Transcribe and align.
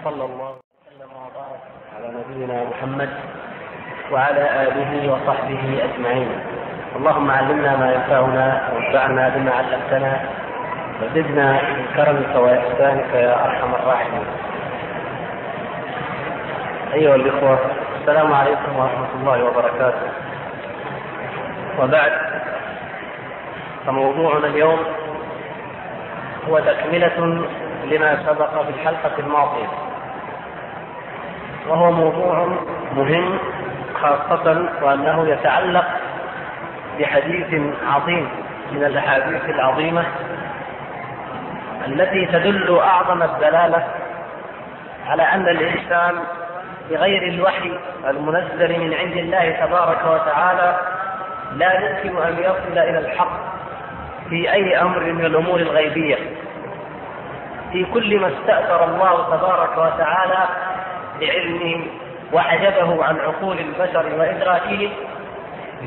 وصلى 0.00 0.24
الله 0.24 0.54
وسلم 0.56 1.10
وبارك 1.12 1.62
على 1.96 2.08
نبينا 2.08 2.64
محمد 2.64 3.10
وعلى 4.12 4.44
آله 4.62 5.12
وصحبه 5.12 5.62
أجمعين. 5.84 6.30
اللهم 6.96 7.30
علمنا 7.30 7.76
ما 7.76 7.92
ينفعنا 7.92 8.46
وانفعنا 8.72 9.28
بما 9.28 9.52
علمتنا 9.52 10.12
وزدنا 11.02 11.52
من 11.52 11.84
كرمك 11.96 12.32
وإحسانك 12.36 13.14
يا 13.14 13.44
أرحم 13.44 13.74
الراحمين. 13.74 14.26
أيها 16.92 17.14
الإخوة 17.14 17.58
السلام 18.00 18.32
عليكم 18.32 18.76
ورحمة 18.76 19.10
الله 19.20 19.44
وبركاته. 19.44 20.08
وبعد 21.78 22.12
فموضوعنا 23.86 24.46
اليوم 24.46 24.80
هو 26.48 26.58
تكملة 26.58 27.44
لما 27.84 28.10
سبق 28.26 28.62
في 28.62 28.70
الحلقة 28.70 29.18
الماضية. 29.18 29.89
وهو 31.68 31.90
موضوع 31.90 32.46
مهم 32.96 33.38
خاصة 34.02 34.68
وأنه 34.82 35.28
يتعلق 35.28 35.84
بحديث 36.98 37.60
عظيم 37.86 38.28
من 38.72 38.84
الأحاديث 38.84 39.44
العظيمة 39.44 40.04
التي 41.86 42.26
تدل 42.26 42.78
أعظم 42.78 43.22
الدلالة 43.22 43.84
على 45.06 45.22
أن 45.22 45.48
الإنسان 45.48 46.14
بغير 46.90 47.22
الوحي 47.22 47.78
المنزل 48.08 48.80
من 48.80 48.94
عند 48.94 49.16
الله 49.16 49.50
تبارك 49.66 49.98
وتعالى 50.06 50.76
لا 51.56 51.72
يمكن 51.74 52.22
أن 52.22 52.38
يصل 52.38 52.78
إلى 52.78 52.98
الحق 52.98 53.40
في 54.28 54.52
أي 54.52 54.80
أمر 54.80 55.12
من 55.12 55.24
الأمور 55.24 55.60
الغيبية. 55.60 56.16
في 57.72 57.84
كل 57.84 58.20
ما 58.20 58.28
استأثر 58.28 58.84
الله 58.84 59.36
تبارك 59.36 59.78
وتعالى 59.78 60.48
بعلمه 61.20 61.86
وحجبه 62.32 63.04
عن 63.04 63.20
عقول 63.20 63.58
البشر 63.58 64.14
وإدراكهم 64.18 64.90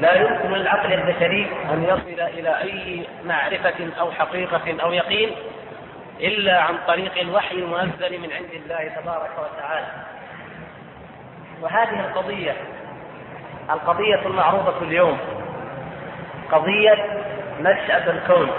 لا 0.02 0.14
يمكن 0.14 0.52
للعقل 0.52 0.94
البشري 0.94 1.48
أن 1.74 1.84
يصل 1.84 2.22
إلى 2.22 2.62
أي 2.62 3.06
معرفة 3.26 3.90
أو 4.00 4.12
حقيقة 4.12 4.84
أو 4.84 4.94
يقين 4.94 5.30
إلا 6.20 6.62
عن 6.62 6.76
طريق 6.88 7.20
الوحي 7.22 7.56
المنزل 7.56 8.20
من 8.20 8.30
عند 8.34 8.50
الله 8.54 8.92
تبارك 9.02 9.32
وتعالى. 9.38 9.88
وهذه 11.62 12.00
القضية 12.00 12.56
القضية 13.70 14.20
المعروضة 14.26 14.82
اليوم 14.82 15.18
قضية 16.52 16.98
نشأة 17.62 18.12
الكون. 18.12 18.52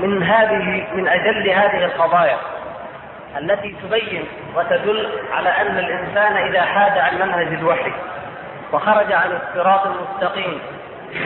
من 0.00 0.22
هذه 0.22 0.86
من 0.94 1.08
أجل 1.08 1.50
هذه 1.50 1.84
القضايا. 1.84 2.38
التي 3.38 3.76
تبين 3.82 4.24
وتدل 4.56 5.08
على 5.32 5.48
أن 5.48 5.78
الإنسان 5.78 6.36
إذا 6.36 6.62
حاد 6.62 6.98
عن 6.98 7.14
منهج 7.14 7.46
الوحي 7.46 7.92
وخرج 8.72 9.12
عن 9.12 9.38
الصراط 9.42 9.86
المستقيم 9.86 10.60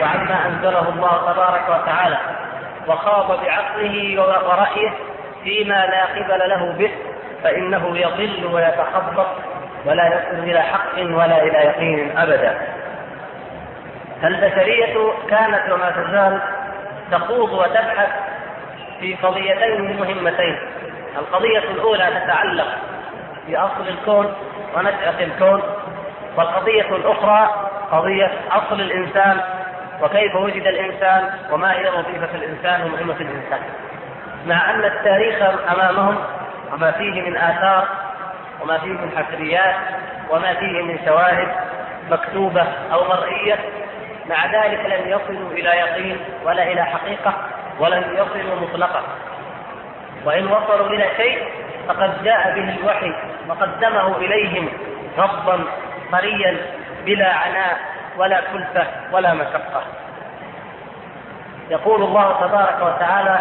وعما 0.01 0.45
أنزله 0.47 0.89
الله 0.89 1.33
تبارك 1.33 1.63
وتعالى 1.69 2.17
وخاض 2.87 3.43
بعقله 3.43 4.21
ورأيه 4.21 4.91
فيما 5.43 5.85
لا 5.85 6.05
قبل 6.05 6.49
له 6.49 6.71
به 6.77 6.91
فإنه 7.43 7.97
يضل 7.97 8.45
ويتخبط 8.45 9.27
ولا 9.85 10.07
يصل 10.07 10.43
إلى 10.43 10.61
حق 10.61 10.97
ولا 10.97 11.43
إلى 11.43 11.57
يقين 11.57 12.17
أبدا. 12.17 12.57
فالبشرية 14.21 15.13
كانت 15.29 15.71
وما 15.71 15.91
تزال 15.91 16.41
تخوض 17.11 17.51
وتبحث 17.51 18.09
في 18.99 19.15
قضيتين 19.15 19.97
مهمتين. 19.99 20.57
القضية 21.17 21.59
الأولى 21.59 22.21
تتعلق 22.23 22.67
بأصل 23.47 23.87
الكون 23.87 24.33
ونشأة 24.75 25.23
الكون 25.23 25.63
والقضية 26.37 26.95
الأخرى 26.95 27.69
قضية 27.91 28.31
أصل 28.51 28.81
الإنسان 28.81 29.41
وكيف 30.01 30.35
وجد 30.35 30.67
الإنسان 30.67 31.29
وما 31.51 31.73
هي 31.73 31.89
وظيفة 31.89 32.35
الإنسان 32.35 32.81
ومهمة 32.81 33.15
الإنسان. 33.21 33.59
مع 34.45 34.69
أن 34.71 34.85
التاريخ 34.85 35.41
أمامهم 35.73 36.17
وما 36.73 36.91
فيه 36.91 37.21
من 37.21 37.37
آثار 37.37 37.87
وما 38.61 38.77
فيه 38.77 38.89
من 38.89 39.11
حفريات 39.17 39.75
وما 40.29 40.53
فيه 40.53 40.81
من 40.81 40.99
شواهد 41.05 41.47
مكتوبة 42.11 42.67
أو 42.93 43.03
مرئية 43.03 43.55
مع 44.29 44.45
ذلك 44.45 44.79
لم 44.85 45.07
يصلوا 45.07 45.51
إلى 45.51 45.69
يقين 45.69 46.17
ولا 46.45 46.63
إلى 46.63 46.83
حقيقة 46.83 47.33
ولم 47.79 48.03
يصلوا 48.13 48.55
مطلقا. 48.61 49.03
وإن 50.29 50.47
وصلوا 50.47 50.87
إلى 50.87 51.05
شيء 51.17 51.47
فقد 51.87 52.23
جاء 52.23 52.53
به 52.55 52.75
الوحي 52.81 53.13
وقدمه 53.47 54.17
إليهم 54.17 54.69
ربا 55.17 55.59
طريا 56.11 56.57
بلا 57.05 57.33
عناء 57.33 57.77
ولا 58.17 58.41
كلفة 58.53 58.87
ولا 59.11 59.33
مشقة. 59.33 59.81
يقول 61.69 62.03
الله 62.03 62.37
تبارك 62.41 62.77
وتعالى 62.81 63.39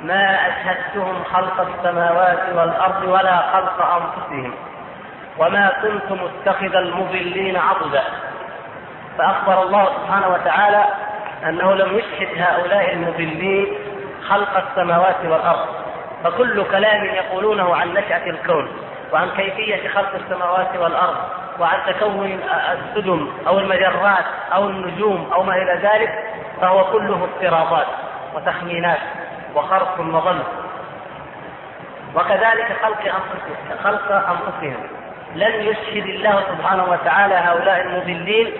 ما 0.00 0.48
أشهدتهم 0.48 1.24
خلق 1.24 1.60
السماوات 1.60 2.38
والأرض 2.54 3.02
ولا 3.08 3.36
خلق 3.36 3.86
أنفسهم 3.86 4.54
وما 5.38 5.72
كنت 5.82 6.20
متخذ 6.20 6.74
المضلين 6.74 7.56
عضدا. 7.56 8.02
فأخبر 9.18 9.62
الله 9.62 9.84
سبحانه 9.84 10.28
وتعالى 10.28 10.84
أنه 11.48 11.74
لم 11.74 11.98
يشهد 11.98 12.42
هؤلاء 12.42 12.92
المضلين 12.92 13.66
خلق 14.28 14.68
السماوات 14.68 15.16
والأرض. 15.24 15.81
فكل 16.24 16.64
كلام 16.64 17.04
يقولونه 17.04 17.76
عن 17.76 17.88
نشأة 17.88 18.26
الكون 18.30 18.68
وعن 19.12 19.30
كيفية 19.30 19.88
خلق 19.88 20.14
السماوات 20.14 20.76
والأرض 20.76 21.16
وعن 21.60 21.78
تكون 21.86 22.40
السدم 22.72 23.28
أو 23.46 23.58
المجرات 23.58 24.24
أو 24.54 24.68
النجوم 24.68 25.30
أو 25.34 25.42
ما 25.42 25.56
إلى 25.56 25.80
ذلك 25.82 26.24
فهو 26.60 26.84
كله 26.84 27.28
افتراضات 27.34 27.86
وتخمينات 28.34 28.98
وخرق 29.54 30.00
وظن. 30.00 30.42
وكذلك 32.14 32.76
خلق 32.82 32.98
أنفسهم 33.00 33.78
خلق 33.84 34.12
أنفسهم. 34.12 34.76
لن 35.34 35.52
يشهد 35.52 36.06
الله 36.06 36.42
سبحانه 36.48 36.84
وتعالى 36.84 37.34
هؤلاء 37.34 37.80
المضلين 37.80 38.52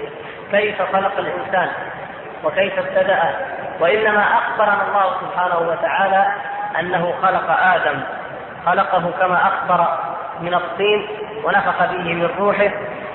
كيف 0.50 0.82
خلق 0.82 1.18
الإنسان 1.18 1.68
وكيف 2.44 2.78
ابتدأ 2.78 3.34
وإنما 3.80 4.22
أخبرنا 4.22 4.82
الله 4.88 5.16
سبحانه 5.20 5.58
وتعالى 5.58 6.26
أنه 6.80 7.14
خلق 7.22 7.50
آدم 7.50 8.00
خلقه 8.66 9.10
كما 9.20 9.42
أخبر 9.46 9.98
من 10.40 10.54
الطين 10.54 11.06
ونفخ 11.44 11.78
به 11.84 12.14
من 12.14 12.30
روحه 12.38 12.70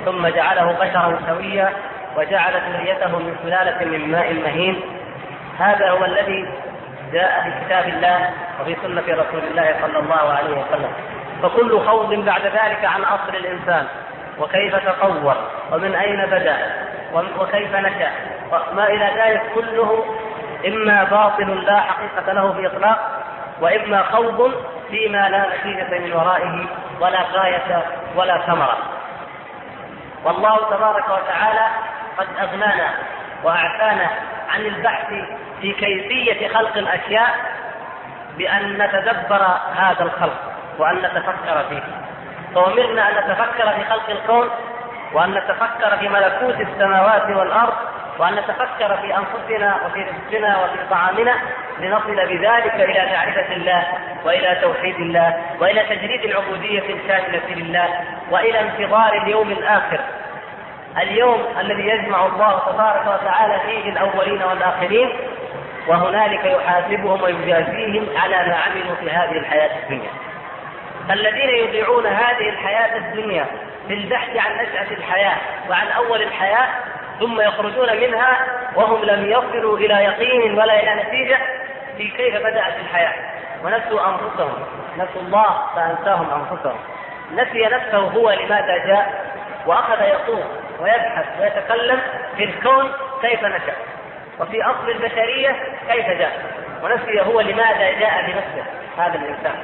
ثم 0.06 0.28
جعله 0.28 0.72
بشرا 0.72 1.20
سويا 1.28 1.70
وجعل 2.18 2.54
ذريته 2.74 3.18
من 3.20 3.36
سلالة 3.44 3.86
من 3.86 4.12
ماء 4.12 4.34
مهين. 4.34 4.82
هذا 5.60 5.90
هو 5.90 6.06
الذي 6.06 6.50
جاء 7.14 7.42
في 7.44 7.66
كتاب 7.66 7.88
الله 7.88 8.30
وفي 8.62 8.76
سنة 8.84 9.02
رسول 9.02 9.44
الله 9.52 9.76
صلى 9.82 10.00
الله 10.00 10.34
عليه 10.34 10.50
وسلم. 10.50 10.92
فكل 11.44 11.80
خوض 11.88 12.14
بعد 12.14 12.42
ذلك 12.42 12.86
عن 12.86 13.02
أصل 13.04 13.36
الإنسان 13.36 13.88
وكيف 14.40 14.76
تطور 14.76 15.36
ومن 15.72 15.96
أين 15.96 16.26
بدأ 16.26 16.58
وكيف 17.14 17.76
نشأ 17.76 18.12
وما 18.52 18.88
إلى 18.88 19.12
ذلك 19.18 19.42
كله 19.56 20.06
إما 20.68 21.04
باطل 21.04 21.66
لا 21.66 21.80
حقيقة 21.80 22.34
له 22.34 22.54
في 22.54 22.68
إطلاق 22.68 23.17
وإما 23.62 24.04
خوض 24.04 24.54
فيما 24.90 25.30
لا 25.30 25.46
نتيجة 25.56 26.00
من 26.00 26.14
ورائه 26.14 26.66
ولا 27.00 27.22
غاية 27.34 27.84
ولا 28.16 28.42
ثمرة. 28.42 28.78
والله 30.24 30.58
تبارك 30.58 31.06
وتعالى 31.06 31.68
قد 32.18 32.28
أغنانا 32.42 32.90
وأعفانا 33.44 34.08
عن 34.54 34.62
البحث 34.62 35.08
في 35.62 35.72
كيفية 35.72 36.48
خلق 36.48 36.78
الأشياء 36.78 37.36
بأن 38.38 38.78
نتدبر 38.78 39.48
هذا 39.76 40.04
الخلق 40.04 40.52
وأن 40.80 40.96
نتفكر 40.96 41.64
فيه. 41.70 41.84
فأمرنا 42.56 43.10
أن 43.10 43.16
نتفكر 43.16 43.70
في 43.70 43.86
خلق 43.90 44.10
الكون 44.10 44.50
وأن 45.14 45.32
نتفكر 45.32 45.98
في 45.98 46.10
ملكوت 46.10 46.62
السماوات 46.62 47.30
والأرض 47.30 47.74
وأن 48.20 48.36
نتفكر 48.36 48.98
في 48.98 49.18
أنفسنا 49.18 49.80
وفي 49.86 50.04
رزقنا 50.04 50.58
وفي 50.64 50.78
طعامنا 50.90 51.36
لنصل 51.80 52.16
بذلك 52.16 52.76
إلى 52.76 53.12
معرفة 53.14 53.56
الله 53.56 53.84
وإلى 54.26 54.58
توحيد 54.62 54.96
الله 54.96 55.42
وإلى 55.60 55.84
تجريد 55.84 56.26
العبودية 56.26 56.80
الكاملة 56.80 57.56
لله 57.56 57.90
وإلى 58.32 58.62
انتظار 58.62 59.14
اليوم 59.24 59.52
الآخر. 59.52 60.00
اليوم 60.98 61.44
الذي 61.60 61.88
يجمع 61.88 62.26
الله 62.26 62.60
تبارك 62.60 63.22
وتعالى 63.22 63.60
فيه 63.60 63.90
الأولين 63.90 64.44
والآخرين 64.44 65.10
وهنالك 65.88 66.46
يحاسبهم 66.46 67.22
ويجازيهم 67.22 68.08
على 68.18 68.36
ما 68.36 68.56
عملوا 68.56 68.96
في 69.00 69.10
هذه 69.10 69.38
الحياة 69.38 69.84
الدنيا. 69.84 70.10
الذين 71.12 71.50
يضيعون 71.50 72.06
هذه 72.06 72.50
الحياة 72.50 72.98
الدنيا 72.98 73.46
في 73.88 73.94
البحث 73.94 74.38
عن 74.38 74.52
نشأة 74.54 74.92
الحياة 74.98 75.38
وعن 75.70 75.88
أول 75.88 76.22
الحياة 76.22 76.68
ثم 77.20 77.42
يخرجون 77.42 77.98
منها 77.98 78.38
وهم 78.76 79.04
لم 79.04 79.26
يصلوا 79.26 79.78
إلى 79.78 79.94
يقين 79.94 80.60
ولا 80.60 80.80
إلى 80.80 81.04
نتيجة 81.04 81.38
في 81.98 82.08
كيف 82.08 82.38
بدأت 82.38 82.80
الحياة. 82.80 83.14
ونسوا 83.64 84.10
أنفسهم. 84.10 84.66
نسوا 84.98 85.22
الله 85.22 85.64
فأنساهم 85.76 86.28
أنفسهم. 86.42 86.78
نسي 87.34 87.66
نفسه 87.66 87.98
هو 87.98 88.32
لماذا 88.32 88.78
جاء؟ 88.78 89.34
وأخذ 89.66 90.02
يطوف 90.02 90.46
ويبحث 90.80 91.26
ويتكلم 91.42 92.00
في 92.38 92.44
الكون 92.44 92.92
كيف 93.22 93.44
نشأ. 93.44 93.74
وفي 94.40 94.64
أصل 94.64 94.90
البشرية 94.90 95.56
كيف 95.90 96.10
جاء. 96.10 96.42
ونسي 96.84 97.22
هو 97.22 97.42
لماذا 97.42 98.00
جاء 98.00 98.22
بنفسه 98.22 98.66
هذا 98.98 99.16
الإنسان. 99.16 99.56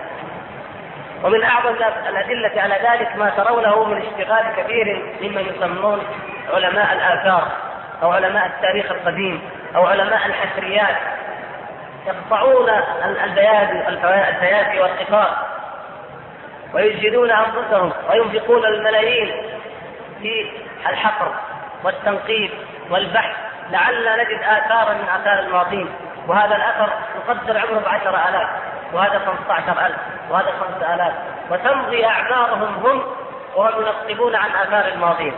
ومن 1.23 1.43
أعظم 1.43 1.75
الأدلة 2.09 2.61
على 2.61 2.73
ذلك 2.73 3.15
ما 3.15 3.29
ترونه 3.29 3.83
من 3.83 3.97
اشتغال 3.97 4.43
كثير 4.57 5.05
ممن 5.21 5.45
يسمون 5.55 5.99
علماء 6.53 6.93
الآثار 6.93 7.47
أو 8.03 8.11
علماء 8.11 8.45
التاريخ 8.45 8.91
القديم 8.91 9.41
أو 9.75 9.87
علماء 9.87 10.25
الحفريات 10.25 10.95
يقطعون 12.07 12.69
البيادي 13.23 13.87
البيادي 13.87 14.79
والقفار 14.79 15.37
ويجهدون 16.73 17.31
أنفسهم 17.31 17.93
وينفقون 18.09 18.65
الملايين 18.65 19.31
في 20.21 20.51
الحفر 20.89 21.35
والتنقيب 21.83 22.51
والبحث. 22.89 23.35
لعلنا 23.71 24.15
نجد 24.15 24.39
آثارا 24.43 24.93
من 24.93 25.09
آثار 25.09 25.39
الماضين 25.39 25.89
وهذا 26.27 26.55
الأثر 26.55 26.89
يقدر 27.15 27.57
عمره 27.57 27.79
بعشر 27.85 28.29
آلاف 28.29 28.49
وهذا 28.93 29.19
خمسة 29.19 29.53
عشر 29.53 29.85
ألف 29.85 29.97
وهذا 30.29 30.51
خمسة 30.59 30.95
آلاف. 30.95 31.13
وتمضي 31.51 32.05
أعمارهم 32.05 32.85
هم 32.85 33.03
وهم 33.55 33.81
ينقبون 33.81 34.35
عن 34.35 34.49
آثار 34.51 34.87
الماضين 34.87 35.33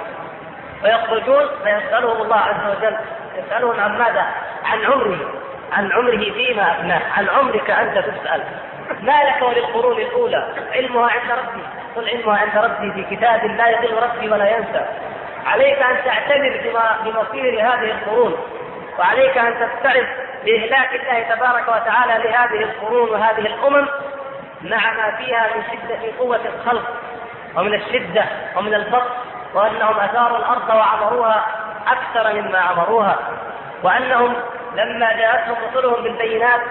ويخرجون 0.85 1.49
فيسألهم 1.63 2.21
الله 2.21 2.37
عز 2.37 2.77
وجل. 2.77 2.97
يسألهم 3.35 3.79
عن 3.79 3.97
ماذا؟ 3.97 4.25
عن 4.65 4.85
عمره. 4.85 5.33
عن 5.71 5.91
عمره 5.91 6.31
فيما 6.33 6.71
أفناه. 6.71 7.01
عن 7.17 7.29
عمرك 7.29 7.69
أنت 7.69 7.97
تسأل. 7.97 8.43
ما 9.01 9.23
لك 9.23 9.41
وللقرون 9.41 9.97
الأولى؟ 10.01 10.53
علمها 10.73 11.09
عند 11.09 11.31
ربي. 11.31 11.63
قل 11.95 12.09
علمها 12.09 12.37
عند 12.37 12.65
ربي 12.65 12.91
في 12.91 13.15
كتاب 13.15 13.45
لا 13.45 13.69
يضل 13.69 13.93
ربي 14.03 14.29
ولا 14.29 14.57
ينسى. 14.57 14.85
عليك 15.45 15.81
أن 15.81 15.97
تعتبر 16.05 16.59
بمصير 17.03 17.61
هذه 17.61 17.91
القرون. 17.91 18.37
وعليك 18.99 19.37
أن 19.37 19.53
تستعد 19.53 20.07
بإهلاك 20.45 20.95
الله 20.95 21.35
تبارك 21.35 21.67
وتعالى 21.67 22.29
لهذه 22.29 22.63
القرون 22.63 23.09
وهذه 23.09 23.39
الأمم 23.39 23.87
مع 24.61 24.93
ما 24.93 25.15
فيها 25.17 25.47
من 25.55 25.63
شدة 25.71 26.17
قوة 26.19 26.39
الخلق 26.55 26.83
ومن 27.55 27.73
الشدة 27.73 28.25
ومن 28.55 28.73
البطش 28.73 29.11
وأنهم 29.55 29.99
أثاروا 29.99 30.37
الأرض 30.37 30.69
وعمروها 30.69 31.45
أكثر 31.87 32.41
مما 32.41 32.59
عمروها 32.59 33.17
وأنهم 33.83 34.33
لما 34.75 35.13
جاءتهم 35.13 35.55
رسلهم 35.69 36.03
بالبينات 36.03 36.61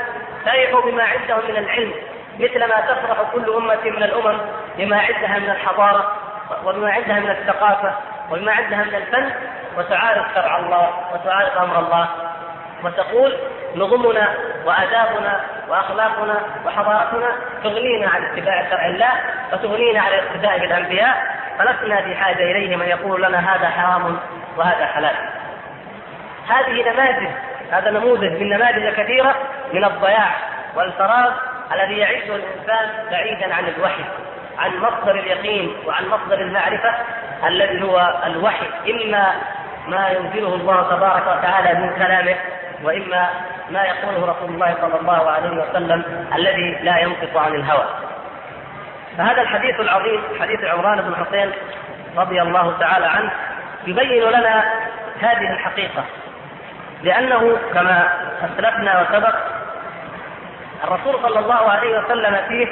فرحوا 0.44 0.80
بما 0.90 1.02
عندهم 1.02 1.40
من 1.48 1.56
العلم 1.56 1.92
مثل 2.38 2.58
ما 2.58 2.80
تفرح 2.80 3.16
كل 3.32 3.50
أمة 3.54 3.90
من 3.96 4.02
الأمم 4.02 4.38
بما 4.78 4.96
عندها 4.96 5.38
من 5.38 5.50
الحضارة 5.50 6.12
وبما 6.64 6.90
عندها 6.92 7.20
من 7.20 7.30
الثقافة 7.30 7.92
وبما 8.30 8.52
عندها 8.52 8.84
من 8.84 8.94
الفن 8.94 9.30
وتعارف 9.78 10.34
شرع 10.34 10.58
الله 10.58 10.90
وتعارف 11.14 11.58
أمر 11.58 11.78
الله 11.78 12.08
وتقول 12.84 13.36
نظمنا 13.74 14.34
وآدابنا 14.64 15.40
وأخلاقنا 15.68 16.40
وحضارتنا 16.66 17.26
تغنينا 17.64 18.08
عن 18.08 18.24
اتباع 18.24 18.70
شرع 18.70 18.86
الله 18.86 19.10
وتغنينا 19.52 20.00
عن 20.00 20.08
الاقتداء 20.08 20.58
بالأنبياء 20.58 21.36
فلسنا 21.58 22.00
بحاجة 22.00 22.50
إليه 22.50 22.76
من 22.76 22.86
يقول 22.86 23.22
لنا 23.22 23.54
هذا 23.54 23.68
حرام 23.68 24.18
وهذا 24.56 24.86
حلال. 24.86 25.14
هذه 26.48 26.92
نماذج 26.92 27.28
هذا 27.72 27.90
نموذج 27.90 28.32
من 28.32 28.48
نماذج 28.48 28.94
كثيرة 28.94 29.34
من 29.72 29.84
الضياع 29.84 30.30
والفراغ 30.76 31.32
الذي 31.72 31.98
يعيشه 31.98 32.36
الإنسان 32.36 32.90
بعيدا 33.10 33.54
عن 33.54 33.64
الوحي 33.64 34.04
عن 34.58 34.70
مصدر 34.78 35.14
اليقين 35.14 35.76
وعن 35.86 36.08
مصدر 36.08 36.40
المعرفة 36.40 36.94
الذي 37.46 37.82
هو 37.82 38.20
الوحي. 38.26 38.66
إما 38.90 39.32
ما 39.86 40.08
ينزله 40.08 40.54
الله 40.54 40.96
تبارك 40.96 41.22
وتعالى 41.22 41.80
من 41.80 41.96
كلامه 41.96 42.36
وإما 42.84 43.28
ما 43.70 43.82
يقوله 43.82 44.32
رسول 44.32 44.54
الله 44.54 44.74
صلى 44.80 45.00
الله 45.00 45.30
عليه 45.30 45.50
وسلم 45.50 46.26
الذي 46.34 46.78
لا 46.82 46.98
ينطق 46.98 47.38
عن 47.38 47.54
الهوى. 47.54 47.84
فهذا 49.18 49.42
الحديث 49.42 49.80
العظيم 49.80 50.20
حديث 50.40 50.64
عمران 50.64 51.00
بن 51.00 51.24
حسين 51.24 51.52
رضي 52.16 52.42
الله 52.42 52.76
تعالى 52.80 53.06
عنه 53.06 53.30
يبين 53.86 54.22
لنا 54.24 54.64
هذه 55.20 55.52
الحقيقة 55.52 56.04
لأنه 57.02 57.56
كما 57.74 58.08
أسلفنا 58.42 59.00
وسبق 59.02 59.34
الرسول 60.84 61.22
صلى 61.22 61.38
الله 61.38 61.70
عليه 61.70 61.98
وسلم 61.98 62.36
فيه 62.48 62.66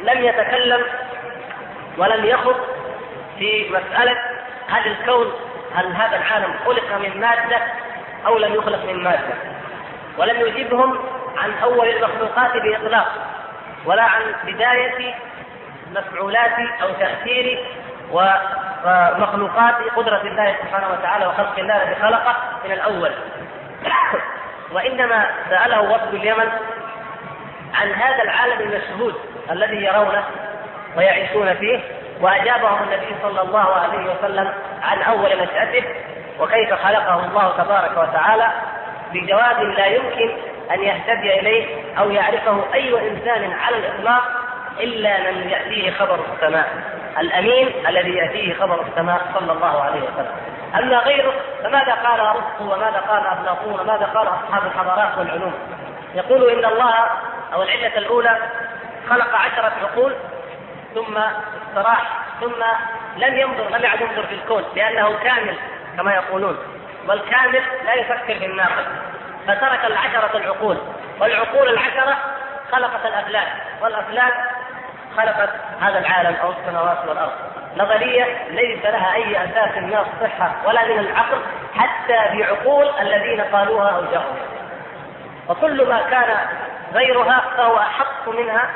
لم 0.00 0.24
يتكلم 0.24 0.80
ولم 1.98 2.24
يخض 2.24 2.56
في 3.38 3.70
مسألة 3.70 4.16
هل 4.68 4.86
الكون 4.86 5.32
هل 5.74 5.86
هذا 5.92 6.16
العالم 6.16 6.54
خلق 6.66 6.98
من 6.98 7.20
مادة 7.20 7.58
أو 8.26 8.38
لم 8.38 8.54
يخلق 8.54 8.84
من 8.84 9.02
مادة 9.04 9.34
ولم 10.18 10.40
يجبهم 10.40 10.98
عن 11.36 11.50
أول 11.62 11.88
المخلوقات 11.88 12.56
بإطلاق 12.56 13.12
ولا 13.84 14.02
عن 14.02 14.22
بداية 14.46 15.14
مفعولات 15.92 16.58
أو 16.82 16.88
تأثير 16.92 17.64
ومخلوقات 18.12 19.74
قدرة 19.96 20.20
الله 20.22 20.56
سبحانه 20.62 20.88
وتعالى 20.92 21.26
وخلق 21.26 21.58
الله 21.58 21.82
الذي 21.82 21.94
خلقه 21.94 22.36
من 22.64 22.72
الأول. 22.72 23.10
وإنما 24.74 25.26
سأله 25.50 25.80
وفد 25.80 26.14
اليمن 26.14 26.48
عن 27.74 27.92
هذا 27.92 28.22
العالم 28.22 28.60
المشهود 28.60 29.14
الذي 29.50 29.76
يرونه 29.84 30.24
ويعيشون 30.96 31.54
فيه 31.54 31.80
وأجابهم 32.20 32.82
النبي 32.82 33.14
صلى 33.22 33.40
الله 33.40 33.74
عليه 33.74 34.14
وسلم 34.14 34.52
عن 34.82 35.02
أول 35.02 35.30
نشأته 35.42 35.84
وكيف 36.40 36.74
خلقه 36.74 37.24
الله 37.26 37.52
تبارك 37.58 37.96
وتعالى 37.96 38.48
بجواب 39.12 39.62
لا 39.62 39.86
يمكن 39.86 40.30
أن 40.70 40.82
يهتدي 40.82 41.40
إليه 41.40 41.66
أو 41.98 42.10
يعرفه 42.10 42.64
أي 42.74 43.10
إنسان 43.10 43.52
على 43.52 43.76
الإطلاق 43.76 44.22
إلا 44.80 45.30
من 45.30 45.50
يأتيه 45.50 45.90
خبر 45.90 46.20
السماء. 46.34 46.68
الأمين 47.18 47.86
الذي 47.88 48.14
يأتيه 48.16 48.54
خبر 48.54 48.84
السماء 48.88 49.20
صلى 49.34 49.52
الله 49.52 49.82
عليه 49.82 50.00
وسلم. 50.00 50.36
أما 50.78 50.98
غيره 50.98 51.32
فماذا 51.64 51.92
قال 51.92 52.20
ارسطو 52.20 52.74
وماذا 52.74 53.02
قال 53.08 53.26
افلاطون 53.26 53.80
وماذا 53.80 54.06
قال 54.14 54.28
أصحاب 54.28 54.62
الحضارات 54.66 55.18
والعلوم؟ 55.18 55.54
يقول 56.14 56.50
إن 56.50 56.64
الله 56.64 56.94
أو 57.54 57.62
العلة 57.62 57.98
الأولى 57.98 58.38
خلق 59.10 59.34
عشرة 59.34 59.72
عقول 59.82 60.14
ثم 60.94 61.18
استراح 61.68 62.02
ثم 62.40 62.62
لم 63.16 63.38
ينظر 63.38 63.68
لم 63.76 63.84
يعد 63.84 64.00
ينظر 64.00 64.26
في 64.26 64.34
الكون 64.34 64.64
لأنه 64.76 65.18
كامل. 65.24 65.56
كما 65.96 66.14
يقولون 66.14 66.58
والكامل 67.08 67.62
لا 67.84 67.94
يفكر 67.94 68.38
في 68.38 68.46
الناقص 68.46 68.84
فترك 69.46 69.84
العشرة 69.84 70.36
العقول 70.36 70.78
والعقول 71.20 71.68
العشرة 71.68 72.16
خلقت 72.72 73.06
الأفلاك 73.06 73.48
والأفلاك 73.82 74.34
خلقت 75.16 75.50
هذا 75.80 75.98
العالم 75.98 76.36
أو 76.42 76.50
السماوات 76.50 77.08
والأرض. 77.08 77.32
نظرية 77.76 78.24
ليس 78.50 78.84
لها 78.84 79.14
أي 79.14 79.44
أساس 79.44 79.76
من 79.76 79.94
الصحة 79.94 80.52
ولا 80.66 80.84
من 80.84 80.98
العقل 80.98 81.38
حتى 81.74 82.38
بعقول 82.38 82.88
الذين 83.00 83.40
قالوها 83.40 83.90
أو 83.90 84.04
جاءوا 84.12 84.34
وكل 85.48 85.88
ما 85.88 86.02
كان 86.10 86.36
غيرها 86.94 87.44
فهو 87.56 87.78
أحق 87.78 88.28
منها 88.28 88.70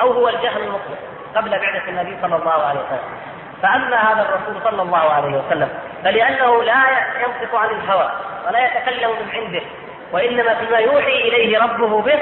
أو 0.00 0.12
هو 0.12 0.28
الجهل 0.28 0.62
المطلق 0.62 0.98
قبل 1.36 1.50
بعثة 1.50 1.88
النبي 1.88 2.16
صلى 2.22 2.36
الله 2.36 2.66
عليه 2.66 2.80
وسلم. 2.80 3.29
فأما 3.62 3.96
هذا 3.96 4.22
الرسول 4.22 4.62
صلى 4.64 4.82
الله 4.82 5.10
عليه 5.12 5.36
وسلم 5.38 5.68
فلأنه 6.04 6.62
لا 6.62 6.82
ينطق 7.20 7.54
عن 7.54 7.70
الهوى 7.70 8.10
ولا 8.46 8.66
يتكلم 8.66 9.10
من 9.10 9.30
عنده 9.34 9.62
وإنما 10.12 10.54
فيما 10.54 10.78
يوحي 10.78 11.14
إليه 11.28 11.58
ربه 11.58 12.02
به 12.02 12.20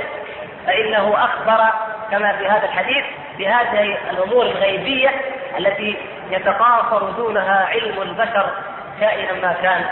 فإنه 0.66 1.24
أخبر 1.24 1.64
كما 2.10 2.32
في 2.32 2.48
هذا 2.48 2.64
الحديث 2.64 3.04
بهذه 3.38 3.96
الأمور 4.10 4.46
الغيبية 4.46 5.10
التي 5.58 5.96
يتقاصر 6.30 7.10
دونها 7.10 7.66
علم 7.66 8.02
البشر 8.02 8.50
كائنا 9.00 9.32
ما 9.32 9.54
كان 9.62 9.84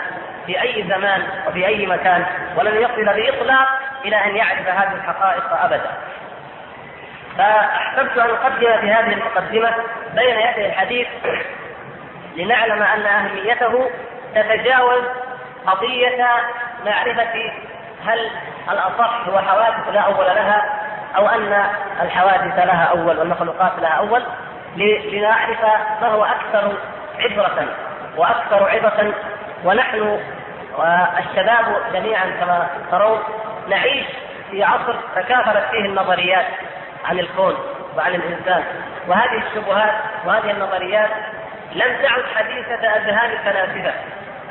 في 0.45 0.61
أي 0.61 0.83
زمان 0.89 1.23
وفي 1.47 1.67
أي 1.67 1.85
مكان 1.85 2.25
ولن 2.57 2.81
يصل 2.81 3.05
بإطلاق 3.05 3.67
إلى 4.05 4.15
أن 4.15 4.35
يعرف 4.35 4.67
هذه 4.67 4.93
الحقائق 4.93 5.63
أبدا. 5.63 5.91
فأحببت 7.37 8.17
أن 8.17 8.29
أقدم 8.29 8.81
في 8.81 8.91
هذه 8.91 9.13
المقدمة 9.13 9.69
بين 10.15 10.39
يدي 10.39 10.65
الحديث 10.65 11.07
لنعلم 12.35 12.83
أن 12.83 13.05
أهميته 13.05 13.89
تتجاوز 14.35 15.03
قضية 15.67 16.25
معرفة 16.85 17.51
هل 18.05 18.29
الأصح 18.71 19.27
هو 19.27 19.39
حوادث 19.39 19.89
لا 19.93 19.99
أول 19.99 20.25
لها 20.25 20.65
أو 21.17 21.29
أن 21.29 21.63
الحوادث 22.01 22.57
لها 22.57 22.83
أول 22.83 23.19
والمخلوقات 23.19 23.71
لها 23.79 23.91
أول 23.91 24.23
لنعرف 24.75 25.63
ما 26.01 26.07
هو 26.07 26.23
أكثر 26.25 26.73
عبرة 27.19 27.67
وأكثر 28.17 28.69
عظة 28.69 29.13
ونحن 29.63 30.19
والشباب 30.77 31.65
جميعا 31.93 32.25
كما 32.39 32.67
ترون 32.91 33.19
نعيش 33.69 34.05
في 34.51 34.63
عصر 34.63 34.95
تكاثرت 35.15 35.69
فيه 35.71 35.85
النظريات. 35.85 36.45
عن 37.05 37.19
الكون 37.19 37.57
وعن 37.97 38.15
الإنسان. 38.15 38.63
وهذه 39.07 39.43
الشبهات 39.47 39.93
وهذه 40.25 40.51
النظريات 40.51 41.09
لم 41.75 41.95
تعد 42.01 42.23
حديثة 42.35 42.87
أذهان 42.95 43.31
الفلاسفة 43.31 43.93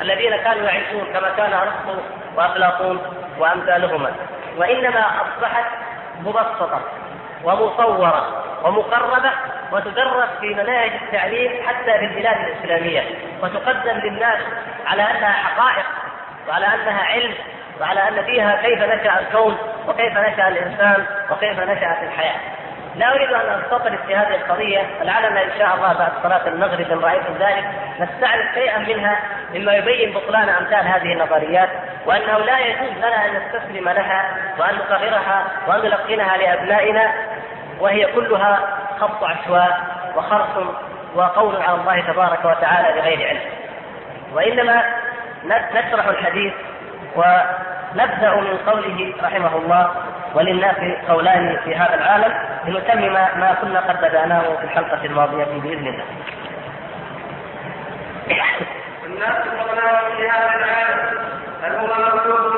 الذين 0.01 0.37
كانوا 0.37 0.63
يعيشون 0.63 1.05
كما 1.13 1.29
كان 1.37 1.53
أرسطو 1.53 2.01
وأفلاطون 2.35 3.01
وأمثالهما. 3.39 4.11
وإنما 4.57 5.05
أصبحت 5.21 5.65
مبسطة 6.21 6.81
ومصورة 7.43 8.43
ومقربة 8.63 9.31
وتدرس 9.71 10.29
في 10.39 10.47
مناهج 10.47 10.91
التعليم 11.03 11.67
حتى 11.67 11.99
في 11.99 12.05
البلاد 12.05 12.37
الإسلامية. 12.37 13.03
وتقدم 13.43 13.97
للناس 13.97 14.39
على 14.85 15.01
أنها 15.01 15.31
حقائق 15.31 15.85
وعلى 16.49 16.65
أنها 16.65 17.03
علم 17.03 17.33
وعلى 17.81 18.07
أن 18.07 18.25
فيها 18.25 18.61
كيف 18.61 18.83
نشأ 18.83 19.19
الكون 19.19 19.57
وكيف 19.87 20.17
نشأ 20.17 20.47
الإنسان 20.47 21.05
وكيف 21.31 21.59
نشأت 21.59 22.03
الحياة. 22.03 22.39
لا 22.95 23.15
أريد 23.15 23.33
أن 23.33 23.61
استطرد 23.63 23.99
في 24.07 24.15
هذه 24.15 24.35
القضية 24.35 24.81
لعلنا 25.01 25.43
إن 25.43 25.49
شاء 25.59 25.75
الله 25.75 25.93
بعد 25.93 26.11
صلاة 26.23 26.47
المغرب 26.47 26.91
إن 26.91 26.99
رأيتم 26.99 27.33
ذلك 27.39 27.65
نستعرض 27.99 28.45
شيئا 28.53 28.77
منها 28.77 29.19
مما 29.53 29.73
يبين 29.73 30.13
بطلان 30.13 30.49
أمثال 30.49 30.87
هذه 30.87 31.13
النظريات 31.13 31.69
وأنه 32.05 32.37
لا 32.37 32.59
يجوز 32.59 32.97
لنا 32.97 33.25
أن 33.25 33.31
نستسلم 33.33 33.89
لها 33.89 34.31
وأن 34.59 34.75
نصغرها 34.75 35.45
وأن 35.67 35.79
نلقنها 35.79 36.37
لأبنائنا 36.37 37.13
وهي 37.79 38.05
كلها 38.05 38.59
خط 38.99 39.23
عشواء 39.23 39.81
وخرص 40.15 40.67
وقول 41.15 41.61
على 41.61 41.75
الله 41.75 42.01
تبارك 42.01 42.45
وتعالى 42.45 43.01
بغير 43.01 43.27
علم. 43.27 43.41
وإنما 44.33 44.83
نشرح 45.73 46.07
الحديث 46.07 46.53
ونبدا 47.95 48.35
من 48.35 48.57
قوله 48.67 49.13
رحمه 49.23 49.57
الله 49.57 49.91
وللناس 50.35 50.75
قولان 51.09 51.57
في 51.65 51.75
هذا 51.75 51.95
العالم 51.95 52.33
لنتمم 52.65 53.13
ما 53.13 53.55
كنا 53.61 53.79
قد 53.79 53.97
بدأناه 53.97 54.41
في 54.41 54.63
الحلقة 54.63 55.05
الماضية 55.05 55.43
بإذن 55.45 55.87
الله. 55.87 56.05
الناس 59.05 59.47
قولان 59.59 60.17
في 60.17 60.29
هذا 60.29 60.55
العالم 60.55 61.17
هل 61.63 61.75
هو 61.75 61.87
مخلوق 61.87 62.56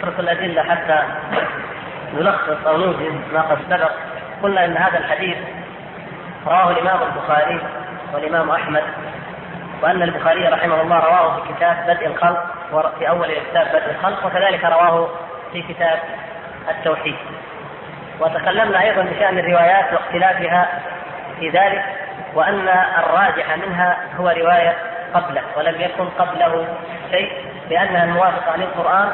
نترك 0.00 0.20
الأدلة 0.20 0.62
حتى 0.62 1.02
نلخص 2.14 2.66
أو 2.66 2.76
نوجز 2.76 3.12
ما 3.32 3.40
قد 3.40 3.58
سبق. 3.70 3.90
قلنا 4.42 4.64
أن 4.64 4.76
هذا 4.76 4.98
الحديث 4.98 5.36
رواه 6.46 6.70
الإمام 6.70 6.98
البخاري 7.02 7.60
والإمام 8.14 8.50
أحمد 8.50 8.82
وأن 9.82 10.02
البخاري 10.02 10.48
رحمه 10.48 10.80
الله 10.80 10.98
رواه 10.98 11.36
في 11.36 11.54
كتاب 11.54 11.76
بدء 11.86 12.06
الخلق 12.06 12.44
في 12.98 13.08
أول 13.08 13.28
كتاب 13.50 13.66
بدء 13.68 13.90
الخلق 13.90 14.26
وكذلك 14.26 14.64
رواه 14.64 15.08
في 15.52 15.62
كتاب 15.62 15.98
التوحيد. 16.70 17.16
وتكلمنا 18.20 18.80
أيضا 18.80 19.02
بشأن 19.02 19.38
الروايات 19.38 19.92
واختلافها 19.92 20.68
في 21.40 21.48
ذلك 21.48 21.84
وأن 22.34 22.68
الراجح 22.98 23.56
منها 23.56 23.96
هو 24.20 24.28
رواية 24.28 24.76
قبله 25.14 25.42
ولم 25.56 25.80
يكن 25.80 26.04
قبله 26.18 26.66
شيء 27.10 27.32
لأنها 27.70 28.04
الموافقة 28.04 28.56
للقرآن 28.56 29.12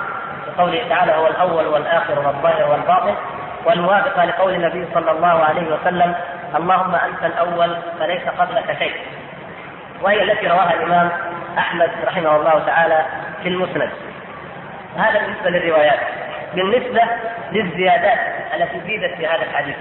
بقوله 0.56 0.88
تعالى 0.88 1.12
هو 1.12 1.26
الأول 1.26 1.66
والآخر 1.66 2.18
والظاهر 2.18 2.70
والباطن 2.70 3.14
والموافقة 3.64 4.24
لقول 4.24 4.54
النبي 4.54 4.86
صلى 4.94 5.10
الله 5.10 5.44
عليه 5.44 5.74
وسلم 5.74 6.14
اللهم 6.56 6.94
أنت 6.94 7.24
الأول 7.24 7.76
فليس 8.00 8.22
قبلك 8.38 8.76
شيء. 8.78 8.94
وهي 10.02 10.22
التي 10.22 10.46
رواها 10.46 10.72
الإمام 10.74 11.10
أحمد 11.58 11.90
رحمه 12.06 12.36
الله 12.36 12.62
تعالى 12.66 13.06
في 13.42 13.48
المسند. 13.48 13.90
هذا 14.98 15.18
بالنسبة 15.18 15.50
للروايات. 15.50 15.98
بالنسبة 16.54 17.02
للزيادات 17.52 18.18
التي 18.54 18.80
زيدت 18.80 19.14
في 19.14 19.26
هذا 19.26 19.42
الحديث. 19.42 19.76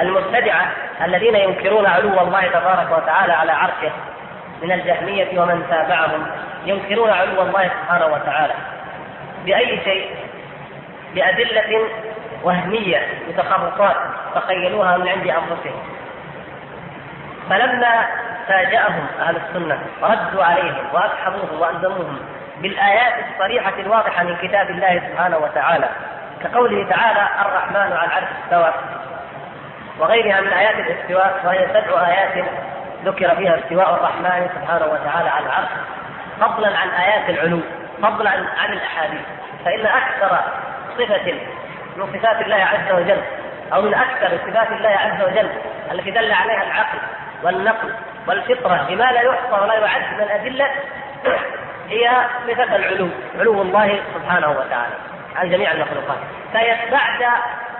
المبتدعة 0.00 0.66
الذين 1.04 1.36
ينكرون 1.36 1.86
علو 1.86 2.20
الله 2.20 2.46
تبارك 2.46 3.02
وتعالى 3.02 3.32
على 3.32 3.52
عرشه 3.52 3.92
من 4.62 4.72
الجهمية 4.72 5.40
ومن 5.40 5.66
تابعهم 5.70 6.26
ينكرون 6.66 7.10
علو 7.10 7.42
الله 7.42 7.68
سبحانه 7.68 8.06
وتعالى. 8.06 8.54
بأي 9.44 9.80
شيء؟ 9.84 10.16
بأدلة 11.14 11.88
وهمية 12.42 13.06
بتخرصات 13.28 13.96
تخيلوها 14.34 14.96
من 14.96 15.08
عند 15.08 15.26
أنفسهم. 15.26 15.82
فلما 17.50 18.06
فاجأهم 18.48 19.06
أهل 19.20 19.36
السنة 19.36 19.78
ردوا 20.02 20.44
عليهم 20.44 20.84
وأسحبوهم 20.92 21.60
وألزموهم 21.60 22.18
بالآيات 22.62 23.14
الصريحة 23.32 23.72
الواضحة 23.78 24.24
من 24.24 24.36
كتاب 24.36 24.70
الله 24.70 25.02
سبحانه 25.10 25.38
وتعالى 25.38 25.88
كقوله 26.42 26.88
تعالى 26.88 27.28
الرحمن 27.46 27.76
على 27.76 28.06
العرش 28.06 28.28
استوى. 28.44 28.72
وغيرها 29.98 30.40
من 30.40 30.48
آيات 30.48 30.74
الاستواء 30.74 31.40
وهي 31.44 31.68
سبع 31.68 32.06
آيات 32.06 32.44
ذكر 33.04 33.36
فيها 33.36 33.58
استواء 33.58 33.94
الرحمن 33.94 34.48
سبحانه 34.54 34.86
وتعالى 34.86 35.28
على 35.30 35.46
العرش 35.46 35.68
فضلا 36.40 36.78
عن 36.78 36.88
آيات 36.88 37.30
العلو. 37.30 37.60
فضلا 38.02 38.30
عن 38.30 38.72
الأحاديث 38.72 39.20
فإن 39.64 39.86
أكثر 39.86 40.40
صفة 40.98 41.32
من 41.96 42.06
صفات 42.12 42.42
الله 42.42 42.56
عز 42.56 42.92
وجل 42.92 43.20
أو 43.72 43.82
من 43.82 43.94
أكثر 43.94 44.38
صفات 44.46 44.72
الله 44.72 44.88
عز 44.88 45.22
وجل 45.22 45.48
التي 45.92 46.10
دل 46.10 46.32
عليها 46.32 46.62
العقل 46.62 46.98
والنقل 47.42 47.94
والفطرة 48.28 48.86
بما 48.88 49.04
لا 49.04 49.20
يحصى 49.20 49.62
ولا 49.62 49.74
يعد 49.74 50.14
من 50.14 50.20
الأدلة 50.20 50.70
هي 51.88 52.10
صفة 52.48 52.76
العلو 52.76 53.08
علو 53.38 53.62
الله 53.62 54.00
سبحانه 54.14 54.50
وتعالى 54.50 54.94
عن 55.36 55.50
جميع 55.50 55.72
المخلوقات. 55.72 56.18
بعد 56.92 57.30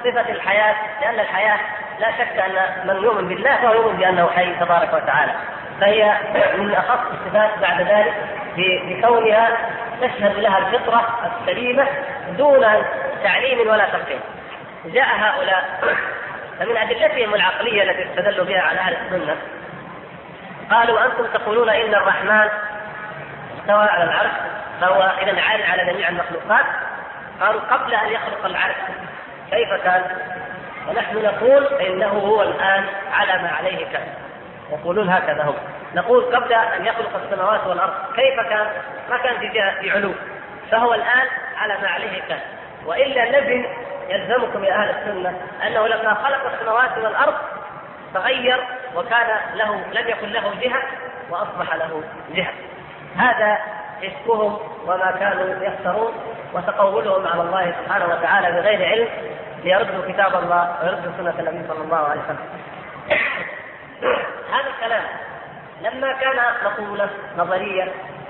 صفة 0.04 0.32
الحياة 0.32 0.74
لأن 1.00 1.20
الحياة 1.20 1.58
لا 2.00 2.10
شك 2.10 2.38
أن 2.38 2.86
من 2.88 3.02
يؤمن 3.02 3.28
بالله 3.28 3.56
فهو 3.56 3.72
يؤمن 3.72 3.96
بأنه 3.96 4.30
حي 4.36 4.54
تبارك 4.54 4.94
وتعالى. 4.94 5.32
فهي 5.80 6.16
من 6.58 6.74
أخص 6.74 7.00
الصفات 7.12 7.50
بعد 7.60 7.80
ذلك 7.80 8.14
بكونها 8.56 9.48
تشهد 10.00 10.38
لها 10.38 10.58
الفطرة 10.58 11.30
السليمة 11.40 11.86
دون 12.38 12.66
تعليم 13.22 13.68
ولا 13.68 13.84
تقييم 13.84 14.20
جاء 14.84 15.06
هؤلاء 15.16 15.64
فمن 16.58 16.76
أدلتهم 16.76 17.34
العقلية 17.34 17.82
التي 17.82 18.02
استدلوا 18.10 18.44
بها 18.44 18.60
على 18.60 18.78
أهل 18.80 18.96
السنة 18.96 19.36
قالوا 20.70 21.04
أنتم 21.04 21.26
تقولون 21.34 21.68
إن 21.68 21.94
الرحمن 21.94 22.48
استوى 23.58 23.84
على 23.84 24.04
العرش 24.04 24.30
فهو 24.80 25.12
إذا 25.22 25.40
عال 25.40 25.62
على 25.62 25.92
جميع 25.92 26.08
المخلوقات. 26.08 26.64
قالوا 27.40 27.60
قبل 27.60 27.94
أن 27.94 28.08
يخلق 28.08 28.46
العرش 28.46 28.76
كيف 29.50 29.68
كان؟ 29.84 30.02
ونحن 30.88 31.16
نقول 31.16 31.66
إنه 31.66 32.08
هو 32.08 32.42
الآن 32.42 32.84
على 33.12 33.42
ما 33.42 33.50
عليه 33.58 33.86
كان. 33.86 34.06
يقولون 34.74 35.08
هكذا 35.08 35.42
هم 35.42 35.54
نقول 35.94 36.24
قبل 36.36 36.52
أن 36.52 36.86
يخلق 36.86 37.10
السماوات 37.24 37.66
والأرض 37.66 37.92
كيف 38.16 38.40
كان؟ 38.40 38.66
ما 39.10 39.16
كان 39.16 39.38
في 39.38 39.48
جهة 39.48 39.80
في 39.80 39.90
علو 39.90 40.12
فهو 40.70 40.94
الآن 40.94 41.26
على 41.56 41.74
ما 41.82 41.88
عليه 41.88 42.22
كان 42.28 42.38
وإلا 42.86 43.30
لازم 43.30 43.64
يلزمكم 44.08 44.64
يا 44.64 44.74
أهل 44.74 44.90
السنة 44.90 45.40
أنه 45.66 45.86
لما 45.86 46.14
خلق 46.14 46.52
السماوات 46.54 46.98
والأرض 46.98 47.34
تغير 48.14 48.60
وكان 48.96 49.26
له 49.54 49.74
لم 49.92 50.08
يكن 50.08 50.28
له 50.28 50.54
جهة 50.60 50.82
وأصبح 51.30 51.74
له 51.74 52.02
جهة 52.34 52.52
هذا 53.16 53.58
إفكهم 54.04 54.58
وما 54.86 55.10
كانوا 55.20 55.64
يفترون 55.64 56.12
وتقولهم 56.52 57.26
على 57.26 57.42
الله 57.42 57.74
سبحانه 57.84 58.06
وتعالى 58.06 58.60
بغير 58.60 58.88
علم 58.88 59.08
ليردوا 59.64 60.12
كتاب 60.12 60.34
الله 60.42 60.76
ويردوا 60.82 61.12
سنة 61.18 61.34
النبي 61.38 61.68
صلى 61.68 61.84
الله 61.84 61.96
عليه 61.96 62.20
وسلم. 62.20 62.48
لما 65.84 66.12
كان 66.12 66.36
مقولة 66.64 67.10
نظريا 67.38 67.88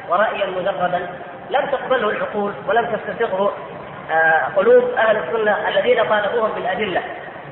ورأيا 0.08 0.46
مجردا 0.46 1.08
لم 1.50 1.66
تقبله 1.66 2.10
العقول 2.10 2.52
ولم 2.68 2.96
تستسغه 2.96 3.52
آه، 4.10 4.48
قلوب 4.56 4.84
أهل 4.90 5.16
السنة 5.16 5.68
الذين 5.68 6.08
طالبوهم 6.08 6.52
بالأدلة 6.52 7.02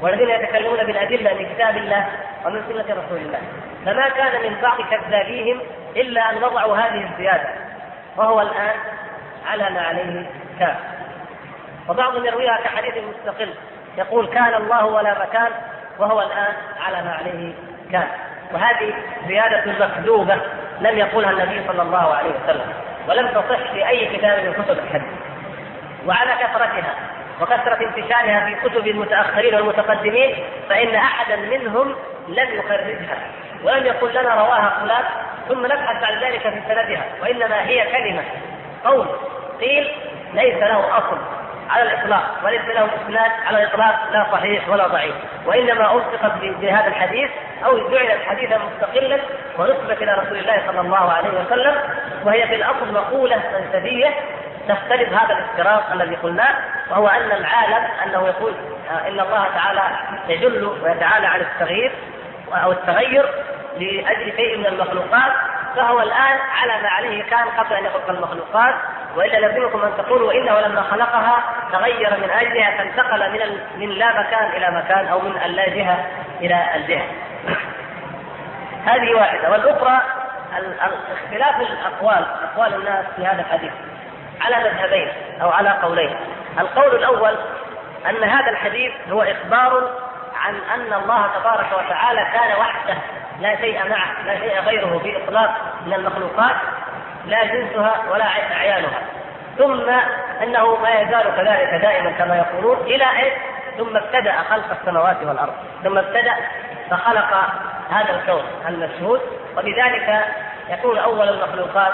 والذين 0.00 0.30
يتكلمون 0.30 0.84
بالأدلة 0.84 1.34
من 1.34 1.54
كتاب 1.54 1.76
الله 1.76 2.06
ومن 2.44 2.62
سنة 2.68 2.96
رسول 3.02 3.18
الله. 3.18 3.38
فما 3.84 4.08
كان 4.08 4.42
من 4.42 4.56
بعض 4.62 4.80
كذابيهم 4.80 5.60
إلا 5.96 6.30
أن 6.30 6.44
وضعوا 6.44 6.76
هذه 6.76 7.10
الزيادة 7.12 7.48
وهو 8.16 8.40
الآن 8.40 8.74
على 9.46 9.70
ما 9.70 9.80
عليه 9.80 10.26
كان 10.58 10.76
وبعضهم 11.88 12.24
يرويها 12.26 12.58
كحديث 12.64 12.94
مستقل 13.04 13.54
يقول 13.98 14.26
كان 14.26 14.54
الله 14.54 14.86
ولا 14.86 15.22
مكان 15.22 15.50
وهو 15.98 16.22
الآن 16.22 16.54
على 16.86 17.02
ما 17.02 17.12
عليه 17.12 17.52
كان 17.92 18.08
وهذه 18.54 18.94
زيادة 19.28 19.86
مكذوبة 19.86 20.36
لم 20.80 20.98
يقولها 20.98 21.30
النبي 21.30 21.60
صلى 21.68 21.82
الله 21.82 22.14
عليه 22.14 22.30
وسلم 22.44 22.72
ولم 23.08 23.28
تصح 23.28 23.72
في 23.72 23.88
أي 23.88 24.16
كتاب 24.16 24.44
من 24.44 24.52
كتب 24.52 24.78
الحديث. 24.78 25.08
وعلى 26.06 26.30
كثرتها 26.40 26.94
وكثرة 27.40 27.86
انتشارها 27.86 28.46
في 28.46 28.68
كتب 28.68 28.86
المتأخرين 28.86 29.54
والمتقدمين 29.54 30.36
فإن 30.68 30.94
أحدا 30.94 31.36
منهم 31.36 31.94
لم 32.28 32.48
يخرجها 32.54 33.16
ولم 33.64 33.86
يقل 33.86 34.10
لنا 34.10 34.34
رواها 34.34 34.78
فلان 34.80 35.04
ثم 35.48 35.66
نبحث 35.66 36.02
بعد 36.02 36.24
ذلك 36.24 36.40
في 36.40 36.60
سندها 36.68 37.04
وإنما 37.22 37.62
هي 37.66 37.84
كلمة 37.92 38.22
قول 38.84 39.06
قيل 39.60 39.90
ليس 40.34 40.54
له 40.54 40.98
أصل. 40.98 41.18
على 41.70 41.82
الإطلاق 41.82 42.22
وليس 42.44 42.62
له 42.74 42.84
إسناد 42.84 43.30
على 43.46 43.62
الإطلاق 43.62 44.12
لا 44.12 44.26
صحيح 44.32 44.68
ولا 44.68 44.86
ضعيف. 44.86 45.14
وإنما 45.46 45.92
الصقت 45.92 46.32
بهذا 46.42 46.86
الحديث 46.86 47.30
أو 47.64 47.88
جعلت 47.88 48.22
حديثا 48.26 48.58
مستقلا 48.58 49.18
ونسبت 49.58 50.02
إلى 50.02 50.12
رسول 50.12 50.38
الله 50.38 50.62
صلى 50.66 50.80
الله 50.80 51.12
عليه 51.12 51.30
وسلم 51.30 51.74
وهي 52.24 52.48
في 52.48 52.54
الأصل 52.54 52.92
مقولة 52.92 53.42
فلسفية 53.52 54.14
تختلف 54.68 55.12
هذا 55.12 55.34
الافتراض 55.34 55.82
الذي 55.92 56.14
قلناه 56.14 56.54
وهو 56.90 57.08
أن 57.08 57.32
العالم 57.32 57.88
أنه 58.06 58.26
يقول 58.26 58.52
آه، 58.90 59.08
إن 59.08 59.20
الله 59.20 59.46
تعالى 59.54 59.82
يجل 60.28 60.64
ويتعالى 60.64 61.26
عن 61.26 61.40
التغيير 61.40 61.92
أو 62.64 62.72
التغير 62.72 63.28
لأجل 63.76 64.32
شيء 64.36 64.58
من 64.58 64.66
المخلوقات 64.66 65.32
فهو 65.76 66.00
الآن 66.00 66.38
على 66.60 66.82
ما 66.82 66.88
عليه 66.88 67.22
كان 67.22 67.48
قبل 67.58 67.74
أن 67.74 67.84
يخلق 67.84 68.10
المخلوقات 68.10 68.74
وإلا 69.16 69.46
لزمكم 69.46 69.82
ان 69.82 69.92
تقولوا 69.98 70.32
انه 70.32 70.60
لما 70.60 70.82
خلقها 70.82 71.42
تغير 71.72 72.16
من 72.16 72.30
أجلها 72.30 72.76
فانتقل 72.76 73.32
من 73.32 73.60
من 73.76 73.88
لا 73.88 74.20
مكان 74.20 74.50
إلى 74.56 74.70
مكان 74.70 75.08
أو 75.08 75.20
من 75.20 75.40
اللا 75.44 75.68
جهة 75.68 76.06
إلى 76.40 76.66
الجهة. 76.74 77.06
هذه 78.86 79.14
واحدة 79.14 79.50
والأخرى 79.50 80.00
اختلاف 81.12 81.60
الأقوال 81.60 82.26
أقوال 82.42 82.74
الناس 82.74 83.06
في 83.16 83.26
هذا 83.26 83.40
الحديث 83.40 83.72
على 84.40 84.56
مذهبين 84.56 85.08
أو 85.42 85.50
على 85.50 85.70
قولين. 85.70 86.16
القول 86.60 86.96
الأول 86.96 87.36
أن 88.10 88.24
هذا 88.24 88.50
الحديث 88.50 88.92
هو 89.10 89.22
إخبار 89.22 89.90
عن 90.42 90.54
أن 90.74 90.92
الله 90.92 91.26
تبارك 91.40 91.66
وتعالى 91.72 92.26
كان 92.32 92.60
وحده. 92.60 92.94
لا 93.40 93.56
شيء 93.56 93.88
معه 93.88 94.22
لا 94.26 94.38
شيء 94.38 94.60
غيره 94.60 95.00
باطلاق 95.04 95.50
من 95.86 95.94
المخلوقات 95.94 96.56
لا 97.26 97.44
جنسها 97.44 97.94
ولا 98.10 98.24
اعيانها 98.24 99.02
ثم 99.58 99.90
أنه 100.42 100.76
ما 100.76 100.90
يزال 100.90 101.22
كذلك 101.36 101.82
دائما 101.82 102.10
كما 102.10 102.36
يقولون 102.36 102.76
إلى 102.86 103.04
إيش؟ 103.04 103.32
ثم 103.78 103.96
ابتدأ 103.96 104.32
خلق 104.50 104.64
السماوات 104.80 105.16
والأرض. 105.22 105.52
ثم 105.84 105.98
ابتدأ 105.98 106.34
فخلق 106.90 107.34
هذا 107.90 108.10
الكون 108.10 108.42
المشهود. 108.68 109.20
وبذلك 109.56 110.24
يكون 110.68 110.98
أول 110.98 111.28
المخلوقات 111.28 111.92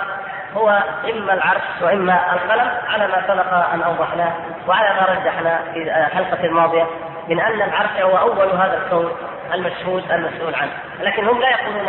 هو 0.56 0.82
إما 1.04 1.34
العرش 1.34 1.62
وإما 1.82 2.32
القلم 2.32 2.70
على 2.88 3.06
ما 3.06 3.22
سبق 3.28 3.54
أن 3.74 3.82
اوضحناه 3.82 4.32
وعلى 4.68 4.94
ما 4.94 5.06
رجحنا 5.06 5.60
في 5.74 5.82
الحلقة 5.82 6.44
الماضية. 6.44 6.86
من 7.28 7.40
أن 7.40 7.62
العرش 7.62 8.00
هو 8.00 8.18
أول 8.18 8.50
هذا 8.50 8.82
الكون 8.84 9.12
المشهود 9.54 10.12
المسؤول 10.12 10.54
عنه، 10.54 10.72
لكن 11.00 11.28
هم 11.28 11.40
لا 11.40 11.50
يقولون 11.50 11.86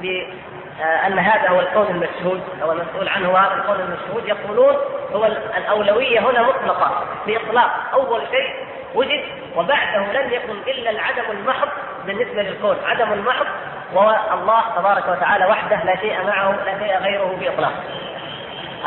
بان 0.00 1.18
هذا 1.18 1.48
هو 1.48 1.60
الكون 1.60 1.86
المشهود. 1.86 2.42
أو 2.62 2.72
المسؤول 2.72 3.08
عنه 3.08 3.38
هذا 3.38 3.54
الكون 3.54 3.80
المشهود. 3.80 4.28
يقولون 4.28 4.76
هو 5.12 5.26
الأولوية 5.56 6.20
هنا 6.20 6.42
مطلقة 6.42 7.04
باطلاق 7.26 7.70
أول 7.92 8.22
شيء 8.30 8.54
وجد 8.94 9.24
وبعده 9.56 10.12
لم 10.12 10.32
يكن 10.32 10.56
إلا 10.66 10.90
العدم 10.90 11.24
المحض 11.30 11.68
بالنسبة 12.06 12.42
للكون، 12.42 12.76
عدم 12.86 13.12
المحض 13.12 13.46
وهو 13.92 14.18
الله 14.34 14.62
تبارك 14.76 15.08
وتعالى 15.08 15.46
وحده 15.46 15.84
لا 15.84 15.96
شيء 15.96 16.24
معه 16.26 16.54
لا 16.64 16.78
شيء 16.78 16.98
غيره 16.98 17.36
بإطلاق. 17.40 17.72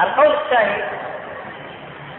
القول 0.03 0.33
الثاني 0.33 0.83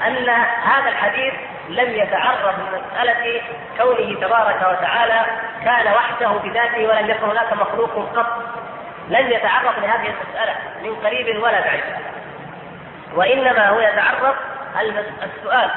أن 0.07 0.29
هذا 0.62 0.88
الحديث 0.88 1.35
لم 1.68 1.94
يتعرض 1.94 2.54
لمسألة 2.59 3.40
كونه 3.78 4.20
تبارك 4.20 4.57
وتعالى 4.57 5.26
كان 5.64 5.92
وحده 5.92 6.28
بذاته 6.28 6.88
ولم 6.88 7.11
يكن 7.11 7.28
هناك 7.28 7.52
مخلوق 7.52 8.16
قط. 8.16 8.26
لم 9.09 9.31
يتعرض 9.31 9.78
لهذه 9.83 10.09
المسألة 10.09 10.54
من 10.83 10.94
قريب 10.94 11.42
ولا 11.42 11.61
بعيد. 11.61 11.85
وإنما 13.14 13.68
هو 13.68 13.81
يتعرض 13.81 14.35
السؤال 15.22 15.70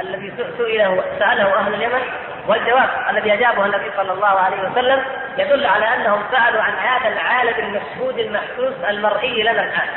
الذي 0.00 0.32
سئله 0.58 1.04
سأله 1.18 1.58
أهل 1.58 1.74
اليمن 1.74 2.02
والجواب 2.48 2.88
الذي 3.10 3.34
أجابه 3.34 3.66
النبي 3.66 3.90
صلى 3.96 4.12
الله 4.12 4.40
عليه 4.40 4.70
وسلم 4.70 5.04
يدل 5.38 5.66
على 5.66 5.94
أنهم 5.94 6.22
سألوا 6.32 6.62
عن 6.62 6.72
هذا 6.72 7.08
العالم 7.08 7.54
المشهود 7.58 8.18
المحسوس 8.18 8.74
المرئي 8.88 9.42
لنا 9.42 9.62
الآن. 9.64 9.88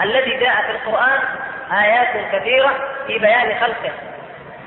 الذي 0.00 0.36
جاء 0.36 0.54
في 0.62 0.70
القرآن 0.70 1.18
آيات 1.72 2.32
كثيرة 2.32 2.70
في 3.06 3.18
بيان 3.18 3.60
خلقه. 3.60 3.92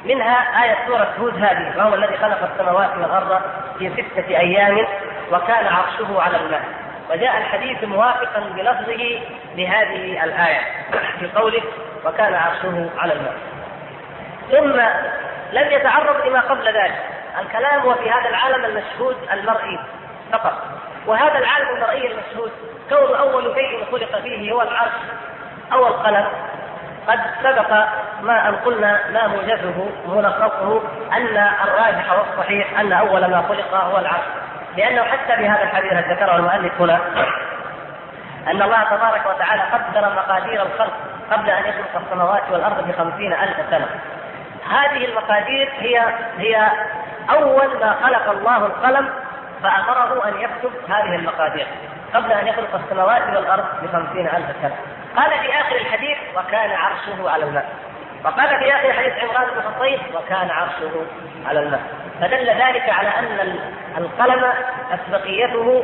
منها 0.06 0.64
آية 0.64 0.78
سورة 0.88 1.14
هود 1.20 1.44
هذه 1.44 1.74
وهو 1.78 1.94
الذي 1.96 2.18
خلق 2.18 2.50
السماوات 2.54 2.90
والأرض 2.98 3.42
في 3.80 3.92
ستة 3.94 4.28
أيام 4.28 4.88
وكان 5.32 5.68
عرشه 5.68 6.22
على 6.22 6.38
الماء. 6.38 6.64
وجاء 7.10 7.38
الحديث 7.38 7.84
موافقا 7.84 8.40
بلفظه 8.40 9.20
لهذه 9.56 10.24
الآية 10.24 10.62
في 11.20 11.28
قوله 11.36 11.62
وكان 12.06 12.34
عرشه 12.34 12.90
على 12.98 13.14
الماء 13.14 13.36
ثم 14.52 14.82
لم 15.52 15.72
يتعرض 15.72 16.28
لما 16.28 16.40
قبل 16.40 16.66
ذلك. 16.68 16.96
الكلام 17.42 17.82
هو 17.82 17.94
في 17.94 18.10
هذا 18.12 18.30
العالم 18.30 18.66
المشهود 18.66 19.18
المرئي 19.34 19.80
فقط. 20.32 20.54
وهذا 21.08 21.38
العالم 21.38 21.70
المرئي 21.76 22.12
المشهود 22.12 22.52
كون 22.90 23.16
أول 23.16 23.56
شيء 23.56 23.86
خلق 23.92 24.22
فيه 24.22 24.52
هو 24.52 24.62
العرش 24.62 24.92
أو 25.74 25.88
القلم. 25.88 26.28
قد 27.08 27.20
سبق 27.44 27.72
ما 28.22 28.50
أن 28.50 28.56
قلنا 28.56 29.00
ما 29.14 29.28
موجزه 29.28 29.90
ملخصه 30.08 30.82
أن 31.14 31.38
الراجح 31.64 32.12
والصحيح 32.12 32.80
أن 32.80 32.94
أول 32.94 33.26
ما 33.26 33.44
خلق 33.50 33.76
هو 33.76 33.98
العرش 33.98 34.26
لأنه 34.78 35.04
حتى 35.04 35.42
بهذا 35.42 35.64
الحديث 35.64 35.92
الذي 35.92 36.14
ذكره 36.14 36.36
المؤلف 36.36 36.82
هنا 36.82 37.00
أن 38.48 38.62
الله 38.62 38.84
تبارك 38.84 39.26
وتعالى 39.26 39.62
قدر 39.62 40.16
مقادير 40.16 40.62
الخلق 40.62 40.94
قبل 41.32 41.50
أن 41.50 41.66
يخلق 41.66 42.02
السماوات 42.06 42.44
والأرض 42.52 42.88
بخمسين 42.88 43.34
ألف 43.34 43.58
سنة. 43.70 43.88
هذه 44.70 45.06
المقادير 45.06 45.70
هي 45.80 46.02
هي 46.38 46.72
أول 47.30 47.80
ما 47.80 47.96
خلق 48.04 48.30
الله 48.30 48.58
القلم 48.58 49.10
فأمره 49.64 50.28
أن 50.28 50.42
يكتب 50.42 50.72
هذه 50.90 51.16
المقادير 51.16 51.68
قبل 52.14 52.32
أن 52.32 52.48
يخلق 52.48 52.76
السماوات 52.76 53.22
والأرض 53.36 53.66
بخمسين 53.84 54.28
ألف 54.28 54.56
سنة. 54.62 54.76
قال 55.18 55.40
في 55.40 55.62
آخر 55.62 55.76
الحديث 55.76 56.18
وكان 56.38 56.72
عرشه 56.72 57.30
على 57.30 57.44
الماء. 57.44 57.70
وقال 58.26 58.60
في 58.60 58.76
آخر 58.76 58.94
حديث 58.94 59.14
عمران 59.24 59.48
بن 59.56 59.62
حصين 59.62 60.00
وكان 60.16 60.50
عرشه 60.50 61.06
على 61.46 61.60
الماء. 61.60 61.82
فدل 62.22 62.48
ذلك 62.48 62.90
على 62.90 63.10
أن 63.10 63.60
القلم 63.98 64.44
أسبقيته 64.94 65.84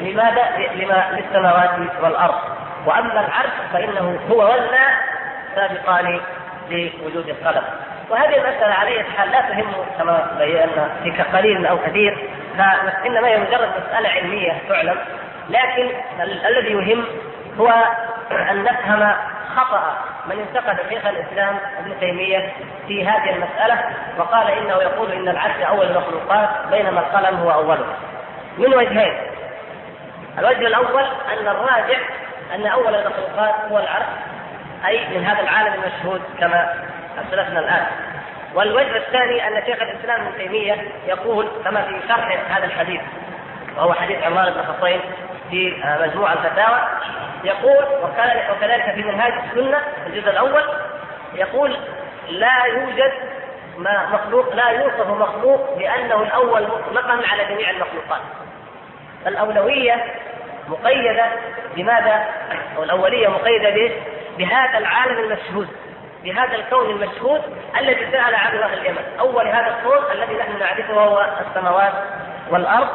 لماذا؟ 0.00 0.48
لما 0.74 1.08
للسماوات 1.12 1.70
والأرض. 2.02 2.40
وأما 2.86 3.26
العرش 3.26 3.52
فإنه 3.72 4.18
هو 4.30 4.38
والماء 4.38 4.94
سابقان 5.54 6.20
لوجود 6.70 7.28
القلم. 7.28 7.62
وهذه 8.10 8.36
المسألة 8.36 8.74
على 8.74 8.90
أي 8.90 9.04
حال 9.04 9.30
لا 9.30 9.40
تهم 9.40 9.72
كما 9.98 10.36
بينا 10.38 10.90
في 11.02 11.22
قليل 11.22 11.66
أو 11.66 11.78
كثير. 11.78 12.28
فإنما 12.58 13.28
هي 13.28 13.38
مجرد 13.38 13.68
مسألة 13.88 14.08
علمية 14.08 14.52
تعلم. 14.68 14.96
لكن 15.50 15.90
الذي 16.46 16.72
يهم 16.72 17.04
هو 17.60 17.72
أن 18.50 18.64
نفهم 18.64 19.12
خطأ 19.56 19.96
من 20.26 20.38
انتقد 20.38 20.76
شيخ 20.88 21.06
الإسلام 21.06 21.58
ابن 21.78 22.00
تيمية 22.00 22.52
في 22.88 23.08
هذه 23.08 23.30
المسألة 23.30 23.84
وقال 24.18 24.50
إنه 24.50 24.74
يقول 24.74 25.12
إن 25.12 25.28
العرش 25.28 25.60
أول 25.60 25.86
المخلوقات 25.86 26.48
بينما 26.70 27.00
القلم 27.00 27.36
هو 27.38 27.50
أوله. 27.50 27.86
من 28.58 28.74
وجهين؟ 28.74 29.14
الوجه 30.38 30.66
الأول 30.66 31.04
أن 31.04 31.48
الراجع 31.48 31.98
أن 32.54 32.66
أول 32.66 32.94
المخلوقات 32.94 33.54
هو 33.70 33.78
العرش 33.78 34.06
أي 34.86 35.18
من 35.18 35.24
هذا 35.24 35.40
العالم 35.40 35.74
المشهود 35.74 36.22
كما 36.40 36.74
أسلفنا 37.18 37.60
الآن. 37.60 37.86
والوجه 38.54 38.96
الثاني 38.96 39.48
أن 39.48 39.62
شيخ 39.66 39.82
الإسلام 39.82 40.26
ابن 40.26 40.38
تيمية 40.38 40.76
يقول 41.06 41.48
كما 41.64 41.82
في 41.82 42.08
شرح 42.08 42.56
هذا 42.56 42.64
الحديث 42.64 43.00
وهو 43.76 43.92
حديث 43.92 44.22
عمران 44.22 44.52
بن 44.52 44.62
حصين 44.62 45.00
في 45.50 45.82
مجموع 46.00 46.32
الفتاوى 46.32 46.80
يقول 47.44 47.84
وكذلك 48.02 48.94
في 48.94 49.02
منهاج 49.02 49.32
السنة 49.32 49.80
الجزء 50.06 50.30
الأول 50.30 50.62
يقول 51.34 51.76
لا 52.28 52.64
يوجد 52.64 53.12
ما 53.78 54.06
مخلوق 54.12 54.54
لا 54.54 54.68
يوصف 54.68 55.08
مخلوق 55.08 55.78
بأنه 55.78 56.22
الأول 56.22 56.62
مطلقا 56.62 57.20
على 57.30 57.44
جميع 57.44 57.70
المخلوقات 57.70 58.20
الاولويه 59.26 60.04
مقيدة 60.68 61.26
بماذا؟ 61.76 62.24
أو 62.76 62.82
الأولية 62.82 63.28
مقيدة 63.28 63.70
به 63.70 63.92
بهذا 64.38 64.78
العالم 64.78 65.18
المشهود 65.18 65.68
بهذا 66.24 66.54
الكون 66.54 66.90
المشهود 66.90 67.42
الذي 67.78 68.10
سأل 68.12 68.34
عنه 68.34 68.64
أهل 68.64 68.78
اليمن، 68.78 69.04
أول 69.20 69.48
هذا 69.48 69.76
الكون 69.78 70.12
الذي 70.12 70.34
نحن 70.34 70.58
نعرفه 70.58 70.94
هو 70.94 71.26
السماوات 71.48 71.92
والأرض 72.50 72.88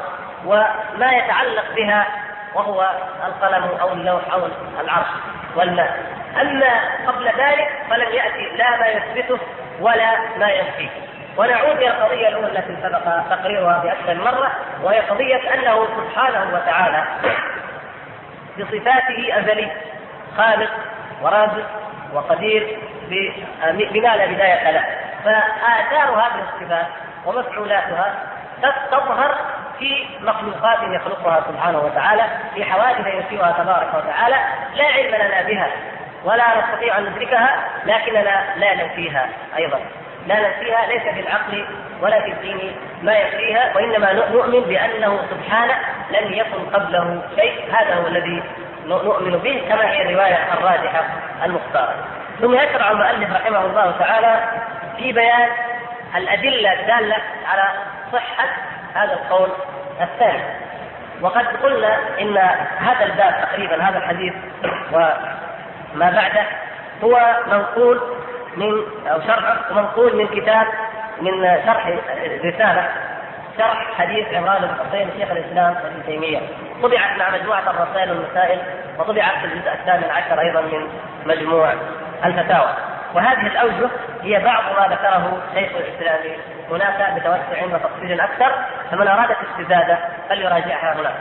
وما 0.46 1.12
يتعلق 1.12 1.76
بها 1.76 2.08
وهو 2.56 2.90
القلم 3.28 3.64
أو 3.82 3.92
اللوح 3.92 4.34
أو 4.34 4.48
العرش 4.82 5.08
والماء. 5.56 6.00
أما 6.42 6.70
قبل 7.08 7.26
ذلك 7.26 7.70
فلم 7.90 8.12
يأتي 8.14 8.50
لا 8.58 8.78
ما 8.78 8.88
يثبته 8.88 9.40
ولا 9.80 10.18
ما 10.38 10.50
ينفيه. 10.50 10.90
ونعود 11.38 11.76
إلى 11.78 11.88
القضية 11.88 12.28
الأولى 12.28 12.48
التي 12.60 12.78
سبق 12.84 13.00
تقريرها 13.30 13.80
بأكثر 13.84 14.14
مرة 14.24 14.52
وهي 14.84 15.00
قضية 15.00 15.54
أنه 15.54 15.88
سبحانه 15.98 16.54
وتعالى 16.56 17.04
بصفاته 18.60 19.40
ازلي 19.40 19.72
خالق 20.38 20.70
ورازق 21.22 21.66
وقدير 22.14 22.80
بما 23.72 24.16
لا 24.16 24.26
بداية 24.26 24.72
له. 24.72 24.86
فآثار 25.24 26.10
هذه 26.16 26.46
الصفات 26.54 26.88
ومفعولاتها 27.26 28.14
تظهر 28.92 29.36
في 29.82 30.06
مخلوقات 30.22 30.78
يخلقها 30.84 31.44
سبحانه 31.48 31.80
وتعالى 31.80 32.24
في 32.56 32.66
حوادث 32.66 33.08
ينشئها 33.08 33.52
تبارك 33.52 33.94
وتعالى 33.94 34.36
لا 34.76 34.86
علم 34.86 35.16
لنا 35.16 35.42
بها 35.42 35.68
ولا 36.24 36.44
نستطيع 36.60 36.98
أن 36.98 37.06
ندركها 37.06 37.56
لكننا 37.86 38.54
لا 38.58 38.76
ننفيها 38.76 39.30
أيضا. 39.58 39.80
لا 40.28 40.36
ننفيها 40.36 40.86
ليس 40.88 41.02
في 41.02 41.20
العقل 41.20 41.66
ولا 42.02 42.22
في 42.22 42.32
الدين 42.32 42.76
ما 43.04 43.14
يكفيها 43.14 43.76
وإنما 43.76 44.14
نؤمن 44.14 44.60
بأنه 44.60 45.20
سبحانه 45.30 45.76
لم 46.12 46.34
يكن 46.34 46.66
قبله 46.74 47.22
شيء. 47.36 47.74
هذا 47.74 47.96
هو 47.96 48.08
الذي 48.08 48.44
نؤمن 48.86 49.38
به 49.38 49.62
كما 49.70 49.90
هي 49.90 50.02
الرواية 50.02 50.54
الراجحة 50.54 51.04
المختارة. 51.44 51.96
ثم 52.42 52.54
يشرع 52.54 52.92
المؤلف 52.92 53.34
رحمه 53.34 53.66
الله 53.66 53.92
تعالى 54.00 54.40
في 54.98 55.12
بيان 55.12 55.50
الأدلة 56.16 56.74
الدالة 56.74 57.18
على 57.52 57.64
صحة 58.14 58.48
هذا 58.96 59.14
القول 59.14 59.50
الثاني. 60.02 60.44
وقد 61.22 61.46
قلنا 61.64 61.98
إن 62.22 62.38
هذا 62.78 63.06
الباب 63.06 63.34
تقريبا 63.42 63.84
هذا 63.84 63.98
الحديث 63.98 64.34
وما 64.92 66.12
بعده 66.12 66.44
هو 67.04 67.36
منقول 67.48 68.02
من 68.58 68.72
أو 69.08 69.22
شرح 69.22 69.56
منقول 69.72 70.16
من 70.16 70.28
كتاب 70.28 70.68
من 71.22 71.32
شرح 71.66 71.88
رسالة 72.44 72.90
شرح 73.58 73.94
حديث 73.98 74.34
عمران 74.34 74.62
بن 74.62 74.90
حسين 74.90 75.10
شيخ 75.20 75.32
الإسلام 75.32 75.76
ابن 75.86 76.06
تيمية. 76.06 76.40
طبعت 76.84 77.18
مع 77.20 77.30
مجموعة 77.30 77.64
الرسائل 77.70 78.12
والمسائل 78.12 78.60
وطبعت 79.00 79.38
في 79.38 79.46
الجزء 79.46 79.72
الثامن 79.74 80.10
عشر 80.12 80.40
أيضا 80.40 80.62
من 80.62 80.88
مجموع 81.26 81.74
الفتاوى. 82.26 82.70
وهذه 83.14 83.48
الأوجه 83.48 83.90
هي 84.22 84.40
بعض 84.40 84.64
ما 84.80 84.96
ذكره 84.96 85.42
شيخ 85.56 85.72
الإسلام 85.76 86.20
هناك 86.72 87.14
بتوسع 87.16 87.64
وتفصيل 87.76 88.22
أكثر 88.22 88.52
فمن 88.92 89.08
أراد 89.08 89.30
الاستزادة 89.32 89.98
فليراجعها 90.30 90.94
هناك. 91.00 91.16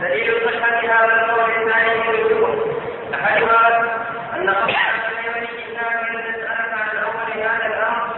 دليل 0.00 0.34
صحة 0.44 0.78
هذا 0.78 1.14
القول 1.24 1.50
الثاني 1.50 1.98
من 1.98 2.14
الوجوه. 2.14 2.76
أحدها 3.14 3.80
أن 4.36 4.50
قبل 4.50 4.74
اليمن 5.18 5.48
الإسلام 5.48 6.14
يسألك 6.14 6.72
عن 6.72 6.96
أول 7.04 7.42
هذا 7.42 7.66
الأمر 7.66 8.08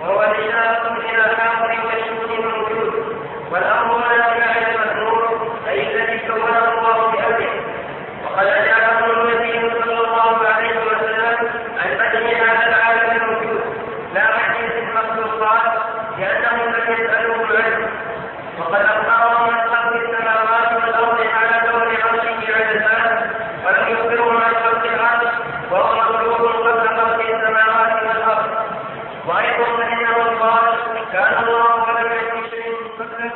وهو 0.00 0.20
إشارة 0.20 0.96
إلى 0.96 1.36
حاضر 1.36 1.72
مشهود 1.72 2.44
موجود 2.44 3.16
والأمر 3.50 3.98
لا 3.98 4.22
فعل 4.22 4.74
المذموم 4.74 5.58
أي 5.68 5.94
الذي 5.94 6.18
كونه 6.28 6.58
الله 6.68 7.10
بأمره. 7.10 7.60
وقد 8.24 8.46
أجابه 8.46 9.06
النبي 9.22 9.70
صلى 9.84 10.00
الله 10.06 10.46
عليه 10.46 10.76
وسلم 10.86 11.48
عن 11.78 11.90
بدء 11.94 12.36
هذا 12.36 12.66
العالم 12.68 13.22
الموجود 13.22 13.60
لا 14.14 14.20
عن 14.22 14.54
جنس 14.54 14.72
المخلوقات 14.88 15.72
لأنهم 16.18 16.72
لم 16.74 16.92
يسألوه 16.92 17.46
عنه 17.62 17.88
وقد 18.58 18.80
أخبرهم 18.84 19.50
عن 19.54 19.68
خلق 19.68 19.94
السماوات 19.96 20.72
والأرض 20.72 21.20
على 21.20 21.70
دور 21.70 21.82
عرشه 21.82 22.54
على 22.54 22.72
الباب 22.72 23.30
ولم 23.66 23.88
يخبرهم 23.88 24.36
عن 24.36 24.54
خلق 24.54 24.84
العرش 24.92 25.28
وهو 25.70 25.94
مخلوق 25.94 26.66
قبل 26.66 26.88
خلق 26.88 27.20
السماوات 27.20 28.02
والأرض 28.02 28.50
وأيضا 29.26 29.76
فإنه 29.76 30.40
قال 30.40 30.76
كان 31.12 31.44
الله 31.44 31.82
ولم 31.82 32.12
يكن 32.12 32.50
شيء 32.50 32.74
قبله 32.98 33.30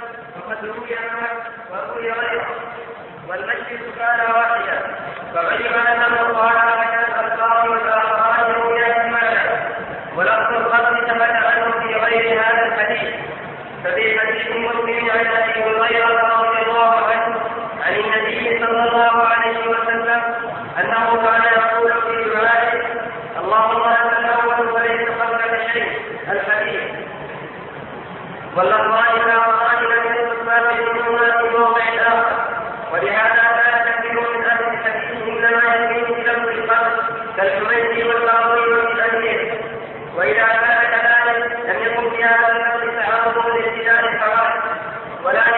وروي 1.70 2.10
غيره. 2.10 2.46
والمجلس 3.28 3.82
كان 3.98 4.20
واحدا. 4.34 4.78
عنه 11.46 11.70
في 11.80 11.94
غير 11.94 12.40
هذا 12.40 12.66
الحديث. 12.66 13.14
ففي 13.84 14.20
حديث 14.20 14.46
عن 15.10 15.26
أبي 15.26 15.62
هريرة 15.62 16.42
رضي 16.42 16.62
الله 16.66 17.06
عنه 17.06 17.40
عن 17.86 17.92
النبي 17.94 18.58
صلى 18.58 18.88
الله 18.88 19.22
عليه 19.22 19.68
وسلم 19.68 20.22
أنه 20.80 21.06
كان 21.22 21.42
يقول 21.58 21.92
في 21.92 22.30
دعائه 22.30 22.82
اللهم 23.40 23.82
انت 23.82 24.18
الأول 24.18 24.54
شيء 25.72 25.88
الحديث 26.32 26.82
لم 29.82 30.04
يثبت 30.14 30.46
منهما 30.94 31.30
في 31.38 31.56
موضع 31.58 31.80
اخر 31.80 32.26
ولهذا 32.92 33.44
كان 33.62 33.92
كثير 33.92 34.20
من 34.20 34.44
أهل 34.44 34.64
الحديث 34.64 35.28
انما 35.28 35.74
يميل 35.74 36.04
إلى 36.04 36.30
القلب 36.30 36.92
كالحميدي 37.36 38.04
والباطل 38.04 38.58
والانبياء 38.58 39.60
واذا 40.16 40.46
كان 40.46 40.80
كذلك 40.92 41.58
لم 41.66 41.82
يكن 41.82 42.10
في 42.10 42.24
هذا 42.24 42.48
اللفظ 42.52 42.96
تعارض 42.98 43.46
لابتداء 43.46 44.04
الحوادث 44.04 44.64
ولا 45.24 45.54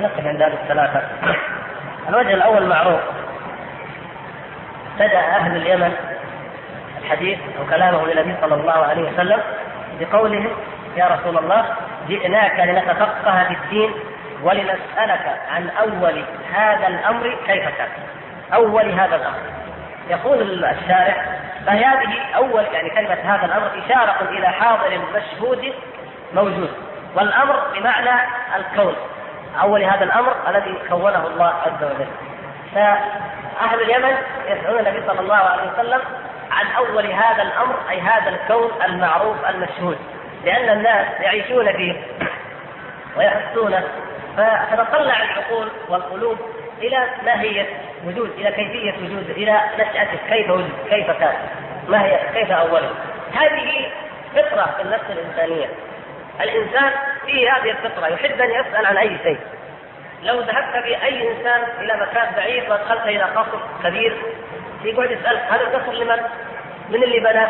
هذه 0.00 0.06
نقل 0.06 0.28
عند 0.28 0.42
أهل 0.42 0.52
الثلاثة. 0.52 1.02
الوجه 2.08 2.34
الأول 2.34 2.66
معروف. 2.66 3.00
بدأ 4.96 5.18
أهل 5.18 5.56
اليمن 5.56 5.92
الحديث 7.02 7.38
أو 7.58 7.66
كلامه 7.70 8.06
للنبي 8.06 8.34
صلى 8.40 8.54
الله 8.54 8.72
عليه 8.72 9.12
وسلم 9.12 9.40
بقولهم 10.00 10.48
يا 10.96 11.06
رسول 11.06 11.38
الله 11.38 11.64
جئناك 12.08 12.60
لنتفقه 12.60 13.44
في 13.44 13.54
الدين 13.54 13.90
ولنسألك 14.42 15.40
عن 15.50 15.70
أول 15.80 16.24
هذا 16.54 16.86
الأمر 16.86 17.36
كيف 17.46 17.68
كان؟ 17.78 17.88
أول 18.54 18.90
هذا 18.90 19.16
الأمر. 19.16 19.38
يقول 20.10 20.64
الشارع 20.64 21.24
فهذه 21.66 22.36
أول 22.36 22.64
يعني 22.72 22.90
كلمة 22.90 23.34
هذا 23.34 23.44
الأمر 23.44 23.70
إشارة 23.86 24.30
إلى 24.30 24.48
حاضر 24.48 25.00
مشهود 25.14 25.72
موجود 26.34 26.70
والأمر 27.14 27.56
بمعنى 27.74 28.20
الكون. 28.56 28.94
أول 29.62 29.84
هذا 29.84 30.04
الأمر 30.04 30.34
الذي 30.48 30.74
كونه 30.88 31.26
الله 31.26 31.46
عز 31.46 31.84
وجل. 31.84 32.08
فأهل 32.74 33.80
اليمن 33.82 34.16
يسألون 34.48 34.78
النبي 34.78 35.06
صلى 35.06 35.20
الله 35.20 35.34
عليه 35.34 35.72
وسلم 35.72 36.00
عن 36.50 36.66
أول 36.76 37.06
هذا 37.06 37.42
الأمر 37.42 37.74
أي 37.90 38.00
هذا 38.00 38.28
الكون 38.28 38.70
المعروف 38.84 39.36
المشهود. 39.48 39.98
لأن 40.44 40.76
الناس 40.78 41.06
يعيشون 41.20 41.72
فيه 41.72 41.94
ويحسونه. 43.16 43.84
فتتطلع 44.36 45.22
العقول 45.22 45.68
والقلوب 45.88 46.38
إلى 46.78 47.06
ماهية 47.24 47.66
وجود 48.06 48.30
إلى 48.30 48.52
كيفية 48.52 48.92
وجود 48.92 49.30
إلى 49.30 49.60
نشأته 49.74 50.18
كيف 50.28 50.50
وجد 50.50 50.70
كيف 50.90 51.10
كان 51.10 51.34
ما 51.88 52.04
هي 52.04 52.20
كيف 52.34 52.50
أوله. 52.50 52.90
هذه 53.34 53.86
فطرة 54.34 54.74
في 54.76 54.82
النفس 54.82 55.04
الإنسانية. 55.10 55.66
الإنسان 56.40 56.92
فيه 57.30 57.50
هذه 57.52 57.70
الفطرة 57.70 58.06
يحب 58.06 58.40
أن 58.40 58.50
يسأل 58.50 58.86
عن 58.86 58.96
أي 58.96 59.18
شيء 59.22 59.38
لو 60.22 60.40
ذهبت 60.40 60.84
بأي 60.84 61.30
إنسان 61.30 61.62
إلى 61.80 61.96
مكان 61.96 62.34
بعيد 62.36 62.70
وادخلت 62.70 63.06
إلى 63.06 63.22
قصر 63.22 63.58
كبير 63.84 64.16
يقعد 64.84 65.10
يسألك 65.10 65.42
هذا 65.50 65.60
القصر 65.60 65.92
لمن؟ 65.92 66.22
من 66.88 67.02
اللي 67.02 67.20
بنى؟ 67.20 67.46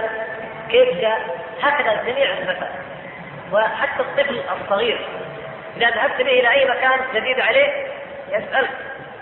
كيف 0.71 1.01
جاء؟ 1.01 1.21
هكذا 1.63 2.03
جميع 2.07 2.33
الصفات 2.33 2.71
وحتى 3.53 4.01
الطفل 4.01 4.43
الصغير 4.61 5.01
إذا 5.77 5.91
ذهبت 5.91 6.23
به 6.23 6.33
إلى 6.41 6.51
أي 6.51 6.71
مكان 6.71 7.01
جديد 7.15 7.41
عليه 7.41 7.87
يسألك 8.29 8.71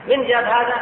من 0.07 0.27
جاب 0.27 0.45
هذا؟ 0.45 0.75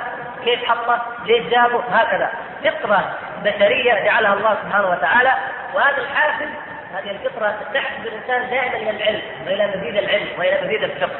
كيف 0.44 0.64
حطه؟ 0.64 1.02
ليش 1.24 1.42
جابه؟ 1.42 1.82
هكذا 1.90 2.30
فطرة 2.64 3.18
بشرية 3.44 4.04
جعلها 4.04 4.34
الله 4.34 4.56
سبحانه 4.62 4.90
وتعالى 4.90 5.34
وهذا 5.74 5.96
الحافز 5.98 6.48
هذه 6.96 7.10
الفطرة 7.10 7.54
تحفز 7.74 8.06
الإنسان 8.06 8.50
دائما 8.50 8.76
إلى 8.76 8.90
العلم 8.90 9.22
وإلى 9.46 9.66
مزيد 9.66 9.96
العلم 9.96 10.26
وإلى 10.38 10.66
مزيد 10.66 10.82
الفقه. 10.82 11.18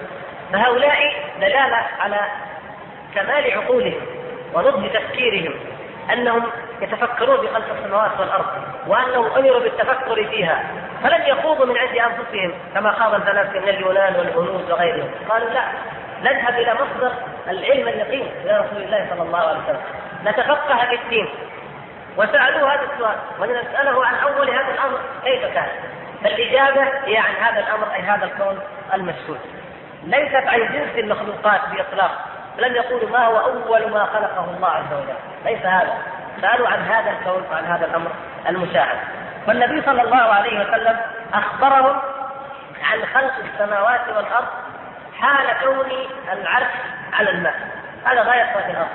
فهؤلاء 0.53 1.15
دلالة 1.41 1.83
على 2.01 2.21
كمال 3.15 3.53
عقولهم 3.53 4.01
ونضج 4.55 4.91
تفكيرهم 4.91 5.55
أنهم 6.13 6.47
يتفكرون 6.83 7.37
بخلق 7.37 7.65
السماوات 7.79 8.11
والأرض 8.21 8.47
وأنهم 8.87 9.27
أمروا 9.27 9.61
بالتفكر 9.61 10.25
فيها 10.25 10.65
فلم 11.03 11.23
يخوضوا 11.27 11.67
من 11.67 11.79
عند 11.79 11.99
أنفسهم 11.99 12.53
كما 12.75 12.93
خاض 12.93 13.15
الفلاسفه 13.15 13.61
من 13.61 13.69
اليونان 13.69 14.17
والهنود 14.17 14.71
وغيرهم. 14.71 15.11
قالوا 15.29 15.51
لا 15.51 15.63
نذهب 16.23 16.55
إلى 16.55 16.75
مصدر 16.75 17.13
العلم 17.49 17.89
اليقين 17.89 18.31
إلى 18.45 18.59
رسول 18.59 18.83
الله 18.83 19.07
صلى 19.11 19.23
الله 19.23 19.39
عليه 19.39 19.59
وسلم. 19.59 19.83
نتفقه 20.25 20.87
في 20.87 20.95
الدين. 20.95 21.29
وسألوه 22.17 22.75
هذا 22.75 22.83
السؤال 22.95 23.17
ونساله 23.41 24.07
عن 24.07 24.15
أول 24.15 24.51
هذا 24.51 24.75
الأمر 24.75 25.01
كيف 25.25 25.45
كان؟ 25.55 25.69
فالإجابة 26.25 26.83
هي 27.05 27.19
عن 27.19 27.35
هذا 27.41 27.61
الأمر 27.61 27.95
أي 27.95 28.01
هذا 28.01 28.25
الكون 28.25 28.61
المشهود 28.95 29.41
ليست 30.05 30.47
عن 30.47 30.59
جنس 30.59 30.99
المخلوقات 30.99 31.61
بإطلاق 31.73 32.11
لم 32.59 32.75
يقولوا 32.75 33.11
ما 33.11 33.27
هو 33.27 33.39
أول 33.39 33.91
ما 33.91 34.05
خلقه 34.05 34.45
الله 34.57 34.69
عز 34.69 34.93
وجل. 34.93 35.17
ليس 35.45 35.67
هذا. 35.67 35.99
سألوا 36.41 36.69
عن 36.69 36.81
هذا 36.81 37.11
الكون 37.11 37.43
وعن 37.51 37.65
هذا 37.65 37.87
الأمر 37.87 38.11
المشاهد 38.49 38.99
فالنبي 39.47 39.83
صلى 39.83 40.03
الله 40.03 40.17
عليه 40.17 40.61
وسلم 40.61 40.97
اخبرهم 41.35 41.97
عن 42.83 43.05
خلق 43.15 43.33
السماوات 43.45 44.01
والأرض 44.09 44.47
حال 45.21 45.47
كون 45.65 45.87
العرش 46.33 46.73
على 47.13 47.31
الماء. 47.31 47.55
هذا 48.07 48.23
غاية 48.23 48.53
صفات 48.53 48.71
الأرض. 48.71 48.89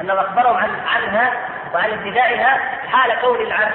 أنه 0.00 0.20
أخبرهم 0.20 0.56
عن 0.56 0.70
عنها 0.86 1.32
وعن 1.74 1.90
ابتدائها 1.90 2.58
حال 2.92 3.20
كون 3.20 3.40
العرش 3.40 3.74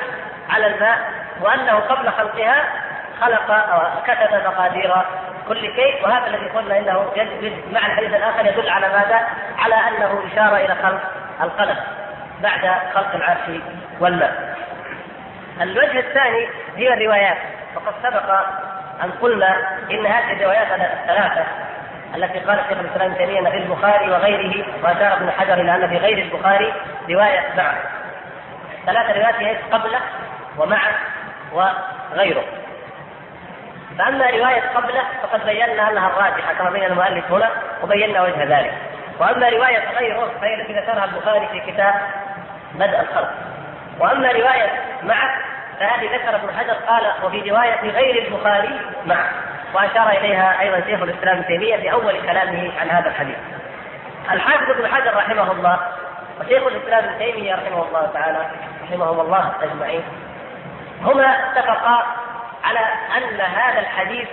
على 0.50 0.68
الماء 0.68 0.98
وأنه 1.42 1.80
قبل 1.80 2.12
خلقها 2.12 2.64
خلق 3.22 3.52
أو 3.52 4.02
كتب 4.04 4.46
مقادير 4.46 4.94
كل 5.48 5.62
شيء 5.62 6.04
وهذا 6.04 6.28
الذي 6.28 6.46
قلنا 6.46 6.78
إنه 6.78 7.12
مع 7.72 7.86
الحديث 7.86 8.14
الآخر 8.14 8.46
يدل 8.46 8.70
على 8.70 8.88
ماذا؟ 8.88 9.28
على 9.60 9.76
أنه 9.76 10.24
إشارة 10.34 10.56
إلى 10.56 10.76
خلق 10.84 11.02
القلم 11.42 11.78
بعد 12.42 12.72
خلق 12.94 13.16
العرش 13.16 13.62
والماء. 14.00 14.56
الوجه 15.62 16.00
الثاني 16.00 16.48
هي 16.76 16.94
الروايات 16.94 17.38
وقد 17.76 17.94
سبق 18.04 18.32
أن 19.04 19.12
قلنا 19.22 19.58
إن 19.92 20.06
هذه 20.06 20.34
الروايات 20.34 20.68
الثلاثه 20.72 21.46
التي 22.16 22.40
قال 22.40 22.60
شيخ 22.70 22.80
الإسلام 22.80 23.12
ابن 23.12 23.18
تيمية 23.18 23.50
في 23.50 23.58
البخاري 23.58 24.12
وغيره 24.12 24.66
واشار 24.84 25.14
ابن 25.14 25.32
حجر 25.32 25.54
إلى 25.54 25.76
أن 25.76 25.90
في 25.90 25.98
غير 25.98 26.18
البخاري 26.18 26.74
رواية 27.10 27.54
مع 27.58 27.74
ثلاث 28.86 29.18
روايات 29.18 29.36
هي 29.36 29.58
قبله 29.72 30.00
ومع 30.58 30.82
وغيره. 31.54 32.44
فأما 33.98 34.30
رواية 34.30 34.62
قبله 34.76 35.04
فقد 35.24 35.46
بينا 35.46 35.90
أنها 35.90 36.08
الراجحة 36.08 36.54
كما 36.54 36.70
بين 36.70 36.84
المؤلف 36.84 37.32
هنا 37.32 37.50
وبينا 37.84 38.22
وجه 38.22 38.44
ذلك. 38.44 38.74
وأما 39.20 39.50
رواية 39.50 39.98
غيره 40.00 40.32
فهي 40.42 40.62
التي 40.62 40.74
ذكرها 40.74 41.06
البخاري 41.06 41.48
في 41.48 41.72
كتاب 41.72 41.94
بدء 42.74 43.00
الخلق. 43.00 43.32
وأما 44.00 44.32
رواية 44.32 44.70
معه 45.04 45.38
فهذه 45.80 46.16
ذكر 46.16 46.36
ابن 46.36 46.58
حجر 46.58 46.74
قال 46.74 47.04
وفي 47.24 47.50
رواية 47.50 47.92
غير 47.92 48.28
البخاري 48.28 48.80
معه. 49.06 49.30
وأشار 49.74 50.10
إليها 50.10 50.62
أيضا 50.62 50.82
شيخ 50.86 51.02
الإسلام 51.02 51.38
ابن 51.38 51.48
تيمية 51.48 51.78
في 51.78 51.92
أول 51.92 52.22
كلامه 52.22 52.72
عن 52.82 52.90
هذا 52.90 53.10
الحديث. 53.10 53.38
الحافظ 54.32 54.70
ابن 54.70 54.88
حجر 54.88 55.16
رحمه 55.16 55.52
الله 55.52 55.80
وشيخ 56.40 56.64
الإسلام 56.68 57.04
ابن 57.04 57.18
تيمية 57.18 57.56
رحمه 57.56 57.88
الله 57.88 58.12
تعالى 58.14 58.52
رحمهم 58.84 59.20
الله 59.20 59.52
أجمعين 59.62 60.04
هما 61.02 61.26
اتفقا 61.26 62.06
على 62.64 62.80
أن 63.18 63.42
هذا 63.42 63.80
الحديث 63.80 64.28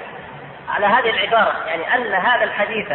على 0.74 0.86
هذه 0.86 1.10
العبارة 1.10 1.54
يعني 1.66 1.94
أن 1.94 2.14
هذا 2.14 2.44
الحديث 2.44 2.92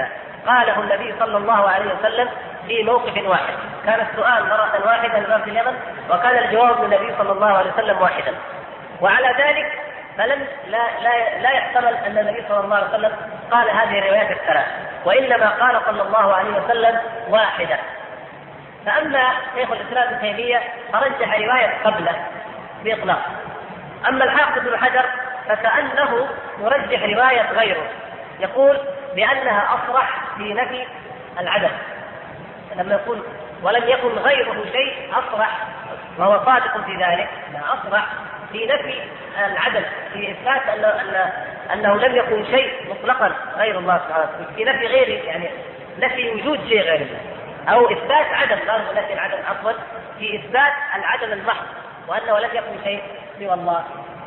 قاله 0.47 0.79
النبي 0.79 1.13
صلى 1.19 1.38
الله 1.38 1.69
عليه 1.69 1.86
وسلم 1.93 2.29
في 2.67 2.84
موقف 2.84 3.27
واحد، 3.27 3.53
كان 3.86 4.08
السؤال 4.12 4.49
مرة 4.49 4.86
واحدة 4.86 5.19
لباب 5.19 5.47
اليمن 5.47 5.77
وكان 6.10 6.38
الجواب 6.38 6.79
من 6.79 6.93
النبي 6.93 7.13
صلى 7.17 7.31
الله 7.31 7.58
عليه 7.58 7.71
وسلم 7.71 8.01
واحدا. 8.01 8.34
وعلى 9.01 9.27
ذلك 9.27 9.71
فلم 10.17 10.47
لا 10.67 11.01
لا 11.01 11.39
لا 11.39 11.51
يحتمل 11.51 11.93
أن 11.95 12.17
النبي 12.17 12.43
صلى 12.49 12.60
الله 12.60 12.75
عليه 12.75 12.88
وسلم 12.88 13.12
قال 13.51 13.69
هذه 13.69 13.99
الروايات 13.99 14.32
الثلاث، 14.32 14.65
وإنما 15.06 15.49
قال 15.49 15.82
صلى 15.86 16.01
الله 16.01 16.36
عليه 16.36 16.49
وسلم 16.49 16.99
واحدا. 17.30 17.78
فأما 18.86 19.23
شيخ 19.56 19.71
الإسلام 19.71 20.08
ابن 20.08 20.21
تيمية 20.21 20.62
فرجح 20.93 21.39
رواية 21.39 21.73
قبله 21.84 22.15
بإطلاق. 22.84 23.21
أما 24.08 24.23
الحافظ 24.25 24.58
ابن 24.58 24.78
حجر 24.78 25.06
فكأنه 25.47 26.28
يرجح 26.60 27.04
رواية 27.04 27.51
غيره 27.51 27.88
يقول 28.39 28.78
بأنها 29.15 29.75
أصرح 29.75 30.21
في 30.38 30.54
نفي 30.54 30.88
العدم 31.39 31.71
لما 32.75 32.93
يقول 32.93 33.23
ولم 33.63 33.84
يكن 33.88 34.08
غيره 34.08 34.65
شيء 34.71 35.12
أصرح 35.13 35.49
وهو 36.17 36.45
صادق 36.45 36.86
في 36.86 36.95
ذلك 36.95 37.30
أصرح 37.56 38.06
في 38.51 38.65
نفي 38.65 39.01
العدم 39.51 39.81
في 40.13 40.31
إثبات 40.31 40.62
ان 40.67 40.86
ان 40.86 41.31
أنه 41.73 41.95
لم 41.95 42.15
يكن 42.15 42.45
شيء 42.45 42.73
مطلقا 42.89 43.31
غير 43.58 43.79
الله 43.79 43.97
سبحانه 43.97 44.25
وتعالى 44.25 44.55
في 44.55 44.63
نفي 44.63 44.88
غير 44.88 45.10
يعني 45.10 45.49
نفي 45.99 46.29
وجود 46.29 46.60
شيء 46.67 46.81
غير 46.81 47.01
الله 47.01 47.19
أو 47.69 47.91
إثبات 47.91 48.25
عدم 48.25 48.58
لا 48.67 49.01
نفي 49.01 49.13
العدم 49.13 49.38
عفوا 49.49 49.71
في 50.19 50.36
إثبات 50.36 50.73
العدم 50.95 51.31
المحض 51.34 51.65
وأنه 52.08 52.39
لم 52.39 52.49
يكن 52.53 52.84
شيء 52.84 53.01
سوى 53.39 53.53
الله. 53.53 53.84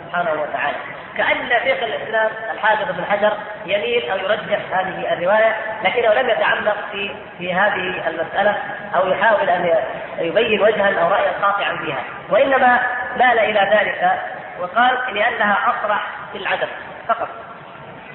سبحانه 0.09 0.43
وتعالى. 0.43 0.77
كأن 1.17 1.49
شيخ 1.49 1.83
الإسلام 1.83 2.31
الحافظ 2.51 2.93
بن 2.93 3.05
حجر 3.05 3.33
يميل 3.67 4.11
أو 4.11 4.17
يرجح 4.17 4.59
هذه 4.73 5.13
الرواية 5.13 5.57
لكنه 5.85 6.15
لم 6.15 6.31
يتعمق 6.31 6.77
في 6.93 7.15
في 7.39 7.55
هذه 7.55 8.09
المسألة 8.09 8.57
أو 8.97 9.09
يحاول 9.09 9.51
أن 9.51 9.75
يبين 10.19 10.61
وجها 10.61 11.03
أو 11.03 11.09
رأيا 11.09 11.33
قاطعا 11.43 11.77
فيها. 11.77 12.03
وإنما 12.31 12.81
مال 13.17 13.39
إلى 13.39 13.61
ذلك 13.61 14.21
وقال 14.61 14.99
لأنها 15.15 15.59
أصرح 15.67 16.07
في 16.33 16.39
العدم 16.39 16.69
فقط. 17.09 17.29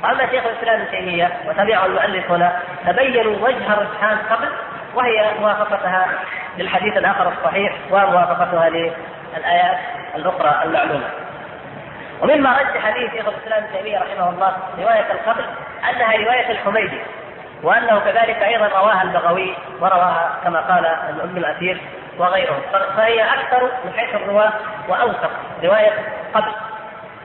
وأما 0.04 0.30
شيخ 0.32 0.44
الإسلام 0.46 0.82
ابن 0.82 0.92
تيمية 0.92 1.32
وتبعه 1.48 1.86
المؤلف 1.86 2.32
هنا 2.32 2.60
تبينوا 2.88 3.48
وجه 3.48 3.74
الرجحان 3.74 4.18
قبل 4.18 4.50
وهي 4.96 5.32
موافقتها 5.40 6.08
للحديث 6.58 6.98
الآخر 6.98 7.34
الصحيح 7.38 7.74
وموافقتها 7.92 8.70
للآيات 8.70 9.78
الأخرى 10.16 10.64
المعلومة. 10.64 11.23
ومما 12.24 12.58
رجح 12.58 12.90
به 12.90 13.10
شيخ 13.12 13.28
الإسلام 13.28 13.64
ابن 13.74 13.98
رحمه 13.98 14.30
الله 14.30 14.54
رواية 14.80 15.12
القبل 15.12 15.46
أنها 15.90 16.18
رواية 16.18 16.52
الحميدي 16.52 17.02
وأنه 17.64 18.00
كذلك 18.00 18.44
أيضا 18.44 18.68
رواها 18.68 19.02
البغوي 19.04 19.56
ورواها 19.80 20.40
كما 20.44 20.60
قال 20.60 20.86
ابن 21.22 21.38
الأثير 21.38 21.82
وغيرهم 22.18 22.62
فهي 22.98 23.24
أكثر 23.24 23.64
من 23.86 23.94
حيث 23.98 24.16
الرواة 24.16 24.54
وأوثق 24.88 25.32
رواية 25.64 25.92
قبل 26.34 26.52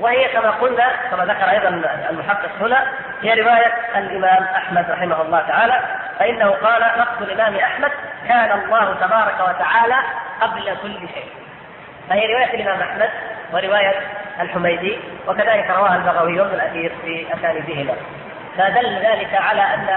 وهي 0.00 0.28
كما 0.28 0.50
قلنا 0.50 0.92
كما 1.10 1.24
ذكر 1.24 1.50
أيضا 1.50 1.68
المحقق 2.10 2.50
هنا 2.60 2.86
هي 3.22 3.42
رواية 3.42 3.72
الإمام 3.96 4.44
أحمد 4.44 4.90
رحمه 4.90 5.22
الله 5.22 5.40
تعالى 5.40 5.82
فإنه 6.18 6.50
قال 6.50 6.82
نقص 6.98 7.20
الإمام 7.20 7.56
أحمد 7.56 7.90
كان 8.28 8.60
الله 8.60 8.94
تبارك 8.94 9.40
وتعالى 9.40 9.96
قبل 10.40 10.76
كل 10.82 10.98
شيء. 11.14 11.28
فهي 12.08 12.34
رواية 12.34 12.54
الإمام 12.54 12.80
أحمد 12.80 13.10
ورواية 13.52 13.94
الحميدي 14.40 14.98
وكذلك 15.28 15.70
رواها 15.70 15.96
البغوي 15.96 16.40
وابن 16.40 16.54
الأثير 16.54 16.92
في 17.04 17.26
أسانيدهما 17.34 17.94
فدل 18.58 18.98
ذلك 18.98 19.34
على 19.34 19.62
أن 19.62 19.88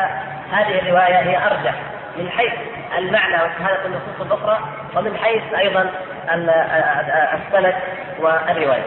هذه 0.52 0.80
الرواية 0.80 1.18
هي 1.18 1.38
أرجح 1.38 1.74
من 2.18 2.30
حيث 2.30 2.54
المعنى 2.98 3.36
وشهاده 3.36 3.86
النصوص 3.86 4.22
الأخرى 4.22 4.60
ومن 4.96 5.18
حيث 5.18 5.54
أيضا 5.54 5.90
السند 7.34 7.76
والرواية. 8.20 8.84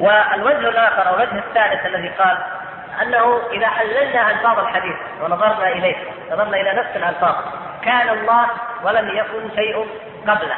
والوجه 0.00 0.68
الآخر 0.68 1.08
أو 1.08 1.14
الوجه 1.14 1.38
الثالث 1.38 1.86
الذي 1.86 2.08
قال 2.08 2.38
أنه 3.02 3.40
إذا 3.52 3.66
حللنا 3.66 4.30
ألفاظ 4.30 4.58
الحديث 4.58 4.96
ونظرنا 5.22 5.68
إليه 5.68 5.96
نظرنا 6.32 6.60
إلى 6.60 6.72
نفس 6.72 6.96
الألفاظ 6.96 7.34
كان 7.84 8.08
الله 8.08 8.46
ولم 8.82 9.08
يكن 9.08 9.54
شيء 9.56 9.86
قبله 10.28 10.56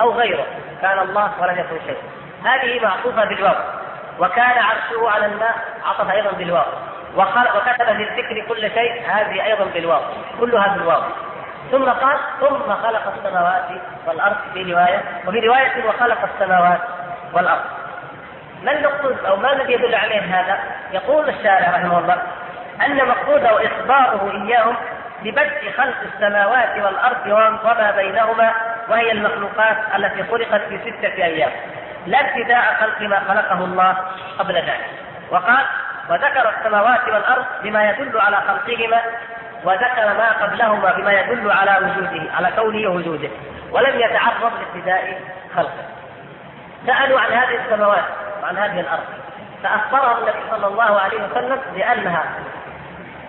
أو 0.00 0.12
غيره 0.12 0.46
كان 0.82 0.98
الله 0.98 1.32
ولم 1.40 1.58
يكن 1.58 1.86
شيء 1.86 1.98
هذه 2.44 2.80
معطوفة 2.82 3.24
بالواو. 3.24 3.54
وكان 4.18 4.58
عرشه 4.58 5.10
على 5.10 5.26
الماء 5.26 5.54
عطف 5.84 6.10
أيضا 6.10 6.30
بالواو. 6.30 6.64
وكتب 7.16 7.96
في 7.96 8.02
الذكر 8.02 8.44
كل 8.48 8.60
شيء 8.60 9.02
هذه 9.08 9.44
أيضا 9.44 9.64
بالواو. 9.64 10.00
كلها 10.40 10.68
بالواو. 10.68 11.02
ثم 11.70 11.84
قال 11.84 12.18
ثم 12.40 12.74
خلق 12.74 13.12
السماوات 13.16 13.68
والأرض 14.06 14.36
في 14.54 14.72
روايه 14.72 15.02
وفي 15.26 15.40
رواية 15.40 15.88
وخلق 15.88 16.18
السماوات 16.34 16.80
والأرض. 17.32 17.64
ما 18.62 18.72
المقصود 18.72 19.24
أو 19.24 19.36
ما 19.36 19.52
الذي 19.52 19.72
يدل 19.72 19.94
عليه 19.94 20.20
هذا؟ 20.20 20.58
يقول 20.92 21.28
الشارع 21.28 21.70
رحمه 21.70 21.98
الله 21.98 22.22
أن 22.86 23.08
مقصوده 23.08 23.66
إخباره 23.66 24.30
إياهم 24.30 24.76
ببدء 25.22 25.72
خلق 25.76 25.96
السماوات 26.14 26.84
والأرض 26.84 27.26
وما 27.26 27.90
بينهما 27.96 28.54
وهي 28.88 29.12
المخلوقات 29.12 29.76
التي 29.96 30.24
خلقت 30.24 30.60
في 30.68 30.78
ستة 30.78 31.24
أيام. 31.24 31.50
لا 32.06 32.20
ابتداء 32.20 32.76
خلق 32.80 33.00
ما 33.00 33.20
خلقه 33.28 33.64
الله 33.64 33.96
قبل 34.38 34.54
ذلك. 34.54 34.90
وقال 35.30 35.64
وذكر 36.10 36.52
السماوات 36.58 37.08
والأرض 37.08 37.44
بما 37.62 37.90
يدل 37.90 38.20
على 38.20 38.36
خلقهما 38.36 39.00
وذكر 39.64 40.06
ما 40.18 40.32
قبلهما 40.42 40.92
بما 40.92 41.12
يدل 41.12 41.50
على 41.50 41.76
وجوده 41.86 42.32
على 42.34 42.48
كونه 42.56 42.88
وجوده 42.88 43.28
ولم 43.70 44.00
يتعرض 44.00 44.52
لابتداء 44.60 45.20
خلقه. 45.56 45.84
سألوا 46.86 47.20
عن 47.20 47.32
هذه 47.32 47.58
السماوات 47.64 48.04
وعن 48.42 48.56
هذه 48.56 48.80
الأرض 48.80 49.04
فأخبرهم 49.62 50.18
النبي 50.18 50.38
صلى 50.50 50.66
الله 50.66 51.00
عليه 51.00 51.16
وسلم 51.22 51.60
بأنها 51.74 52.24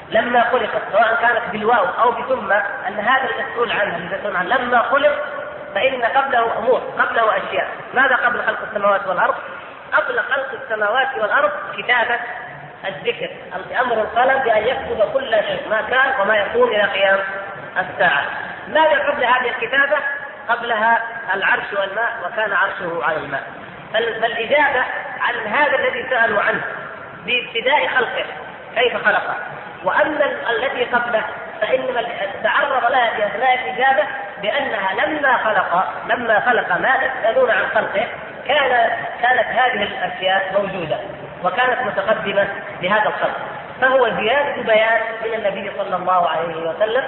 لما 0.10 0.44
خلقت 0.44 0.82
سواء 0.92 1.18
كانت 1.22 1.42
بالواو 1.52 1.86
أو 2.02 2.12
بثم 2.12 2.52
أن 2.88 3.00
هذا 3.00 3.30
المسؤول 3.30 3.72
عنها 3.72 3.98
المسؤول 3.98 4.36
عنه 4.36 4.58
لما 4.58 4.82
خلق 4.82 5.12
فإن 5.76 6.06
قبله 6.06 6.58
أمور 6.58 6.80
قبله 7.00 7.38
أشياء 7.38 7.68
ماذا 7.94 8.16
قبل 8.16 8.44
خلق 8.44 8.60
السماوات 8.70 9.08
والأرض؟ 9.08 9.36
قبل 9.94 10.20
خلق 10.20 10.62
السماوات 10.64 11.08
والأرض 11.18 11.52
كتابه 11.78 12.20
الذكر 12.86 13.30
أمر 13.82 14.02
القلم 14.02 14.40
بأن 14.40 14.68
يكتب 14.68 15.14
كل 15.14 15.32
شيء 15.32 15.70
ما 15.70 15.82
كان 15.82 16.22
وما 16.22 16.36
يكون 16.36 16.70
إلى 16.70 16.84
قيام 16.84 17.20
الساعة 17.78 18.26
ماذا 18.68 19.10
قبل 19.10 19.24
هذه 19.24 19.50
الكتابة؟ 19.50 19.98
قبلها 20.50 21.02
العرش 21.34 21.74
والماء 21.74 22.12
وكان 22.26 22.54
عرشه 22.54 23.04
على 23.04 23.18
الماء 23.18 23.44
فالإجابة 23.94 24.84
عن 25.20 25.48
هذا 25.48 25.76
الذي 25.80 26.10
سألوا 26.10 26.42
عنه 26.42 26.62
بابتداء 27.26 27.88
خلقه 27.88 28.26
كيف 28.76 29.06
خلقه 29.06 29.36
واما 29.84 30.26
التي 30.50 30.84
قبله 30.84 31.24
فإنما 31.64 32.04
تعرض 32.44 32.92
لها 32.92 33.10
في 33.10 33.26
اثناء 33.26 33.54
الاجابه 33.54 34.04
بأنها 34.42 35.06
لما 35.06 35.38
خلق 35.38 35.94
لما 36.10 36.40
خلق 36.40 36.78
ما 36.78 36.98
تسالون 36.98 37.52
عن 37.52 37.66
خلقه 37.74 38.08
كان 38.48 38.90
كانت 39.22 39.48
هذه 39.48 39.84
الأشياء 39.84 40.62
موجودة 40.62 40.98
وكانت 41.44 41.82
متقدمة 41.82 42.48
لهذا 42.82 43.10
الخلق. 43.10 43.38
فهو 43.82 44.10
زيادة 44.10 44.62
بيان 44.62 45.02
من 45.26 45.34
النبي 45.34 45.72
صلى 45.78 45.96
الله 45.96 46.30
عليه 46.30 46.70
وسلم 46.70 47.04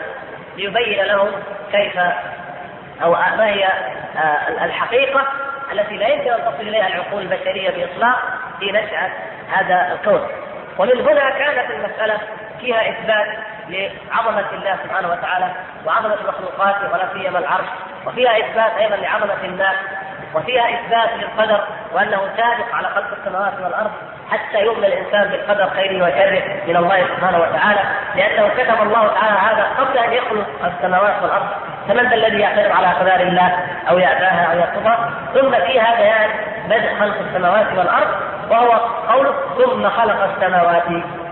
ليبين 0.57 1.03
لهم 1.05 1.31
كيف 1.71 1.99
أو 3.03 3.11
ما 3.11 3.45
هي 3.47 3.65
آه، 4.17 4.65
الحقيقة 4.65 5.27
التي 5.71 5.97
لا 5.97 6.07
يمكن 6.07 6.31
أن 6.31 6.39
تصل 6.39 6.67
إليها 6.67 6.87
العقول 6.87 7.21
البشرية 7.21 7.69
بإطلاق 7.69 8.19
في 8.59 8.71
نشأة 8.71 9.09
هذا 9.51 9.93
الكون. 9.93 10.27
ومن 10.77 11.01
هنا 11.01 11.29
كانت 11.29 11.71
المسألة 11.71 12.17
فيها 12.61 12.89
إثبات 12.89 13.27
لعظمة 13.69 14.45
الله 14.53 14.77
سبحانه 14.83 15.07
وتعالى 15.07 15.47
وعظمة 15.85 16.17
مخلوقاته 16.27 16.93
ولا 16.93 17.07
سيما 17.13 17.39
العرش. 17.39 17.65
وفيها 18.05 18.37
إثبات 18.39 18.71
أيضا 18.77 18.95
لعظمة 18.95 19.43
الناس 19.43 19.75
وفيها 20.35 20.63
إثبات 20.63 21.09
للقدر 21.19 21.63
وأنه 21.93 22.21
سابق 22.37 22.75
على 22.75 22.87
خلق 22.87 23.07
السماوات 23.19 23.53
والأرض 23.63 23.91
حتى 24.31 24.63
يؤمن 24.65 24.85
الإنسان 24.85 25.27
بالقدر 25.27 25.69
خيره 25.69 26.03
وشره 26.03 26.43
من 26.67 26.75
الله 26.75 27.07
سبحانه 27.07 27.37
وتعالى 27.37 27.79
لأنه 28.15 28.47
كتب 28.47 28.81
الله 28.81 29.07
تعالى 29.07 29.37
هذا 29.39 29.63
قبل 29.79 29.97
أن 29.97 30.13
يخلق 30.13 30.45
السماوات 30.65 31.23
والأرض. 31.23 31.47
فمن 31.87 32.09
ذا 32.09 32.15
الذي 32.15 32.39
يعترض 32.39 32.71
على 32.71 32.87
أقدار 32.87 33.19
الله 33.19 33.59
أو 33.89 33.97
يأباها 33.97 34.53
أو 34.53 34.59
يرفضها 34.59 35.09
ثم 35.33 35.51
فيها 35.51 35.95
بيان 35.95 36.29
بدء 36.69 36.99
خلق 36.99 37.15
السماوات 37.27 37.67
والأرض 37.77 38.07
وهو 38.49 38.71
قوله 39.09 39.33
ثم 39.57 39.89
خلق 39.89 40.29
السماوات 40.35 40.83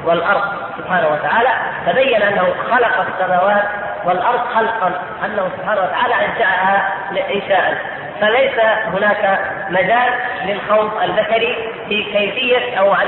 والأرض 0.06 0.42
سبحانه 0.78 1.08
وتعالى 1.08 1.50
تبين 1.88 2.22
أنه 2.22 2.54
خلق 2.72 3.06
السماوات 3.08 3.64
والأرض 4.06 4.40
خلقا 4.56 4.92
أنه 5.26 5.50
سبحانه 5.58 5.82
وتعالى 5.82 6.26
أنشأها 6.26 6.94
انشاء 7.12 7.78
فليس 8.22 8.60
هناك 8.94 9.40
مجال 9.70 10.14
للخوض 10.46 11.04
البشري 11.04 11.72
في 11.90 12.04
كيفية 12.04 12.80
أو 12.80 12.94
عن 12.94 13.08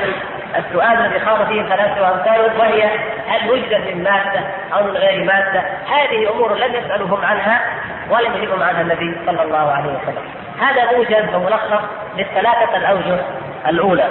السؤال 0.57 1.05
الذي 1.05 1.19
خاض 1.19 1.47
فيه 1.47 1.61
الفلاسفة 1.61 2.01
وامثاله 2.01 2.59
وهي 2.59 2.89
هل 3.27 3.51
وجدت 3.51 3.87
من 3.87 4.03
مادة 4.03 4.39
أو 4.73 4.83
من 4.83 4.97
غير 4.97 5.23
مادة؟ 5.23 5.63
هذه 5.89 6.31
أمور 6.31 6.55
لم 6.57 6.75
يسألهم 6.75 7.25
عنها 7.25 7.61
ولم 8.09 8.33
يجبهم 8.35 8.63
عنها 8.63 8.81
النبي 8.81 9.17
صلى 9.25 9.43
الله 9.43 9.71
عليه 9.71 9.89
وسلم. 9.89 10.23
هذا 10.61 10.91
موجز 10.91 11.35
وملخص 11.35 11.83
للثلاثة 12.17 12.77
الأوجه 12.77 13.19
الأولى. 13.67 14.09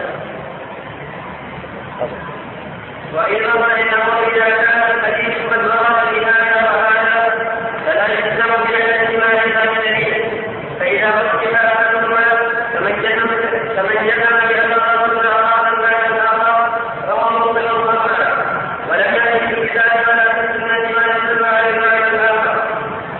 وإذا 3.14 3.52
إنه 3.80 4.06
إذا 4.34 4.48
كان 4.50 4.82
الحديث 4.94 5.52
قد 5.52 5.60
بهذا 6.12 6.70
وهذا 6.70 7.34
فلا 7.86 8.06
يلزم 8.06 8.50
بأن 8.68 9.20
ما 9.20 9.28
يلزم 9.32 9.74
فإذا 10.80 11.08
ركب 11.08 11.54
أحدهما 11.54 12.24
فمن 12.74 13.02
جزم 13.02 13.28
فمن 13.76 14.08
جزم 14.08 14.48
بأن 14.48 14.72
الرسول 14.72 15.26
أراد 15.26 15.72
الناس 15.74 16.06
الآخر 16.10 16.78
فهو 17.06 17.38
مبطل 17.38 17.68
خطأ 17.68 18.44
ولم 18.90 19.14
يأتي 19.14 19.38
في 19.38 19.60
الكتاب 19.60 19.92
ولا 20.08 20.32
في 20.32 20.40
السنة 20.40 20.92
ما 20.96 21.06
يدل 21.16 21.44
على 21.44 21.70
المعنى 21.70 22.08
الآخر 22.08 22.56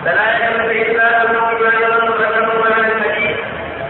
فلا 0.05 0.25
يلزم 0.35 0.67
بإثبات 0.67 1.29
الحكم 1.29 1.65
أيضا 1.65 2.05
مقدم 2.05 2.73
على 2.73 2.93
الحديث 2.93 3.37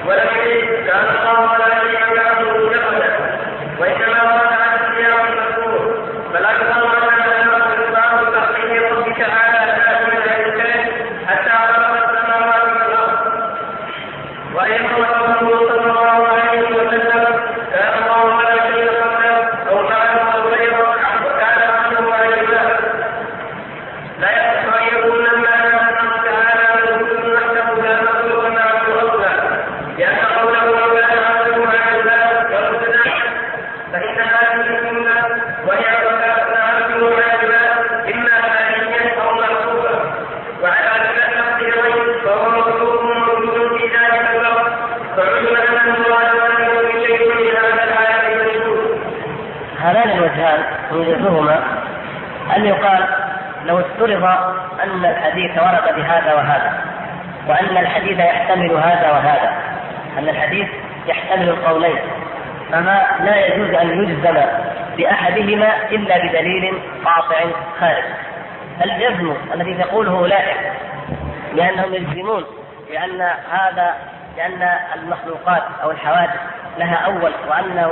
ولم 0.05 0.29
يجد 0.45 0.85
كان 0.87 1.05
الله 1.17 1.39
ولا 1.41 1.79
شيء 1.81 2.15
يعبد 2.15 2.75
نقدا 2.75 3.35
وإنما 3.79 4.23
ورد 4.23 4.53
عن 4.53 4.79
اختيار 4.79 5.27
المذكور 5.27 5.95
فلا 6.33 6.51
يقال 6.51 6.85
أن 7.35 7.49
إخبار 7.61 8.31
تحقيق 8.35 8.93
رب 8.93 9.17
تعالى 9.17 9.81
لا 9.81 9.99
من 10.05 10.17
الإنسان 10.17 10.91
حتى 11.27 11.49
خلق 11.49 12.09
السماوات 12.09 12.63
والأرض 12.63 13.19
وإن 14.55 14.87
قوله 14.87 15.67
صلى 15.67 15.91
الله 15.91 16.27
عليه 16.27 16.61
وسلم 16.61 17.25
كان 17.71 17.93
الله 18.03 18.33
على 18.33 18.59
شيء 18.73 18.89
قبله 18.89 19.37
أو 19.69 19.87
فعله 19.87 20.39
غيره 20.49 20.79
وكان 21.25 21.59
عبده 21.69 22.13
على 22.13 22.41
الماء 22.41 22.79
لا 24.19 24.29
يصح 24.31 24.73
أن 24.81 24.97
يكون 24.97 25.25
المعنى 25.25 25.75
أنه 25.89 26.11
تعالى 26.25 26.91
موجود 26.91 27.25
وحده 27.33 27.81
لا 27.81 28.01
مخلوق 28.03 28.47
معه 28.47 28.99
أصلا 28.99 29.55
لأن 29.97 30.15
قوله 30.39 30.71
وكان 30.71 31.17
عبده 31.23 31.69
على 31.69 31.99
الماء 31.99 32.51
يرد 32.51 32.85
فإن 33.91 34.19
هذه 34.19 34.61
السنة 34.61 35.45
وهي 35.67 36.05
وكان 36.07 36.57
عبده 36.57 37.15
على 37.15 37.43
الماء 37.43 38.13
إما 38.13 38.29
حاليا 38.41 39.21
أو 39.21 39.33
محسوبا 39.33 39.99
وعلى 40.63 40.89
ذلك 40.99 41.33
النقيضين 41.33 42.23
فهو 42.25 42.49
مخلوق 42.49 43.03
موجود 43.03 43.77
في 43.77 43.83
ذلك 43.87 44.29
الوقت 44.35 44.71
فعلم 45.17 45.55
أن 45.55 45.95
الله 45.95 46.23
لم 46.33 46.63
يكن 46.63 47.07
شيء 47.07 47.35
من 47.35 47.57
هذا 47.57 47.83
العالم 47.83 48.45
موجود 48.45 48.99
هذان 49.79 50.11
الوجهان 50.11 50.63
يوجدهما 50.91 51.63
أن 52.57 52.65
يقال 52.65 53.05
لو 53.65 53.79
افترض 53.79 54.23
أن 54.83 55.05
الحديث 55.05 55.51
ورد 55.57 55.95
بهذا 55.95 56.33
وهذا 56.33 56.73
وأن 57.47 57.77
الحديث 57.77 58.19
يحتمل 58.19 58.71
هذا 58.71 59.11
وهذا 59.11 59.51
أن 60.17 60.29
الحديث 60.29 60.67
يحتمل 61.07 61.49
القولين 61.49 61.99
فما 62.71 63.01
لا 63.19 63.45
يجوز 63.45 63.74
أن 63.86 64.03
يجزم 64.03 64.41
بأحدهما 64.97 65.89
إلا 65.91 66.17
بدليل 66.17 66.73
قاطع 67.05 67.38
خارج. 67.79 68.03
الجزم 68.83 69.33
الذي 69.53 69.73
تقوله 69.73 70.11
أولئك 70.11 70.57
لأنهم 71.55 71.93
يجزمون 71.93 72.45
بأن 72.89 73.21
هذا 73.51 73.95
لأن 74.38 74.69
المخلوقات 74.95 75.63
أو 75.83 75.91
الحوادث 75.91 76.39
لها 76.77 76.95
أول 76.95 77.31
وأنه 77.49 77.91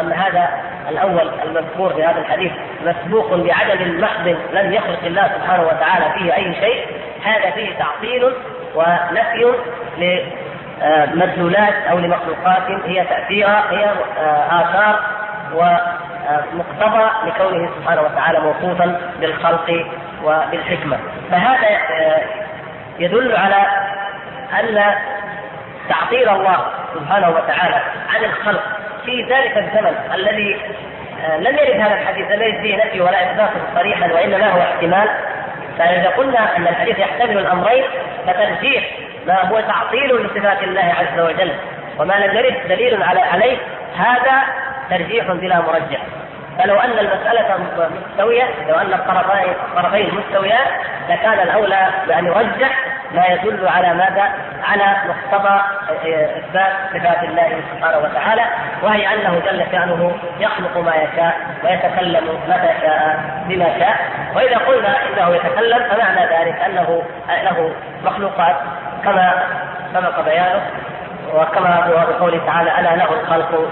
أن 0.00 0.12
هذا 0.12 0.48
الأول 0.88 1.30
المذكور 1.44 1.94
في 1.94 2.04
هذا 2.04 2.18
الحديث 2.20 2.52
مسبوق 2.84 3.34
بعدم 3.34 4.00
محض 4.00 4.26
لم 4.52 4.72
يخلق 4.72 5.04
الله 5.04 5.30
سبحانه 5.38 5.62
وتعالى 5.62 6.18
فيه 6.18 6.34
أي 6.34 6.54
شيء 6.54 6.86
هذا 7.24 7.50
فيه 7.50 7.78
تعطيل 7.78 8.32
ونفي 8.74 9.52
لمدلولات 9.98 11.74
أو 11.90 11.98
لمخلوقات 11.98 12.62
هي 12.86 13.04
تأثيرها 13.04 13.64
هي 13.70 13.90
آثار 14.50 15.00
ومقتضى 15.54 17.10
لكونه 17.26 17.70
سبحانه 17.80 18.02
وتعالى 18.02 18.40
موصوفا 18.40 19.00
بالخلق 19.20 19.86
وبالحكمة. 20.24 20.98
فهذا 21.30 21.68
يدل 22.98 23.36
على 23.36 23.66
أن 24.60 24.94
تعطيل 25.88 26.28
الله 26.28 26.66
سبحانه 26.94 27.28
وتعالى 27.28 27.82
عن 28.08 28.24
الخلق 28.24 28.62
في 29.04 29.22
ذلك 29.22 29.58
الزمن 29.58 29.94
الذي 30.14 30.60
آه، 31.24 31.36
لم 31.36 31.58
يرد 31.58 31.80
هذا 31.80 31.94
الحديث 31.94 32.30
لم 32.30 32.42
يرد 32.42 32.60
فيه 32.60 32.76
نفي 32.76 33.00
ولا 33.00 33.30
إثبات 33.30 33.50
صريحا 33.74 34.12
وإنما 34.12 34.50
هو 34.50 34.60
احتمال. 34.60 35.08
فإذا 35.78 36.08
قلنا 36.08 36.56
أن 36.56 36.66
الحديث 36.66 36.98
يحتمل 36.98 37.38
الأمرين 37.38 37.84
فترجيح 38.26 38.90
ما 39.26 39.44
هو 39.44 39.60
تعطيل 39.60 40.16
لصفات 40.16 40.62
الله 40.62 40.94
عز 41.00 41.20
وجل 41.20 41.52
وما 41.98 42.14
لم 42.14 42.36
يرد 42.36 42.68
دليل 42.68 43.02
على 43.02 43.20
عليه 43.20 43.56
هذا 43.96 44.42
ترجيح 44.90 45.32
بلا 45.32 45.60
مرجح 45.60 46.00
فلو 46.58 46.80
أن 46.80 46.98
المسألة 46.98 47.58
مستوية 48.10 48.44
لو 48.68 48.74
أن 48.74 48.94
الطرفين 48.94 49.54
الطرفين 49.68 50.14
مستويان 50.14 50.66
لكان 51.08 51.32
الأولى 51.32 51.88
بأن 52.06 52.26
يرجح 52.26 52.84
ما 53.14 53.26
يدل 53.26 53.68
على 53.68 53.94
ماذا؟ 53.94 54.32
على 54.64 54.96
مقتضى 55.08 55.60
إثبات 56.38 56.72
صفات 56.92 57.24
الله 57.24 57.60
سبحانه 57.72 57.98
وتعالى 57.98 58.42
وهي 58.82 59.14
أنه 59.14 59.42
جل 59.46 59.64
شأنه 59.72 60.12
يخلق 60.40 60.76
ما 60.78 60.94
يشاء 60.94 61.36
ويتكلم 61.64 62.38
متى 62.48 62.70
شاء 62.80 63.20
بما 63.48 63.78
شاء 63.78 63.96
وإذا 64.34 64.58
قلنا 64.58 64.96
إنه 65.02 65.36
يتكلم 65.36 65.78
فمعنى 65.90 66.20
ذلك 66.20 66.60
انه 66.66 67.02
له 67.44 67.72
مخلوقات 68.04 68.56
كما 69.04 69.42
سبق 69.94 70.20
بيانه 70.20 70.62
وكما 71.34 71.86
هو 71.86 72.12
بقوله 72.12 72.40
تعالى 72.46 72.80
ألا 72.80 72.96
له 72.96 73.20
الخلق 73.20 73.68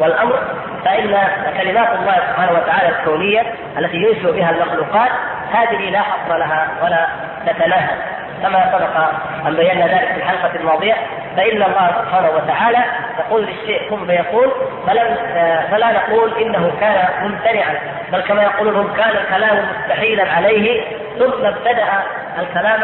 والأمر 0.00 0.38
فإن 0.84 1.18
كلمات 1.56 1.88
الله 1.98 2.14
سبحانه 2.30 2.52
وتعالى 2.52 2.88
الكونية 2.88 3.42
التي 3.78 3.96
ينشئ 3.96 4.32
بها 4.32 4.50
المخلوقات 4.50 5.10
هذه 5.52 5.90
لا 5.90 6.00
حصر 6.00 6.36
لها 6.36 6.68
ولا 6.82 7.06
تتناهى. 7.46 7.90
كما 8.42 8.72
سبق 8.72 8.96
أن 9.48 9.56
بينا 9.56 9.86
ذلك 9.86 10.12
في 10.12 10.16
الحلقة 10.16 10.56
الماضية 10.60 10.94
فإن 11.36 11.62
الله 11.62 11.90
سبحانه 12.02 12.30
وتعالى 12.30 12.78
يقول 13.18 13.42
للشيء 13.42 13.90
كن 13.90 14.06
فيكون 14.06 14.48
فلم 14.86 15.16
فلا 15.70 15.92
نقول 15.92 16.32
إنه 16.42 16.72
كان 16.80 17.08
ممتنعا 17.22 17.74
بل 18.12 18.20
كما 18.20 18.42
يقولون 18.42 18.94
كان 18.96 19.10
الكلام 19.10 19.64
مستحيلا 19.80 20.32
عليه 20.32 20.82
ثم 21.18 21.44
ابتدأ 21.46 21.84
الكلام 22.38 22.80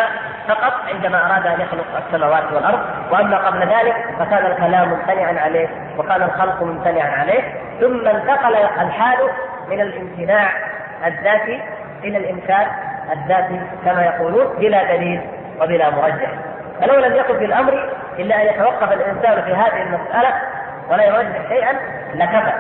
فقط 0.49 0.73
عندما 0.95 1.27
أراد 1.27 1.47
أن 1.47 1.61
يخلق 1.61 1.85
السماوات 2.07 2.53
والأرض 2.53 2.79
وأما 3.11 3.37
قبل 3.39 3.61
ذلك 3.61 3.97
فكان 4.19 4.47
الكلام 4.47 4.89
ممتنعا 4.89 5.41
عليه 5.41 5.69
وكان 5.99 6.23
الخلق 6.23 6.63
ممتنعا 6.63 7.11
عليه 7.21 7.43
ثم 7.81 8.09
انتقل 8.09 8.57
الحال 8.57 9.19
من 9.69 9.81
الامتناع 9.81 10.51
الذاتي 11.07 11.63
إلى 12.05 12.19
الامكان 12.19 12.67
الذاتي 13.13 13.61
كما 13.85 14.05
يقولون 14.05 14.47
بلا 14.59 14.97
دليل 14.97 15.21
وبلا 15.61 15.91
مرجح 15.91 16.31
فلو 16.81 16.95
لم 16.95 17.17
يكن 17.17 17.39
في 17.39 17.45
الأمر 17.45 17.89
إلا 18.19 18.43
أن 18.43 18.47
يتوقف 18.47 18.93
الإنسان 18.93 19.43
في 19.43 19.55
هذه 19.55 19.83
المسألة 19.83 20.35
ولا 20.91 21.05
يرجح 21.05 21.49
شيئا 21.49 21.73
لكفى. 22.15 22.53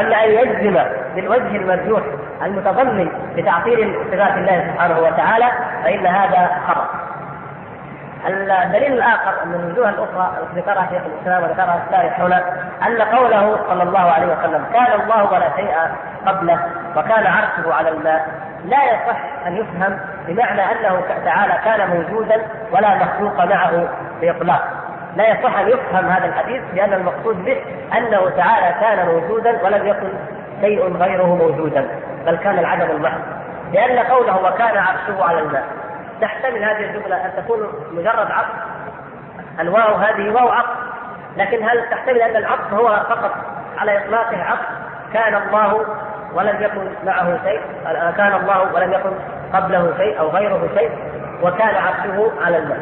أما 0.00 0.24
أن 0.24 0.30
يجزم 0.30 0.78
بالوجه 1.14 1.56
المرجوح 1.56 2.02
المتضمن 2.42 3.08
لتعطيل 3.36 3.94
صفات 4.12 4.36
الله 4.36 4.72
سبحانه 4.72 4.98
وتعالى 4.98 5.46
فإن 5.84 6.06
هذا 6.06 6.50
خطأ. 6.68 7.09
الدليل 8.26 8.92
الآخر 8.92 9.44
من 9.44 9.54
الوجوه 9.54 9.88
الأخرى 9.88 10.30
التي 10.42 10.60
ذكرها 10.60 10.88
شيخ 10.90 11.02
الإسلام 11.06 11.42
وذكرها 11.42 11.82
الشارح 11.86 12.20
هنا 12.20 12.42
أن 12.86 13.02
قوله 13.02 13.58
صلى 13.68 13.82
الله 13.82 14.10
عليه 14.10 14.26
وسلم 14.26 14.64
كان 14.72 15.00
الله 15.00 15.32
ولا 15.32 15.56
شيء 15.56 15.74
قبله 16.26 16.60
وكان 16.96 17.26
عرشه 17.26 17.74
على 17.74 17.88
الماء 17.88 18.26
لا 18.64 18.84
يصح 18.84 19.46
أن 19.46 19.56
يفهم 19.56 19.98
بمعنى 20.26 20.62
أنه 20.62 21.02
تعالى 21.24 21.52
كان 21.64 21.90
موجودا 21.90 22.42
ولا 22.72 22.94
مخلوق 22.94 23.44
معه 23.44 23.88
بإطلاق. 24.20 24.62
لا 25.16 25.28
يصح 25.28 25.58
أن 25.58 25.68
يفهم 25.68 26.08
هذا 26.08 26.26
الحديث 26.26 26.62
لأن 26.74 26.92
المقصود 26.92 27.44
به 27.44 27.56
أنه 27.98 28.30
تعالى 28.30 28.74
كان 28.80 29.06
موجودا 29.06 29.64
ولم 29.64 29.86
يكن 29.86 30.08
شيء 30.60 30.96
غيره 30.96 31.36
موجودا 31.36 31.88
بل 32.26 32.36
كان 32.36 32.58
العدم 32.58 32.90
المحض. 32.90 33.20
لأن 33.72 33.98
قوله 33.98 34.36
وكان 34.36 34.76
عرشه 34.76 35.24
على 35.24 35.38
الماء 35.38 35.64
تحتمل 36.20 36.64
هذه 36.64 36.80
الجملة 36.80 37.16
أن 37.16 37.32
تكون 37.36 37.58
مجرد 37.92 38.30
عطف. 38.30 38.54
الواو 39.60 39.94
هذه 39.94 40.30
واو 40.30 40.48
عطف. 40.48 40.76
لكن 41.36 41.68
هل 41.68 41.90
تحتمل 41.90 42.22
أن 42.22 42.36
العطف 42.36 42.74
هو 42.74 42.88
فقط 42.88 43.32
على 43.78 43.98
إطلاقه 43.98 44.44
عطف؟ 44.44 44.66
كان 45.12 45.34
الله 45.34 45.86
ولم 46.34 46.62
يكن 46.62 46.88
معه 47.06 47.38
شيء. 47.44 47.60
كان 48.16 48.34
الله 48.34 48.74
ولم 48.74 48.92
يكن 48.92 49.10
قبله 49.54 49.94
شيء 49.96 50.20
أو 50.20 50.28
غيره 50.28 50.68
شيء. 50.78 50.90
وكان 51.42 51.74
عرشه 51.74 52.32
على 52.44 52.58
الماء. 52.58 52.80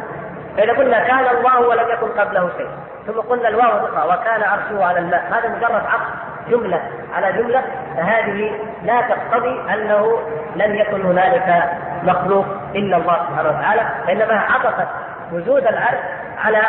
فإذا 0.57 0.73
قلنا 0.73 0.99
كان 0.99 1.37
الله 1.37 1.67
ولم 1.67 1.89
يكن 1.89 2.07
قبله 2.07 2.49
شيء 2.57 2.69
ثم 3.07 3.19
قلنا 3.19 3.47
الواو 3.47 3.87
الاخرى 3.87 4.07
وكان 4.07 4.43
عرشه 4.43 4.85
على 4.85 4.99
الماء. 4.99 5.23
هذا 5.31 5.49
مجرد 5.49 5.85
عطف 5.85 6.09
جملة 6.49 6.81
على 7.15 7.33
جملة. 7.33 7.63
فهذه 7.97 8.51
لا 8.83 9.01
تقتضي 9.01 9.61
أنه 9.73 10.19
لم 10.55 10.75
يكن 10.75 11.01
هنالك 11.01 11.63
مخلوق 12.03 12.45
إلا 12.75 12.97
الله 12.97 13.17
سبحانه 13.29 13.49
وتعالى 13.49 13.81
وانما 14.07 14.41
عطفت 14.49 14.87
وجود 15.31 15.67
العرش 15.67 15.99
على 16.37 16.61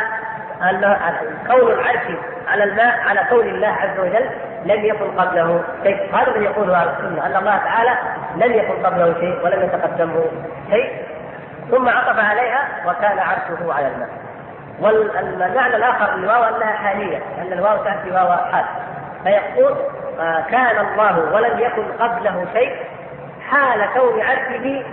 كون 1.47 1.73
العرش 1.73 2.07
على 2.49 2.65
الماء 2.65 3.01
على 3.09 3.21
كون 3.31 3.49
الله 3.49 3.69
عز 3.69 3.99
وجل 3.99 4.31
لم 4.65 4.85
يكن 4.85 5.11
قبله 5.21 5.63
شيء. 5.83 6.15
هذا 6.15 6.31
الذي 6.31 6.45
يقوله 6.45 6.77
أهل 6.77 6.89
السنة 6.89 7.27
أن 7.27 7.37
الله 7.37 7.57
تعالى 7.57 7.91
لم 8.37 8.53
يكن 8.53 8.87
قبله 8.87 9.15
شيء 9.21 9.45
ولم 9.45 9.63
يتقدمه 9.63 10.25
شيء 10.71 10.93
ثم 11.71 11.89
عطف 11.89 12.19
عليها 12.19 12.69
وكان 12.87 13.19
عرشه 13.19 13.75
على 13.75 13.87
الماء. 13.87 14.09
والمعنى 14.81 15.77
الآخر 15.77 16.15
للواو 16.17 16.43
أنها 16.45 16.73
حالية 16.73 17.17
ان 17.17 17.53
الواو 17.53 17.77
تأتي 17.85 18.11
واو 18.11 18.37
حال. 18.53 18.65
فيقول 19.25 19.77
آه 20.21 20.41
كان 20.51 20.87
الله 20.87 21.35
ولم 21.35 21.59
يكن 21.59 21.83
قبله 22.01 22.47
شيء 22.53 22.77
حال 23.51 23.87
كون 23.95 24.23
عرشه 24.23 24.85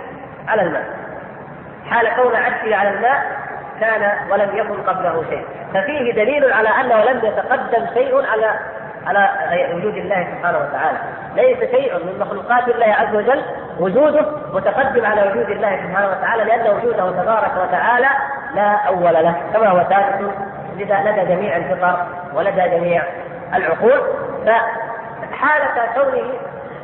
على 0.48 0.62
الماء. 0.62 0.84
حال 1.90 2.08
كون 2.16 2.36
عرشه 2.36 2.76
على 2.76 2.88
الماء 2.88 3.22
كان 3.80 4.12
ولم 4.30 4.56
يكن 4.56 4.82
قبله 4.82 5.24
شيء. 5.30 5.44
ففيه 5.74 6.12
دليل 6.12 6.52
على 6.52 6.68
أنه 6.68 7.04
لم 7.04 7.20
يتقدم 7.24 7.86
شيء 7.94 8.26
على 8.26 8.54
على 9.06 9.28
وجود 9.74 9.96
الله 9.96 10.26
سبحانه 10.34 10.58
وتعالى. 10.58 10.98
ليس 11.36 11.58
شيء 11.58 11.94
من 11.94 12.18
مخلوقات 12.20 12.68
الله 12.68 12.86
عز 12.86 13.14
وجل 13.14 13.42
وجوده 13.80 14.26
متقدم 14.52 15.06
على 15.06 15.22
وجود 15.22 15.50
الله 15.50 15.76
سبحانه 15.76 16.08
وتعالى 16.08 16.44
لأن 16.44 16.76
وجوده 16.76 17.22
تبارك 17.22 17.52
وتعالى 17.62 18.08
لا 18.54 18.72
أول 18.72 19.14
له 19.14 19.34
كما 19.54 19.68
هو 19.68 19.84
ثابت 19.84 20.30
لدى 20.78 21.34
جميع 21.34 21.56
الفطر 21.56 22.06
ولدى 22.34 22.68
جميع 22.68 23.02
العقول. 23.54 24.00
فحالة 24.46 25.86
كونه 25.94 26.32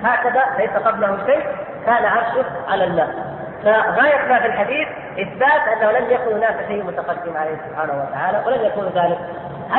هكذا 0.05 0.45
ليس 0.59 0.71
قبله 0.71 1.19
شيء 1.27 1.47
كان 1.87 2.05
عرشه 2.05 2.45
على 2.69 2.85
الماء. 2.85 3.34
فغاية 3.65 4.29
ما 4.29 4.41
في 4.41 4.47
الحديث 4.47 4.89
إثبات 5.21 5.69
أنه 5.69 5.91
لم 5.91 6.11
يكن 6.11 6.37
هناك 6.37 6.57
شيء 6.69 6.85
متقدم 6.85 7.37
عليه 7.37 7.57
سبحانه 7.69 7.93
وتعالى 7.93 8.43
ولم 8.47 8.65
يكون 8.65 8.85
ذلك. 8.85 9.19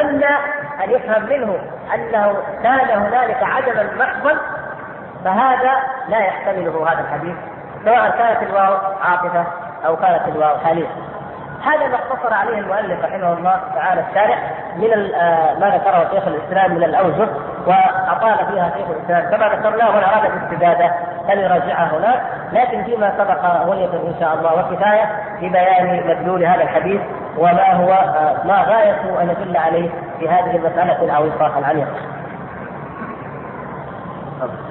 أما 0.01 0.37
أن 0.83 0.91
يفهم 0.91 1.25
منه 1.25 1.57
أنه 1.93 2.37
كان 2.63 2.89
هنالك 2.89 3.43
عدما 3.43 3.89
محضا 3.99 4.37
فهذا 5.25 5.71
لا 6.09 6.19
يحتمله 6.19 6.91
هذا 6.91 6.99
الحديث 6.99 7.35
سواء 7.85 8.09
كانت 8.09 8.49
الواو 8.49 8.77
عاطفة 9.01 9.45
أو 9.85 9.95
كانت 9.95 10.21
الواو 10.27 10.57
حالية 10.57 10.87
هذا 11.63 11.87
ما 11.87 11.95
اقتصر 11.95 12.33
عليه 12.33 12.59
المؤلف 12.59 13.03
رحمه 13.03 13.33
الله 13.33 13.61
تعالى 13.75 14.03
الشارع 14.09 14.37
من 14.75 15.13
آه، 15.15 15.53
ما 15.59 15.69
ذكره 15.69 16.09
شيخ 16.13 16.27
الإسلام 16.27 16.75
من 16.75 16.83
الاوجه 16.83 17.27
وأطال 17.67 18.37
فيها 18.51 18.71
شيخ 18.77 18.87
الإسلام. 18.89 19.31
كما 19.31 19.47
ذكرنا 19.47 19.89
هنا 19.89 20.13
اراد 20.13 20.31
الاستزاده 20.31 20.91
فليراجعها 21.27 21.97
هناك 21.97 22.21
لكن 22.53 22.83
فيما 22.83 23.13
سبق 23.17 23.45
غنية 23.69 23.85
إن 23.85 24.15
شاء 24.19 24.33
الله 24.33 24.53
وكفايه 24.53 25.05
في 25.39 25.49
بيان 25.49 26.07
مدلول 26.07 26.45
هذا 26.45 26.63
الحديث 26.63 27.01
وما 27.37 27.73
هو 27.73 27.91
آه، 27.91 28.47
ما 28.47 28.61
غاية 28.61 29.21
أن 29.21 29.29
يدل 29.29 29.57
عليه 29.57 29.89
في 30.19 30.29
هذه 30.29 30.55
المسألة 30.55 31.03
الاوصاف 31.03 31.57
العميقه. 31.57 32.15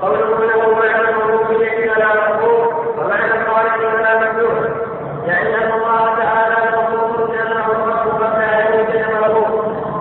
قوله 0.02 0.46
له 0.46 0.74
معنى 0.74 1.08
الربوبية 1.08 1.90
ولا 1.90 2.06
مخلوق 2.06 2.98
ومعنى 2.98 3.24
الخالق 3.24 3.94
ولا 3.94 4.16
مخلوق 4.16 4.84
يعني 5.26 5.56
أن 5.56 5.72
الله 5.72 6.14
تعالى 6.18 6.76
مخلوق 6.76 7.30
لأنه 7.30 7.66
الرب 7.66 8.22
قبل 8.22 8.42
أن 8.42 8.78
يوجد 8.78 9.06
مخلوق 9.10 9.50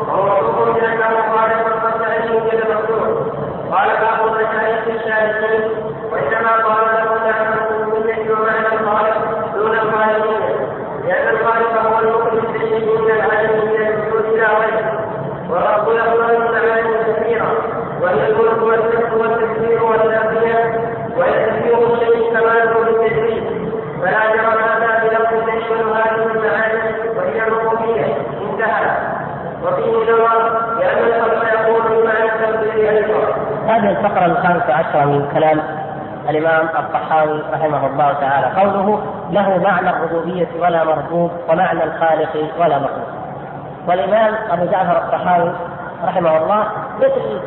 وهو 0.08 0.26
مخلوق 0.26 0.78
لأنه 0.78 1.10
خالق 1.32 1.86
قبل 1.86 2.06
أن 2.06 2.28
يوجد 2.34 2.64
مخلوق 2.72 3.34
قال 3.72 3.89
بعض 4.01 4.28
المشايخ 4.28 4.88
الشارعين 4.88 5.72
وإنما 6.12 6.51
قال 6.51 6.86
له 6.95 7.14
معنى 7.14 7.56
الربوبية 7.56 8.32
ومعنى 8.32 8.68
الخالق 8.68 9.56
دون 9.56 9.72
الخالقية 9.72 10.68
لأن 11.08 11.28
الخالق 11.36 11.82
هو 11.82 11.99
المخرج 11.99 12.39
بالشيء 12.51 13.01
من 13.01 13.12
العالم 13.12 13.66
من 13.66 13.88
الوجود 13.88 14.26
إلى 14.26 14.45
غيره 14.45 14.99
والرب 15.49 15.89
له 15.89 16.38
معاني 16.39 17.14
كثيرة 17.14 17.74
وهي 18.01 18.28
الملك 18.30 18.62
والملك 18.62 19.14
والتكبير 19.18 19.84
والتأثير 19.84 20.80
ويتكبير 21.18 21.93
الشيء 21.93 22.34
كماله 22.34 22.74
بالتجريد 22.86 23.43
فلا 24.01 24.36
جرى 24.36 24.64
هذا 24.64 25.04
بلفظ 25.04 25.45
تشمل 25.45 25.93
هذه 25.93 26.26
المعاني 26.26 27.10
وهي 27.18 27.47
الربوبية 27.47 28.06
انتهى 28.41 28.97
وفيه 29.64 30.12
نظر 30.14 30.78
لأن 30.80 30.97
الخلق 30.97 31.54
يقول 31.54 31.82
بمعنى 31.82 32.26
التنبيه 32.26 32.89
أيضا 32.89 33.36
هذه 34.24 34.32
الفقرة 34.32 34.54
الخامسة 34.54 34.74
عشرة 34.74 35.06
من 35.06 35.30
كلام 35.34 35.60
الإمام 36.30 36.66
الطحاوي 36.80 37.42
رحمه 37.54 37.88
الله 37.88 38.14
تعالى. 38.14 38.62
قوله 38.62 39.04
له 39.32 39.58
معنى 39.58 39.90
الربوبية 39.90 40.48
ولا 40.60 40.84
مربوب 40.84 41.32
ومعنى 41.50 41.84
الخالق 41.84 42.50
ولا 42.60 42.80
مخلوق. 42.80 43.08
والإمام 43.88 44.34
أبو 44.52 44.66
جعفر 44.66 44.98
الطحاوي 44.98 45.52
رحمه 46.06 46.38
الله 46.38 46.68
مثل 46.98 47.40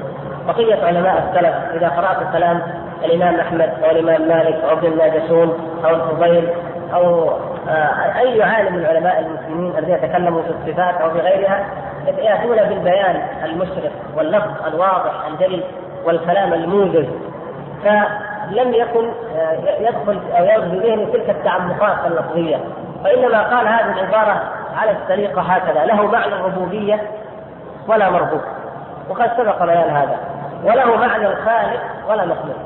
بقية 0.46 0.86
علماء 0.86 1.28
السلف 1.28 1.54
إذا 1.74 1.88
قرأت 1.88 2.32
كلام 2.32 2.62
الإمام 3.04 3.40
أحمد 3.40 3.70
أو 3.84 3.90
الإمام 3.90 4.28
مالك 4.28 4.64
أو 4.64 4.72
ابن 4.78 4.86
الناجشون 4.86 5.78
أو 5.84 5.94
الفضيل 5.94 6.48
أو 6.94 7.30
آه، 7.68 8.18
أي 8.18 8.42
عالم 8.42 8.76
من 8.76 8.86
علماء 8.86 9.20
المسلمين 9.20 9.78
الذين 9.78 10.10
تكلموا 10.10 10.42
في 10.42 10.48
الصفات 10.50 10.94
أو 10.94 11.10
في 11.10 11.18
غيرها 11.18 11.66
يأتون 12.18 12.56
بالبيان 12.56 13.22
المشرق 13.44 13.92
واللفظ 14.16 14.66
الواضح 14.66 15.26
الجلي 15.26 15.62
والكلام 16.06 16.52
الموجز 16.52 17.06
فلم 17.84 18.74
يكن 18.74 19.10
آه، 19.36 19.52
يدخل 19.80 20.20
يدخل 20.30 20.70
في 20.70 20.88
ذهنه 20.88 21.12
تلك 21.12 21.30
التعمقات 21.30 21.96
اللفظية. 22.06 22.56
وإنما 23.04 23.42
قال 23.42 23.68
هذه 23.68 23.92
العبارة 23.92 24.42
على 24.76 24.90
السليقة 24.90 25.42
هكذا 25.42 25.84
له 25.84 26.06
معنى 26.06 26.34
الربوبية 26.34 27.02
ولا 27.88 28.10
مربوب 28.10 28.40
وقد 29.10 29.30
سبق 29.36 29.64
بيان 29.64 29.90
هذا. 29.90 30.18
وله 30.64 30.96
معنى 30.96 31.26
الخالق 31.26 31.80
ولا 32.08 32.24
مخلوق. 32.24 32.56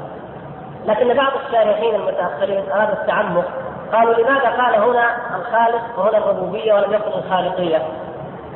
لكن 0.87 1.15
بعض 1.15 1.33
الشارحين 1.47 1.95
المتأخرين 1.95 2.63
أرادوا 2.73 2.95
التعمق 2.95 3.45
قالوا 3.93 4.15
لماذا 4.15 4.49
قال 4.49 4.75
هنا 4.75 5.05
الخالق 5.37 5.99
وهنا 5.99 6.19
الربوبية 6.19 6.75
ولم 6.75 6.93
يقل 6.93 7.19
الخالقية؟ 7.19 7.79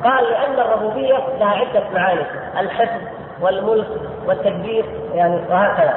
قال 0.03 0.23
لأن 0.23 0.59
الربوبية 0.59 1.17
لها 1.39 1.49
عدة 1.49 1.83
معاني 1.93 2.21
الحفظ 2.59 3.01
والملك 3.41 3.87
والتدبير 4.27 4.85
يعني 5.13 5.41
وهكذا 5.49 5.93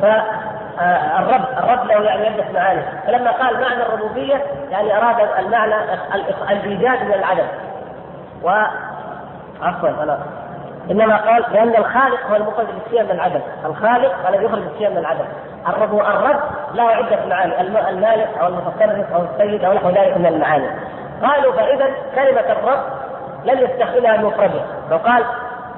فالرب 0.00 1.44
الرب 1.58 1.86
له 1.86 2.02
يعني 2.02 2.26
عده 2.26 2.44
معاني. 2.54 2.82
فلما 3.06 3.30
قال 3.30 3.60
معنى 3.60 3.82
الربوبية 3.82 4.42
يعني 4.70 4.96
أراد 4.96 5.16
المعنى 5.38 5.74
الإيجاد 6.50 7.04
من 7.04 7.14
العدم. 7.14 7.46
و 8.42 8.50
عفوا 9.62 9.88
أنا 10.02 10.18
إنما 10.90 11.16
قال 11.16 11.44
لأن 11.52 11.76
الخالق 11.76 12.26
هو 12.30 12.36
المخرج 12.36 12.66
الشيء 12.86 13.02
من 13.02 13.10
العدم، 13.10 13.40
الخالق 13.64 14.28
الذي 14.28 14.44
يخرج 14.44 14.62
الشيء 14.74 14.90
من 14.90 14.98
العدم، 14.98 15.24
الرب 15.68 15.94
الرب 15.94 16.40
له 16.74 16.82
عده 16.82 17.26
معاني، 17.26 17.60
المالك 17.60 18.28
أو 18.40 18.46
المتصرف 18.46 19.12
أو 19.14 19.22
السيد 19.22 19.64
أو 19.64 19.72
نحو 19.72 19.88
ذلك 19.88 20.16
من 20.16 20.26
المعاني. 20.26 20.66
قالوا 21.22 21.52
فاذا 21.52 21.86
كلمة 22.14 22.52
الرب 22.52 22.80
لم 23.44 23.58
يستخدمها 23.58 24.14
المفرده، 24.14 24.60
لو 24.90 24.96
قال 24.96 25.24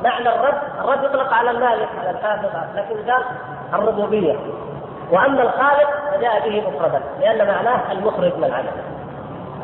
معنى 0.05 0.28
الرب، 0.28 0.55
الرب 0.84 1.05
يطلق 1.05 1.32
على 1.32 1.51
المالك 1.51 1.88
على 2.01 2.11
الحافظ 2.11 2.51
لكن 2.74 3.11
قال 3.11 3.22
الربوبية. 3.74 4.36
وأما 5.11 5.42
الخالق 5.42 5.90
فجاء 6.12 6.49
به 6.49 6.68
مفردا 6.68 7.01
لأن 7.20 7.47
معناه 7.47 7.92
المخرج 7.92 8.36
من 8.36 8.44
العدم. 8.44 8.97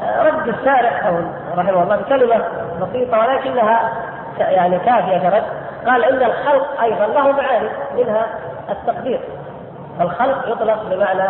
رد 0.02 0.48
الشارع 0.48 0.90
رحمه 1.56 1.82
الله 1.82 1.96
بكلمة 1.96 2.44
بسيطة 2.80 3.18
ولكنها 3.18 3.92
يعني 4.38 4.78
كافية 4.78 5.18
كرد 5.18 5.42
قال 5.86 6.04
إن 6.04 6.22
الخلق 6.22 6.80
أيضا 6.82 7.06
له 7.06 7.32
معاني 7.32 7.68
منها 7.96 8.26
التقدير 8.70 9.20
الخلق 10.00 10.48
يطلق 10.48 10.82
بمعنى 10.90 11.28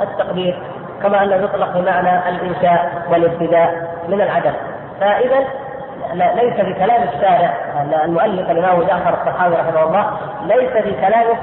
التقدير 0.00 0.58
كما 1.02 1.22
أنه 1.22 1.36
يطلق 1.36 1.78
بمعنى 1.78 2.28
الإنشاء 2.28 3.02
والابتداء 3.10 3.98
من 4.08 4.20
العدم 4.20 4.52
فاذا 5.00 5.44
ليس 6.14 6.54
بكلام 6.60 7.02
الشارع 7.02 7.54
المؤلف 8.04 8.50
الإمام 8.50 8.82
جعفر 8.82 9.14
الصحابي 9.22 9.54
رحمه 9.54 9.82
الله 9.82 10.06
ليس 10.46 10.86
بكلامه 10.86 11.38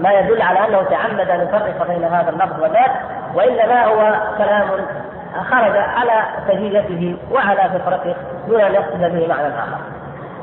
ما 0.00 0.12
يدل 0.12 0.42
على 0.42 0.58
أنه 0.58 0.82
تعمد 0.82 1.30
أن 1.30 1.40
يفرق 1.40 1.86
بين 1.88 2.04
هذا 2.04 2.30
اللفظ 2.30 2.62
وذاك 2.62 2.90
وإنما 3.34 3.84
هو 3.84 4.14
كلام 4.38 4.68
خرج 5.50 5.76
على 5.76 6.22
سجيته 6.48 7.16
وعلى 7.30 7.70
فطرته 7.78 8.14
دون 8.48 8.60
أن 8.60 8.74
يقصد 8.74 9.00
به 9.00 9.26
معنى 9.28 9.48
آخر. 9.48 9.78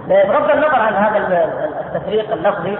بغض 0.07 0.49
النظر 0.49 0.79
عن 0.79 0.93
هذا 0.93 1.45
التفريق 1.79 2.31
اللفظي 2.31 2.77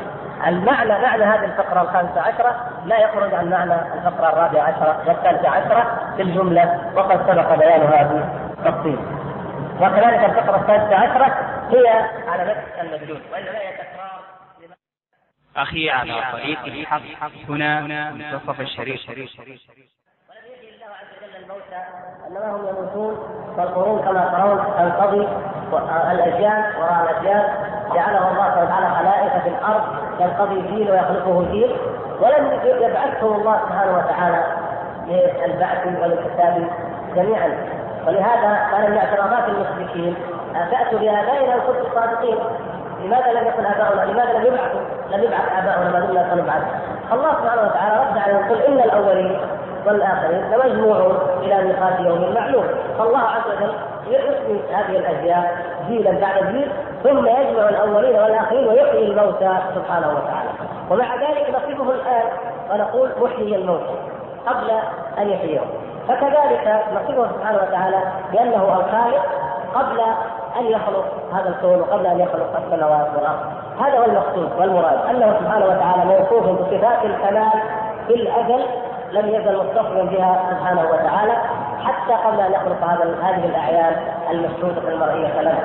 المعنى 0.48 1.02
معنى 1.02 1.24
هذه 1.24 1.46
الفقرة 1.46 1.82
الخامسة 1.82 2.22
عشرة 2.22 2.56
لا 2.86 2.98
يخرج 3.00 3.34
عن 3.34 3.50
معنى 3.50 3.74
الفقرة 3.74 4.30
الرابعة 4.30 4.64
عشرة 4.64 4.98
والثالثة 5.08 5.50
عشرة 5.50 5.86
في 6.16 6.22
الجملة 6.22 6.80
وقد 6.96 7.20
سبق 7.28 7.56
بيانها 7.56 8.10
بتفصيل. 8.64 8.98
وكذلك 9.82 10.24
الفقرة 10.24 10.56
الثالثة 10.56 10.96
عشرة 10.96 11.26
هي 11.70 11.88
على 12.28 12.44
نفس 12.44 12.80
المدلول 12.82 13.22
وانما 13.32 13.60
هي 13.60 13.72
تكرار 13.74 14.22
أخي 15.58 15.90
على 15.90 16.24
طريق 16.32 16.66
الحق 16.66 17.02
هنا 17.50 17.82
منتصف 18.12 18.62
الشريف. 18.62 19.02
الموتى 21.46 21.82
انما 22.28 22.56
هم 22.56 22.68
يموتون 22.68 23.14
والقرون 23.58 24.00
كما 24.02 24.30
ترون 24.38 24.58
تنقضي 24.78 25.28
الأجيال 26.12 26.76
وراء 26.80 27.04
الأجيال. 27.04 27.44
جعله 27.94 28.32
الله 28.32 28.50
سبحانه 28.50 28.64
وتعالى 28.64 28.90
خلائق 28.96 29.44
في 29.44 29.50
الأرض 29.50 29.84
ينقضي 30.22 30.62
جيل 30.62 30.92
ويخلقه 30.92 31.52
جيل 31.52 31.78
ولم 32.20 32.60
يبعثهم 32.64 33.34
الله 33.42 33.60
سبحانه 33.60 33.98
وتعالى 33.98 34.44
للبعث 35.08 35.88
وللحساب 35.88 36.70
جميعا. 37.16 37.85
ولهذا 38.08 38.68
كان 38.72 38.92
من 38.92 38.98
اعتراضات 38.98 39.44
المشركين 39.50 40.16
تأتوا 40.72 41.00
بابائنا 41.00 41.54
ان 41.56 41.60
كنتم 41.60 41.96
صادقين 41.96 42.38
لماذا 43.04 43.32
لم 43.32 43.48
يكن 43.48 43.66
اباؤنا؟ 43.66 44.12
لماذا 44.12 44.34
لم 44.34 44.46
يبعثوا؟ 44.46 44.80
لم 45.12 45.24
يبعث 45.24 45.42
آباؤنا 45.60 45.92
ما 45.92 46.00
دمنا 46.00 46.30
سنبعث. 46.32 46.64
الله 47.14 47.32
سبحانه 47.32 47.62
وتعالى 47.62 48.10
رد 48.10 48.18
عليهم 48.18 48.46
يقول 48.46 48.62
إن 48.62 48.80
الأولين 48.80 49.38
والآخرين 49.86 50.42
لمجموعون 50.52 51.18
إلى 51.42 51.64
ميقات 51.64 52.00
يوم 52.00 52.34
معلوم 52.34 52.66
فالله 52.98 53.20
عز 53.20 53.48
وجل 53.48 53.74
يحيي 54.08 54.60
هذه 54.74 54.98
الاجيال 55.00 55.44
جيلا 55.88 56.12
بعد 56.12 56.52
جيل 56.52 56.72
ثم 57.04 57.26
يجمع 57.26 57.70
الأولين 57.70 58.16
والآخرين 58.16 58.68
ويحيي 58.68 59.12
الموتى 59.12 59.58
سبحانه 59.76 60.08
وتعالى 60.08 60.50
ومع 60.90 61.16
ذلك 61.16 61.50
نصفه 61.50 61.92
الآن 61.92 62.24
ونقول 62.72 63.10
محيي 63.22 63.56
الموتى 63.56 63.96
قبل 64.48 64.70
أن 65.18 65.30
يحييهم 65.30 65.68
فكذلك 66.08 66.84
نصفه 66.94 67.28
سبحانه 67.34 67.58
وتعالى 67.58 67.98
بأنه 68.32 68.64
الخالق 68.64 69.26
قبل 69.76 70.00
أن 70.60 70.66
يخلق 70.66 71.06
هذا 71.34 71.50
الكون 71.50 71.82
وقبل 71.82 72.06
أن 72.06 72.20
يخلق 72.20 72.62
السماوات 72.66 73.08
والأرض 73.16 73.40
هذا 73.80 74.00
هو 74.00 74.06
المقصود 74.06 74.50
والمراد 74.60 75.00
أنه 75.10 75.40
سبحانه 75.40 75.66
وتعالى 75.66 76.06
موصوف 76.06 76.44
بصفات 76.44 77.06
الكمال 77.06 77.62
في 78.08 78.14
الأزل 78.14 78.66
لم 79.12 79.30
يزل 79.30 79.58
متصلا 79.58 80.04
بها 80.04 80.40
سبحانه 80.50 80.82
وتعالى 80.82 81.34
حتى 81.84 82.14
قبل 82.14 82.40
أن 82.40 82.52
يخلق 82.52 82.84
هذا 82.84 83.16
هذه 83.24 83.46
الأعيان 83.46 83.96
المشهوده 84.32 84.94
المرئية 84.94 85.42
لنا. 85.42 85.58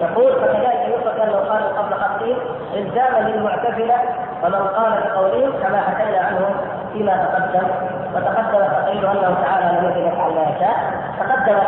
يقول 0.00 0.32
فكذلك 0.32 0.88
يثبت 0.88 1.20
انه 1.20 1.36
قال 1.36 1.76
قبل 1.76 1.94
خمسين 1.94 2.36
الزاما 2.74 3.28
للمعتزلة 3.28 3.98
ومن 4.44 4.54
قال 4.54 4.92
بقولهم 5.04 5.52
كما 5.62 5.80
حكينا 5.80 6.18
عنه 6.18 6.54
فيما 6.92 7.12
تقدم. 7.12 7.68
وتقدم 8.14 8.66
تقرير 8.66 9.12
أنه 9.12 9.36
تعالى 9.44 9.78
لم 9.78 9.90
يكن 9.90 10.06
يفعل 10.06 10.30
ما 10.30 10.42
يشاء. 10.42 10.76
تقدمت 11.20 11.66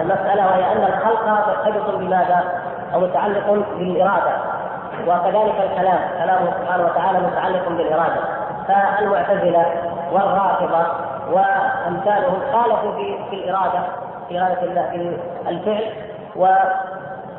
المسألة 0.00 0.46
وهي 0.46 0.72
أن 0.72 0.84
الخلق 0.84 1.26
مرتبط 1.26 1.94
بماذا؟ 1.94 2.44
أو 2.94 3.00
متعلق 3.00 3.64
بالإرادة. 3.78 4.32
وكذلك 5.06 5.70
الكلام 5.70 5.98
كلامه 6.18 6.50
سبحانه 6.60 6.84
وتعالى 6.84 7.18
متعلق 7.18 7.68
بالإرادة. 7.68 8.20
فالمعتزلة 8.68 9.66
والرافضة 10.12 10.86
وأمثالهم 11.32 12.40
خالفوا 12.52 12.92
في 12.92 13.18
في 13.30 13.36
الإرادة 13.36 13.80
في 14.28 14.40
إرادة 14.40 14.62
الله 14.62 14.90
في 14.90 15.16
الفعل. 15.48 15.92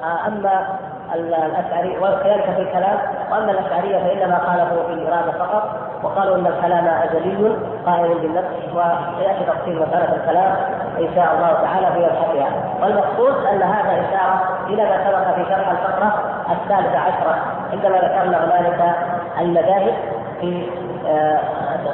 واما 0.02 0.68
الاشعري 1.16 1.98
وكذلك 1.98 2.44
في 2.56 2.62
الكلام 2.62 2.98
وأما 3.32 3.52
الاشعريه 3.52 3.98
فإنما 3.98 4.40
خالفوا 4.40 4.84
في 4.88 4.94
الإرادة 4.94 5.32
فقط 5.32 5.64
وقالوا 6.04 6.36
إن 6.36 6.48
الكلام 6.48 6.88
ازلي 6.88 7.56
قائم 7.86 8.14
بالنفس 8.22 8.48
وسيأتي 8.74 9.44
تفصيل 9.46 9.82
مسألة 9.82 10.16
الكلام 10.16 10.56
إن 11.00 11.16
شاء 11.16 11.36
الله 11.36 11.54
تعالى 11.64 11.88
في 11.94 12.00
مبحثها 12.00 12.52
والمقصود 12.82 13.46
أن 13.46 13.62
هذا 13.62 13.92
إشارة 13.92 14.40
إلى 14.68 14.84
ما 14.84 15.10
سبق 15.10 15.36
في 15.36 15.46
شرح 15.50 15.70
الفقرة 15.70 16.14
الثالثة 16.52 17.00
عشرة 17.00 17.36
عندما 17.74 17.98
ذكرنا 17.98 18.46
هنالك 18.46 18.96
المذاهب 19.40 19.94
في 20.42 20.70
آه، 21.08 21.40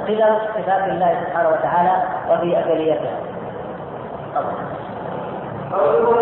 قدم 0.07 0.35
صفات 0.57 0.89
الله 0.89 1.15
سبحانه 1.25 1.49
وتعالى 1.49 1.91
وفي 2.31 2.59
ازليتها. 2.59 3.11
قوله 5.71 6.21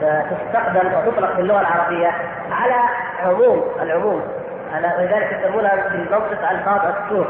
تستخدم 0.00 0.92
وتطلق 0.94 1.34
في 1.34 1.40
اللغة 1.40 1.60
العربية 1.60 2.10
على 2.50 2.74
عموم 3.24 3.64
العموم. 3.82 4.22
ولذلك 4.98 5.38
يسمونها 5.40 5.76
في 5.76 5.94
المنطق 5.94 6.50
ألفاظ 6.50 6.80
السور 6.86 7.26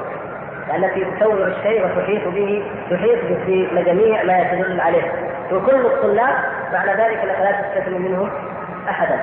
التي 0.74 1.04
تسوي 1.04 1.44
الشيء 1.44 1.84
وتحيط 1.84 2.28
به 2.28 2.72
تحيط 2.90 3.18
بجميع 3.48 4.22
ما 4.22 4.38
يدل 4.38 4.80
عليه. 4.80 5.12
وكل 5.52 5.86
الطلاب 5.86 6.34
معنى 6.72 6.90
ذلك 6.90 7.18
انك 7.18 7.40
لا 7.40 7.52
تستثني 7.52 7.98
منهم 7.98 8.30
أحدا. 8.88 9.20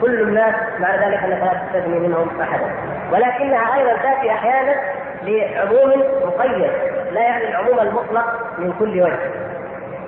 كل 0.00 0.20
الناس 0.20 0.54
معنى 0.80 1.06
ذلك 1.06 1.24
انك 1.24 1.42
لا 1.42 1.52
تستثني 1.52 1.98
منهم 1.98 2.40
أحدا. 2.40 2.66
ولكنها 3.12 3.74
أيضا 3.76 3.92
تأتي 4.02 4.30
أحيانا 4.30 4.74
لعموم 5.22 6.04
مقيد 6.24 6.70
لا 7.12 7.20
يعني 7.20 7.48
العموم 7.48 7.80
المطلق 7.80 8.26
من 8.58 8.74
كل 8.78 9.02
وجه. 9.02 9.30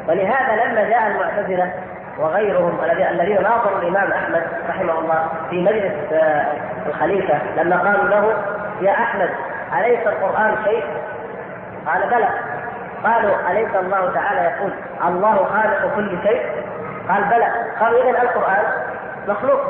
ولهذا 0.08 0.64
لما 0.64 0.88
جاء 0.90 1.06
المعتزلة 1.06 1.72
وغيرهم 2.18 2.78
الذين 3.10 3.42
ناظروا 3.42 3.78
الإمام 3.78 4.12
أحمد 4.12 4.42
رحمه 4.68 4.98
الله 4.98 5.28
في 5.50 5.62
مجلس 5.62 6.12
آه، 6.12 6.46
الخليفة 6.86 7.38
لما 7.56 7.76
قالوا 7.76 8.08
له 8.08 8.34
يا 8.80 8.92
أحمد 8.92 9.30
أليس 9.78 10.06
القرآن 10.06 10.56
شيء؟ 10.64 10.84
قال 11.86 12.08
بلى 12.10 12.28
قالوا 13.04 13.50
أليس 13.50 13.74
الله 13.76 14.12
تعالى 14.14 14.40
يقول 14.40 14.72
الله 15.08 15.36
خالق 15.36 15.94
كل 15.96 16.18
شيء؟ 16.22 16.42
قال 17.08 17.24
بلى 17.24 17.46
قالوا 17.80 18.10
اذا 18.10 18.22
القرآن 18.22 18.64
مخلوق 19.28 19.60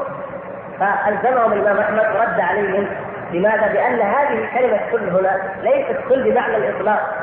فألزمهم 0.80 1.52
الإمام 1.52 1.78
أحمد 1.78 2.16
ورد 2.16 2.40
عليهم 2.40 2.86
لماذا؟ 3.32 3.66
بأن 3.72 4.00
هذه 4.00 4.48
كلمه 4.58 4.80
كل 4.92 5.08
هنا 5.08 5.38
ليست 5.62 5.96
كل 6.08 6.22
بمعنى 6.30 6.56
الإطلاق 6.56 7.14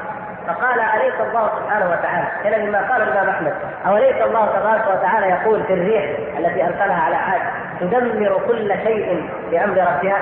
فقال 0.48 0.80
أليس 0.80 1.14
الله 1.30 1.50
سبحانه 1.60 1.90
وتعالى 1.90 2.28
كان 2.44 2.66
مما 2.66 2.92
قال 2.92 3.02
الإمام 3.02 3.30
أحمد 3.30 3.54
أوليس 3.88 4.22
الله 4.22 4.46
تبارك 4.46 4.84
وتعالى 4.88 5.30
يقول 5.30 5.64
في 5.64 5.74
الريح 5.74 6.04
التي 6.40 6.64
أرسلها 6.66 7.02
على 7.04 7.16
عاد 7.16 7.42
تدمر 7.80 8.42
كل 8.48 8.74
شيء 8.84 9.30
بأمر 9.52 9.78
ربها 9.78 10.18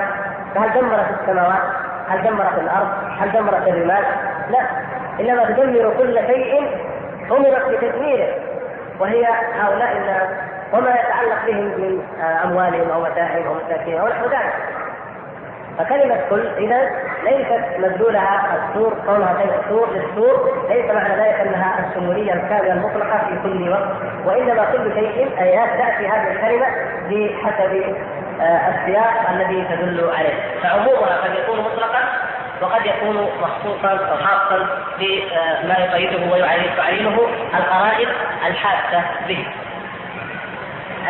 فهل 0.54 0.80
دمرت 0.80 1.06
السماوات؟ 1.20 1.62
هل 2.08 2.22
دمرت 2.22 2.58
الأرض؟ 2.58 2.88
هل 3.20 3.32
دمرت 3.32 3.68
الرمال؟ 3.68 4.04
لا 4.50 4.60
إنما 5.20 5.44
تدمر 5.44 5.94
كل 5.98 6.14
شيء 6.26 6.78
أمرت 7.30 7.68
بتدميره 7.68 8.28
وهي 9.00 9.26
هؤلاء 9.60 9.96
الناس 9.96 10.28
وما 10.72 10.90
يتعلق 10.90 11.46
بهم 11.46 11.64
من 11.64 12.02
أموالهم 12.44 12.90
أو 12.90 13.00
متاعهم 13.00 13.46
أو 13.46 13.54
مساكنهم 13.54 14.08
نحو 14.08 14.24
ذلك 14.24 14.54
فكلمة 15.78 16.20
كل 16.30 16.46
إذا 16.58 16.90
ليست 17.24 17.64
مدلولها 17.78 18.56
السور 18.56 18.94
كونها 19.06 19.36
سور 19.68 19.88
للسور 19.94 20.66
ليس 20.70 20.90
معنى 20.90 21.14
ذلك 21.14 21.40
أنها 21.40 21.86
الشمولية 21.88 22.32
الكاملة 22.32 22.72
المطلقة 22.72 23.18
في 23.18 23.38
كل 23.42 23.68
وقت 23.68 23.88
وإنما 24.24 24.64
كل 24.64 24.94
شيء 24.94 25.28
أيات 25.40 25.68
تأتي 25.68 26.08
هذه 26.08 26.30
الكلمة 26.32 26.66
بحسب 27.10 27.96
آه، 28.40 28.68
السياق 28.68 29.30
الذي 29.30 29.64
تدل 29.64 30.10
عليه. 30.18 30.34
فعمومها 30.62 31.16
قد 31.16 31.34
يكون 31.42 31.60
مطلقا 31.60 32.00
وقد 32.60 32.86
يكون 32.86 33.28
مخصوصا 33.40 33.88
أو 33.88 34.16
خاصا 34.16 34.68
بما 34.98 35.74
يقيده 35.78 36.32
ويعينه 36.32 37.20
القرائن 37.54 38.08
الحادة 38.46 39.04
به. 39.28 39.46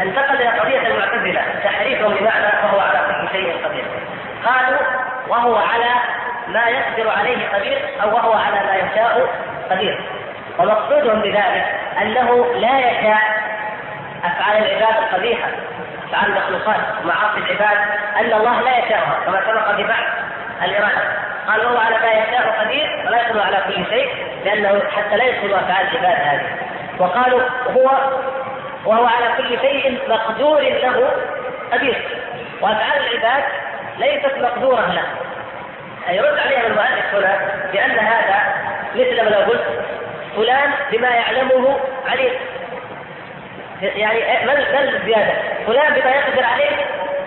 انتقل 0.03 0.35
إلى 0.35 0.49
قضية 0.49 0.87
المعتزلة 0.87 1.41
تحريفهم 1.65 2.15
بمعنى 2.15 2.47
وهو 2.65 2.81
على 2.81 2.99
كل 3.09 3.29
شيء 3.33 3.55
قدير. 3.65 3.85
قالوا 4.47 4.79
وهو 5.29 5.57
على 5.57 5.91
ما 6.49 6.69
يقدر 6.69 7.11
عليه 7.11 7.49
قدير 7.49 7.89
أو 8.03 8.15
وهو 8.15 8.33
على 8.33 8.61
ما 8.67 8.75
يشاء 8.77 9.29
قدير. 9.71 10.01
ومقصودهم 10.59 11.21
بذلك 11.21 11.67
أنه 12.03 12.55
لا 12.55 12.79
يشاء 12.79 13.21
أفعال 14.25 14.57
العباد 14.57 14.97
القبيحة 15.03 15.49
أفعال 16.09 16.31
المخلوقات 16.31 16.81
معاصي 17.05 17.39
العباد 17.39 17.79
أن 18.21 18.33
الله 18.33 18.61
لا 18.61 18.79
يشاءها 18.79 19.19
كما 19.27 19.41
سبق 19.41 19.71
ببعض 19.71 20.05
الإرادة. 20.63 21.03
قال 21.49 21.61
هو 21.61 21.77
على 21.77 21.99
ما 21.99 22.13
يشاء 22.13 22.61
قدير 22.61 23.05
ولا 23.07 23.21
يقدر 23.21 23.41
على 23.41 23.57
كل 23.67 23.85
شيء 23.91 24.09
لأنه 24.45 24.83
حتى 24.97 25.17
لا 25.17 25.25
يدخل 25.25 25.55
أفعال 25.55 25.87
العباد 25.87 26.21
هذه. 26.21 26.59
وقالوا 26.99 27.41
هو 27.77 27.91
وهو 28.85 29.07
على 29.07 29.27
كل 29.37 29.59
شيء 29.61 29.99
مقدور 30.09 30.61
له 30.61 31.11
قدير. 31.73 32.09
وأفعال 32.61 33.01
العباد 33.07 33.45
ليست 34.01 34.39
مقدورة 34.39 34.81
له 34.81 35.03
يرد 36.13 36.39
عليها 36.39 36.67
المؤلف 36.67 37.15
هنا 37.15 37.39
بأن 37.73 37.99
هذا 37.99 38.41
مثل 38.95 39.25
ما 39.25 39.31
لو 39.31 39.41
قلت 39.41 39.65
فلان 40.37 40.71
بما 40.93 41.09
يعلمه 41.09 41.81
عليم. 42.07 42.33
يعني 43.83 44.47
بل 44.47 45.01
زياده 45.07 45.33
فلان 45.67 45.95
بما 45.95 46.11
يقدر 46.11 46.45
عليه 46.45 46.77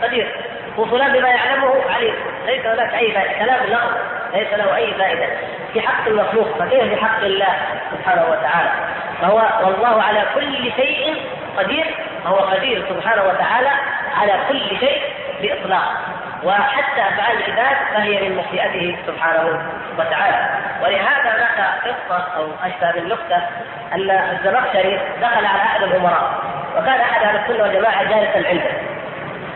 قدير 0.03 0.35
وفلان 0.77 1.13
بما 1.13 1.29
يعلمه 1.29 1.75
عليم. 1.95 2.13
ليس 2.45 2.65
هناك 2.65 2.93
أي 2.93 3.11
فائدة. 3.11 3.45
كلام 3.45 3.59
لغو 3.69 3.89
ليس 4.33 4.53
له 4.53 4.75
أي 4.75 4.93
فائدة. 4.93 5.27
في 5.73 5.81
حق 5.81 6.07
المخلوق 6.07 6.57
فكيف 6.59 6.83
في 6.83 7.05
حق 7.05 7.23
الله 7.23 7.55
سبحانه 7.91 8.23
وتعالى. 8.23 8.69
فهو 9.21 9.67
والله 9.67 10.03
على 10.03 10.23
كل 10.35 10.71
شيء 10.75 11.25
قدير. 11.57 11.95
فهو 12.23 12.35
قدير 12.35 12.85
سبحانه 12.89 13.23
وتعالى 13.23 13.69
على 14.21 14.33
كل 14.49 14.77
شيء 14.79 15.01
بإطلاق. 15.41 15.93
وحتى 16.43 17.01
افعال 17.01 17.37
العباد 17.37 17.77
فهي 17.93 18.29
من 18.29 18.37
مشيئته 18.37 18.97
سبحانه 19.07 19.61
وتعالى. 19.99 20.49
ولهذا 20.81 21.29
هناك 21.35 21.69
قصة 21.83 22.27
أو 22.37 22.47
أشبه 22.63 22.91
بالنكته 22.91 23.41
أن 23.93 24.09
الزمخشري 24.11 24.99
دخل 25.21 25.45
على 25.45 25.47
أحد 25.47 25.83
الأمراء 25.83 26.33
وكان 26.77 27.01
أحد 27.01 27.23
أهل 27.23 27.35
السنة 27.35 27.63
والجماعة 27.63 28.03
جالسا 28.03 28.49
عنده. 28.49 28.71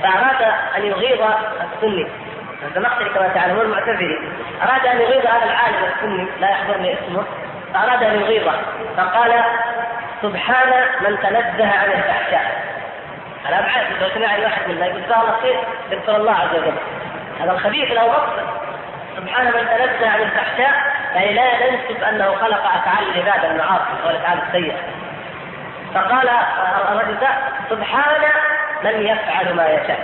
فأراد 0.04 0.54
أن 0.78 0.86
يغيظ 0.86 1.22
السني. 1.62 2.08
الزمخشري 2.64 3.10
كما 3.10 3.28
تعلمون 3.28 3.66
المعتزلي 3.66 4.20
أراد 4.64 4.86
أن 4.86 5.02
يغيظ 5.02 5.28
هذا 5.28 5.46
العالم 5.46 5.92
السني 5.96 6.28
لا 6.40 6.50
يحضرني 6.50 6.94
اسمه. 6.94 7.24
فأراد 7.74 8.04
أن 8.04 8.22
يغيظه. 8.22 8.54
فقال 8.98 9.44
سبحان 10.22 10.70
من 11.02 11.18
تنزه 11.20 11.72
عن 11.72 11.92
الفحشاء. 11.92 12.67
الابعاد 13.50 13.86
لو 14.02 14.10
سمع 14.10 14.36
أي 14.36 14.44
واحد 14.44 14.70
منا 14.70 14.86
يقول 14.86 15.04
جزاه 15.04 15.22
الله 15.22 15.36
خير 15.42 15.64
يذكر 15.92 16.16
الله 16.16 16.32
عز 16.32 16.56
وجل. 16.56 16.78
هذا 17.42 17.52
الخبيث 17.52 17.92
له 17.92 18.08
مقصد 18.08 18.48
سبحان 19.18 19.46
من 19.46 19.52
تنزه 19.52 20.10
عن 20.10 20.22
الفحشاء 20.22 20.72
يعني 21.16 21.34
لا 21.34 21.44
ننسب 21.44 22.04
أنه 22.04 22.36
خلق 22.36 22.66
أفعال 22.66 23.04
العباد 23.16 23.46
المعاصي 23.46 23.94
والافعال 24.06 24.40
السيئه 24.48 24.78
فقال 25.94 26.30
الرجل 26.92 27.18
سبحان 27.70 28.22
من 28.84 29.02
يفعل 29.08 29.54
ما 29.56 29.68
يشاء. 29.68 30.00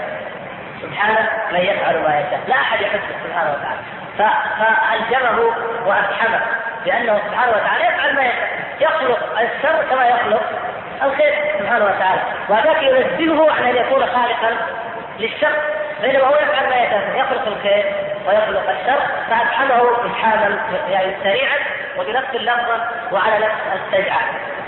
سبحان 0.81 1.15
من 1.51 1.59
يفعل 1.59 1.95
ما 1.95 2.19
يشاء. 2.19 2.39
لا 2.47 2.55
أحد 2.55 2.81
يحسه 2.81 3.15
سبحانه 3.27 3.51
وتعالى. 3.51 3.81
فالجمه 4.18 5.51
وافحمه 5.86 6.39
لأنه 6.86 7.20
سبحانه 7.28 7.51
وتعالى 7.51 7.84
يفعل 7.84 8.16
ما 8.16 8.24
يخلق 8.80 9.39
الشر 9.39 9.84
كما 9.89 10.07
يخلق 10.07 10.41
الخير 11.03 11.34
سبحانه 11.59 11.86
وتعالى. 11.86 12.22
وذاك 12.49 12.84
ينزهه 12.84 13.51
عن 13.51 13.64
أن 13.64 13.76
يكون 13.76 14.05
خالقا 14.05 14.57
للشر 15.20 15.55
بينما 16.01 16.24
هو 16.24 16.36
يفعل 16.36 16.70
ما 16.70 16.76
يشاء 16.76 17.01
يخلق 17.16 17.47
الخير 17.47 17.86
ويخلق 18.28 18.70
الشر 18.70 18.99
فافحمه 19.30 20.05
افحاما 20.05 20.59
يعني 20.89 21.16
سريعا 21.24 21.57
وبنفس 21.97 22.36
اللفظه 22.36 22.88
وعلى 23.11 23.45
نفس 23.45 23.55
السجعة. 23.74 24.22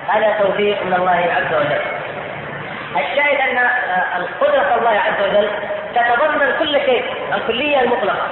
هذا 0.08 0.36
توفيق 0.40 0.84
من 0.84 0.94
الله 0.94 1.34
عز 1.38 1.54
وجل. 1.56 1.82
الشاهد 2.96 3.40
أن 3.42 3.70
قدره 4.42 4.76
الله 4.80 5.00
عز 5.00 5.30
وجل 5.30 5.50
تتضمن 5.96 6.56
كل 6.60 6.74
شيء 6.74 7.06
الكلية 7.36 7.80
المطلقة. 7.82 8.28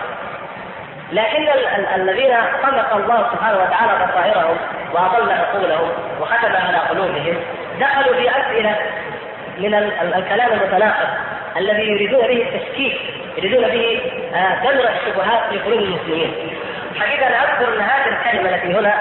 لكن 1.11 1.47
الذين 1.95 2.35
خلق 2.63 2.93
الله 2.95 3.29
سبحانه 3.33 3.57
وتعالى 3.57 4.05
بصائرهم 4.05 4.57
وأضل 4.93 5.31
عقولهم 5.31 5.91
وختم 6.21 6.55
على 6.67 6.77
قلوبهم 6.77 7.35
دخلوا 7.79 8.15
في 8.15 8.29
أسئلة 8.29 8.75
من 9.57 9.73
الكلام 10.15 10.51
المتناقض 10.51 11.07
الذي 11.57 11.83
يريدون 11.83 12.21
به 12.27 12.47
التشكيك 12.49 12.97
يريدون 13.37 13.63
به 13.63 14.01
دمر 14.63 14.89
الشبهات 14.89 15.49
في 15.49 15.59
قلوب 15.59 15.79
المسلمين. 15.79 16.33
حقيقة 16.99 17.27
أنا 17.27 17.43
أذكر 17.43 17.73
أن 17.73 17.81
هذه 17.81 18.07
الكلمة 18.07 18.55
التي 18.55 18.79
هنا 18.79 18.93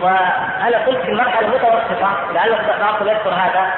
وأنا 0.00 0.78
قلت 0.86 1.00
في 1.02 1.08
المرحله 1.08 1.40
المتوسطه 1.40 2.32
لعل 2.34 2.56
بعضكم 2.80 3.08
يذكر 3.08 3.30
هذا 3.30 3.70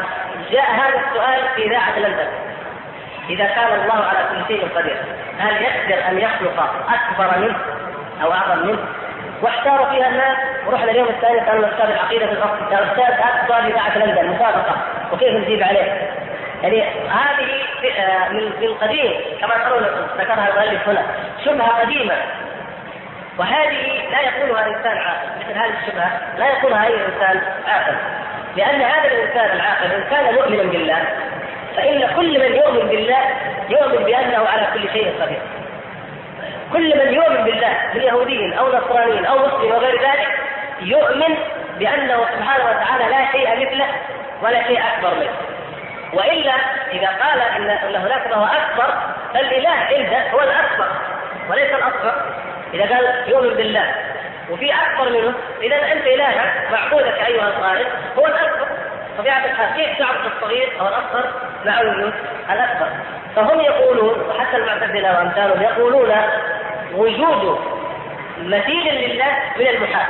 جاء 0.50 0.70
هذا 0.70 1.00
السؤال 1.08 1.40
في 1.56 1.66
اذاعه 1.66 1.98
لندن. 1.98 2.28
إذا 3.28 3.44
كان 3.44 3.80
الله 3.80 4.04
على 4.04 4.18
كل 4.30 4.54
شيء 4.54 4.68
قدير 4.76 4.96
هل 5.38 5.62
يقدر 5.62 6.08
أن 6.08 6.18
يخلق 6.18 6.74
أكبر 6.88 7.38
منه 7.38 7.56
أو 8.22 8.32
أعظم 8.32 8.66
منه 8.66 8.78
واحتار 9.42 9.86
فيها 9.90 10.08
الناس 10.08 10.36
ورحنا 10.66 10.90
اليوم 10.90 11.08
الثاني 11.08 11.40
سالنا 11.46 11.68
أستاذ 11.68 11.90
العقيدة 11.90 12.26
في 12.26 12.32
الفصل 12.32 12.74
قال 12.74 12.90
أستاذ 12.90 13.14
هات 13.14 13.48
سؤال 13.48 13.66
اذاعه 13.66 13.98
لندن 13.98 14.30
مسابقة 14.30 14.76
وكيف 15.12 15.36
نجيب 15.36 15.62
عليه؟ 15.62 16.10
يعني 16.62 16.82
هذه 17.08 17.62
من 18.30 18.44
من 18.60 18.74
قديم 18.74 19.12
كما 19.40 19.54
ترون 19.64 19.82
ذكرها 20.18 20.48
المؤلف 20.48 20.88
هنا 20.88 21.02
شبهة 21.44 21.80
قديمة 21.80 22.14
وهذه 23.38 24.10
لا 24.10 24.20
يقولها 24.20 24.66
إنسان 24.66 24.98
عاقل 24.98 25.28
مثل 25.40 25.58
هذه 25.58 25.72
الشبهة 25.82 26.10
لا 26.38 26.48
يقولها 26.48 26.86
أي 26.86 26.94
إنسان 26.94 27.42
عاقل 27.66 27.96
لأن 28.56 28.82
هذا 28.82 29.04
الإنسان 29.04 29.56
العاقل 29.56 29.92
إن 29.92 30.04
كان 30.10 30.34
مؤمنا 30.34 30.62
بالله 30.62 31.04
فإن 31.76 32.06
كل 32.16 32.38
من 32.38 32.56
يؤمن 32.56 32.88
بالله 32.88 33.22
يؤمن 33.68 34.04
بأنه 34.04 34.48
على 34.48 34.66
كل 34.74 34.92
شيء 34.92 35.14
قدير. 35.22 35.40
كل 36.72 36.98
من 36.98 37.14
يؤمن 37.14 37.44
بالله 37.44 37.76
من 37.94 38.00
يهودي 38.00 38.58
أو 38.58 38.68
نصراني 38.68 39.28
أو 39.28 39.38
مسلم 39.38 39.70
وغير 39.72 40.00
ذلك 40.00 40.28
يؤمن 40.80 41.36
بأنه 41.78 42.26
سبحانه 42.36 42.64
وتعالى 42.64 43.04
لا 43.10 43.32
شيء 43.32 43.66
مثله 43.66 43.86
ولا 44.42 44.62
شيء 44.66 44.80
أكبر 44.94 45.14
منه. 45.14 45.36
وإلا 46.12 46.52
إذا 46.92 47.06
قال 47.06 47.40
إن 47.40 47.70
إن 47.70 47.96
هناك 47.96 48.26
ما 48.26 48.34
هو 48.34 48.46
أكبر 48.46 48.94
فالإله 49.34 49.70
عنده 49.70 50.30
هو 50.30 50.40
الأكبر 50.40 50.86
وليس 51.50 51.70
الأصغر. 51.70 52.14
إذا 52.74 52.94
قال 52.94 53.28
يؤمن 53.28 53.54
بالله 53.54 53.94
وفي 54.50 54.72
أكبر 54.74 55.10
منه 55.10 55.34
إذا 55.62 55.76
أنت 55.92 56.06
الهك 56.06 56.52
معبودك 56.72 57.26
أيها 57.26 57.48
الخالق 57.48 57.88
هو 58.18 58.26
الأكبر. 58.26 58.66
طبيعة 59.18 59.44
الحال 59.44 59.76
كيف 59.76 59.98
تعبد 59.98 60.32
الصغير 60.36 60.68
أو 60.80 60.88
الأصغر؟ 60.88 61.32
مع 61.64 61.80
وجود 61.80 62.12
الأكبر. 62.50 62.88
فهم 63.36 63.60
يقولون 63.60 64.20
وحتى 64.20 64.56
المعتزلة 64.56 65.12
وأمثالهم 65.12 65.62
يقولون 65.62 66.12
وجود 66.94 67.58
مثيل 68.38 68.94
لله 68.94 69.32
من 69.56 69.66
المحال 69.66 70.06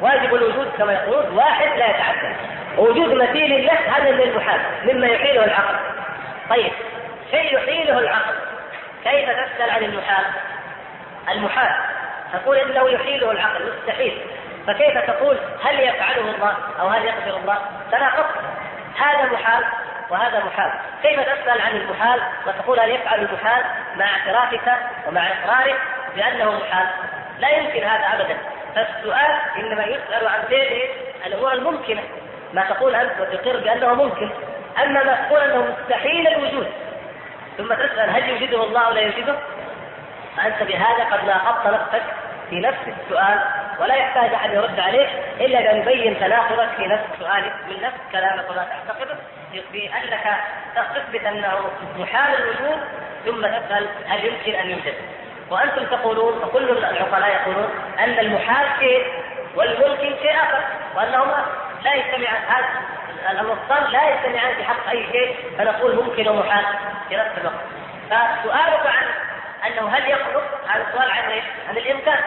واجب 0.00 0.34
الوجود 0.34 0.68
كما 0.78 0.92
يقولون 0.92 1.36
واحد 1.36 1.78
لا 1.78 1.86
يتعدى 1.86 2.34
وجود 2.78 3.14
مثيل 3.14 3.66
له 3.66 3.72
هذا 3.72 4.10
من 4.10 4.20
المحال 4.20 4.60
مما 4.84 5.06
يحيله 5.06 5.44
العقل. 5.44 5.74
طيب 6.50 6.72
شيء 7.30 7.54
يحيله 7.54 7.98
العقل. 7.98 8.34
كيف 9.04 9.30
تسأل 9.30 9.70
عن 9.70 9.82
المحال 9.82 10.24
المحال 11.30 11.70
تقول 12.32 12.56
إنه 12.56 12.90
يحيله 12.90 13.30
العقل 13.30 13.72
مستحيل. 13.72 14.20
فكيف 14.66 14.98
تقول 14.98 15.36
هل 15.64 15.80
يفعله 15.80 16.34
الله 16.36 16.54
أو 16.80 16.88
هل 16.88 17.04
يقدر 17.04 17.36
الله؟ 17.36 17.58
تناقض. 17.92 18.24
هذا 18.98 19.32
محال 19.32 19.64
وهذا 20.10 20.44
محال. 20.44 20.72
كيف 21.02 21.20
تسأل 21.20 21.60
عن 21.60 21.76
المحال 21.76 22.20
وتقول 22.46 22.80
هل 22.80 22.90
يفعل 22.90 23.20
المحال 23.20 23.64
مع 23.96 24.04
اعترافك 24.04 24.72
ومع 25.06 25.28
إقرارك 25.28 25.80
بأنه 26.16 26.52
محال؟ 26.52 26.86
لا 27.38 27.48
يمكن 27.48 27.84
هذا 27.84 28.14
أبدا. 28.14 28.36
فالسؤال 28.74 29.38
إنما 29.58 29.84
يسأل 29.84 30.28
عن 30.28 30.40
فعل 30.50 30.88
الأمور 31.26 31.52
الممكنة. 31.52 32.02
ما 32.52 32.62
تقول 32.62 32.94
أنت 32.94 33.20
وتقر 33.20 33.56
بأنه 33.56 33.94
ممكن. 33.94 34.30
أما 34.84 35.04
ما 35.04 35.14
تقول 35.14 35.40
أنه 35.40 35.74
مستحيل 35.80 36.28
الوجود. 36.28 36.72
ثم 37.58 37.74
تسأل 37.74 38.10
هل 38.10 38.28
يوجده 38.28 38.64
الله 38.64 38.80
أو 38.80 38.92
لا 38.92 39.00
يوجده 39.00 39.34
فأنت 40.36 40.62
بهذا 40.62 41.04
قد 41.04 41.24
ناقضت 41.24 41.66
نفسك 41.66 42.02
في 42.50 42.60
نفس 42.60 42.78
السؤال 42.86 43.40
ولا 43.80 43.94
يحتاج 43.94 44.34
أحد 44.34 44.52
يرد 44.52 44.80
عليه 44.80 45.08
إلا 45.40 45.72
ان 45.72 45.76
يبين 45.76 46.20
تناقضك 46.20 46.68
في 46.76 46.86
نفس 46.86 47.04
سؤالك 47.18 47.52
من 47.68 47.82
نفس 47.82 47.96
كلامك 48.12 48.50
وما 48.50 48.66
تعتقده. 48.86 49.16
بانك 49.72 50.40
تثبت 50.76 51.24
انه 51.24 51.70
محال 51.98 52.34
الوجود 52.34 52.80
ثم 53.24 53.40
تسأل 53.40 53.88
هل 54.06 54.24
يمكن 54.24 54.54
أن 54.54 54.70
يوجد. 54.70 54.94
وأنتم 55.50 55.84
تقولون 55.84 56.44
وكل 56.44 56.70
العقلاء 56.70 57.30
يقولون 57.30 57.70
أن 57.98 58.18
المحال 58.18 58.66
شيء 58.78 59.06
والممكن 59.54 60.16
شيء 60.22 60.36
آخر 60.36 60.60
وانهما 60.96 61.46
لا 61.84 61.94
يجتمعان 61.94 62.42
هذا 62.48 63.40
النصان 63.40 63.92
لا 63.92 64.08
يجتمعان 64.08 64.54
في 64.54 64.64
حق 64.64 64.90
أي 64.90 65.06
شيء 65.12 65.36
فنقول 65.58 65.96
ممكن 66.04 66.28
ومحال 66.28 66.64
في 67.08 67.16
نفس 67.16 67.30
الوقت. 67.38 67.64
فسؤالك 68.10 68.86
عن 68.86 69.06
أنه 69.66 69.88
هل 69.88 70.10
يخلق 70.10 70.60
هذا 70.68 70.84
السؤال 70.88 71.10
عن؟ 71.10 71.42
عن 71.68 71.76
الإمكان. 71.76 72.18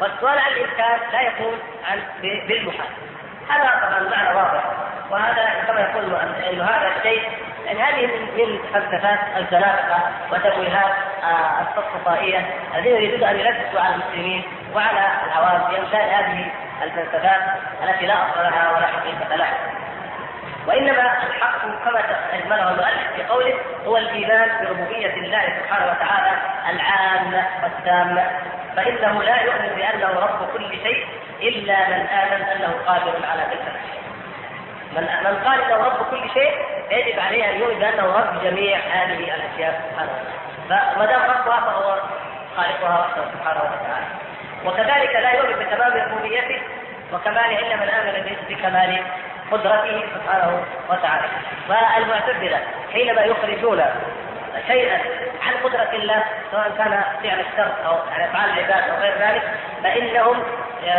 والسؤال 0.00 0.38
عن 0.38 0.52
الإمكان 0.52 0.98
لا 1.12 1.20
يكون 1.20 1.58
عن 1.84 2.02
بالمحال. 2.22 3.09
هذا 3.50 3.86
طبعا 3.86 4.10
معنى 4.10 4.36
واضح 4.36 4.64
وهذا 5.10 5.48
كما 5.66 5.80
يقول 5.80 6.04
إنه 6.50 6.64
هذا 6.64 6.90
الشيء 6.96 7.22
يعني 7.66 7.82
هذه 7.82 8.06
من 8.06 8.58
فلسفات 8.74 9.18
الزنادقه 9.36 10.10
وتمويهات 10.32 10.92
آه، 11.22 11.60
الصفصفائيه 11.62 12.46
الذين 12.74 12.92
يريدون 12.92 13.28
أن 13.28 13.36
يلبسوا 13.36 13.80
على 13.80 13.94
المسلمين 13.94 14.42
وعلى 14.74 15.08
العوام 15.26 15.60
بامثال 15.70 16.10
هذه 16.10 16.52
الفلسفات 16.82 17.40
التي 17.82 18.06
لا 18.06 18.14
أصل 18.14 18.42
لها 18.42 18.72
ولا 18.76 18.86
حقيقة 18.86 19.36
لها. 19.36 19.54
وإنما 20.66 21.12
الحق 21.26 21.60
كما 21.84 22.00
اجمله 22.32 22.70
المؤلف 22.70 23.12
في 23.16 23.22
قوله 23.22 23.54
هو 23.86 23.96
الإيمان 23.96 24.48
بربوبية 24.60 25.14
الله 25.14 25.42
سبحانه 25.60 25.92
وتعالى 25.92 26.36
العامة 26.70 27.46
والتامة 27.62 28.22
فإنه 28.76 29.22
لا 29.22 29.42
يؤمن 29.42 29.68
بأنه 29.76 30.08
رب 30.20 30.48
كل 30.52 30.70
شيء 30.82 31.06
إلا 31.40 31.88
من 31.88 32.06
آمن 32.06 32.42
أنه 32.42 32.74
قادر 32.86 33.14
على 33.30 33.42
تلك 33.42 33.62
الاشياء. 33.62 34.00
من 34.92 35.02
من 35.02 35.48
قال 35.48 35.62
إنه 35.62 35.76
رب 35.76 36.06
كل 36.10 36.30
شيء 36.34 36.52
يجب 36.90 37.20
عليه 37.20 37.50
أن 37.50 37.60
يؤمن 37.60 37.78
بأنه 37.78 38.06
رب 38.06 38.44
جميع 38.44 38.78
هذه 38.78 39.34
الأشياء 39.34 39.90
سبحانه 39.90 40.10
وتعالى. 40.12 40.94
فما 40.94 41.06
دام 41.06 41.22
ربها 41.22 41.60
فهو 41.60 41.96
خالقها 42.56 43.00
وحده 43.00 43.24
سبحانه 43.32 43.60
وتعالى. 43.60 44.06
وكذلك 44.64 45.14
لا 45.16 45.32
يؤمن 45.32 45.64
بتمام 45.64 45.92
ربوبيته 45.92 46.62
وكماله 47.12 47.58
إلا 47.58 47.76
من 47.76 47.88
آمن 47.88 48.36
بكمال 48.48 49.02
قدرته 49.50 50.04
سبحانه 50.14 50.64
وتعالى 50.90 51.28
والمعتزلة 51.68 52.60
حينما 52.92 53.22
يخرجون 53.22 53.84
شيئا 54.66 54.98
عن 55.42 55.54
قدرة 55.64 55.90
الله 55.92 56.22
سواء 56.50 56.70
كان 56.78 57.02
فعل 57.22 57.40
الشر 57.40 57.72
أو 57.86 57.96
يعني 58.10 58.24
أفعال 58.24 58.50
العباد 58.50 58.90
أو 58.90 58.96
غير 58.96 59.14
ذلك 59.18 59.42
فإنهم 59.82 60.42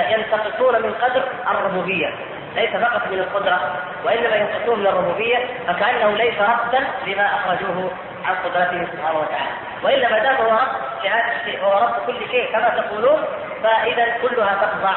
ينتقصون 0.09 0.81
من 0.81 0.93
قدر 0.93 1.23
الربوبية 1.51 2.13
ليس 2.55 2.69
فقط 2.69 3.07
من 3.11 3.19
القدرة 3.19 3.75
وإنما 4.05 4.35
ينتقصون 4.35 4.79
من 4.79 4.87
الربوبية 4.87 5.37
فكأنه 5.67 6.11
ليس 6.17 6.33
ربا 6.39 6.85
لما 7.07 7.25
أخرجوه 7.25 7.91
عن 8.25 8.35
قدرته 8.35 8.87
سبحانه 8.91 9.19
وتعالى 9.19 9.51
وإلا 9.83 10.09
ما 10.11 10.19
دام 10.19 10.35
هو 10.35 10.51
رب 10.51 11.03
لهذا 11.03 11.33
الشيء 11.41 11.63
هو 11.63 11.79
رب 11.79 12.05
كل 12.07 12.29
شيء 12.31 12.51
كما 12.51 12.69
تقولون 12.69 13.23
فإذا 13.63 14.05
كلها 14.21 14.55
تخضع 14.55 14.93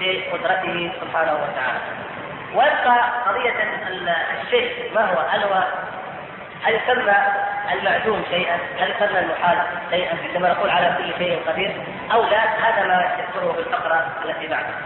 لقدرته 0.00 0.92
سبحانه 1.00 1.32
وتعالى 1.32 1.78
ويبقى 2.54 2.98
قضية 3.26 3.54
الشيء 4.42 4.90
ما 4.94 5.00
هو؟ 5.12 5.18
هل 5.30 5.42
هو 5.42 5.62
هل 6.64 6.74
يسمى 6.74 7.14
المعدوم 7.72 8.24
شيئا؟ 8.30 8.58
هل 8.78 8.90
يسمى 8.90 9.18
المحال 9.18 9.58
شيئا 9.90 10.16
كما 10.34 10.48
نقول 10.48 10.70
على 10.70 10.94
كل 10.98 11.24
شيء 11.24 11.42
قدير؟ 11.46 11.70
أو 12.12 12.22
لا 12.22 12.44
هذا 12.44 12.86
ما 12.88 13.04
يذكره 13.18 13.52
في 13.52 13.58
الفقرة 13.58 14.06
التي 14.24 14.46
بعدها. 14.46 14.80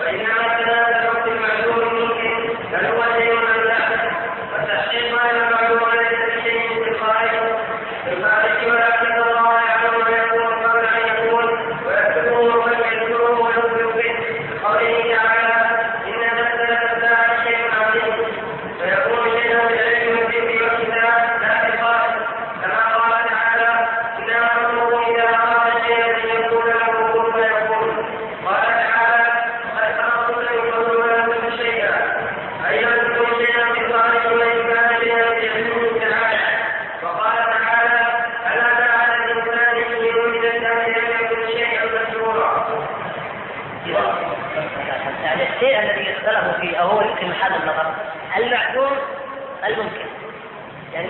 وإنما 0.00 0.48
كذلك 0.58 0.96
الوقت 1.02 1.28
المعلوم 1.28 1.94
ممكن 1.94 2.54
بل 2.72 2.86
هو 2.86 3.02
شيء 3.18 3.34
من 3.34 3.64
لا 3.64 3.92
والتحقيق 4.52 5.12
ما 5.12 5.30
المعلوم 5.30 5.90
ليس 5.92 6.36
بشيء 6.36 6.84
في 6.84 6.90
الخارج 6.90 7.30
في 8.04 8.12
الخارج 8.12 8.66
ولكن 8.66 9.22
الله 9.22 9.60
يعلم 9.60 10.04
ما 10.04 10.10
يكون 10.10 10.64
قبل 10.64 10.86
أن 10.86 11.08
يكون 11.08 11.44
ويكتبه 11.86 12.38
ومن 12.38 12.72
يذكره 12.72 13.40
ويخبر 13.40 13.92
به 13.96 14.16
قوله 14.64 15.14
تعالى 15.16 15.52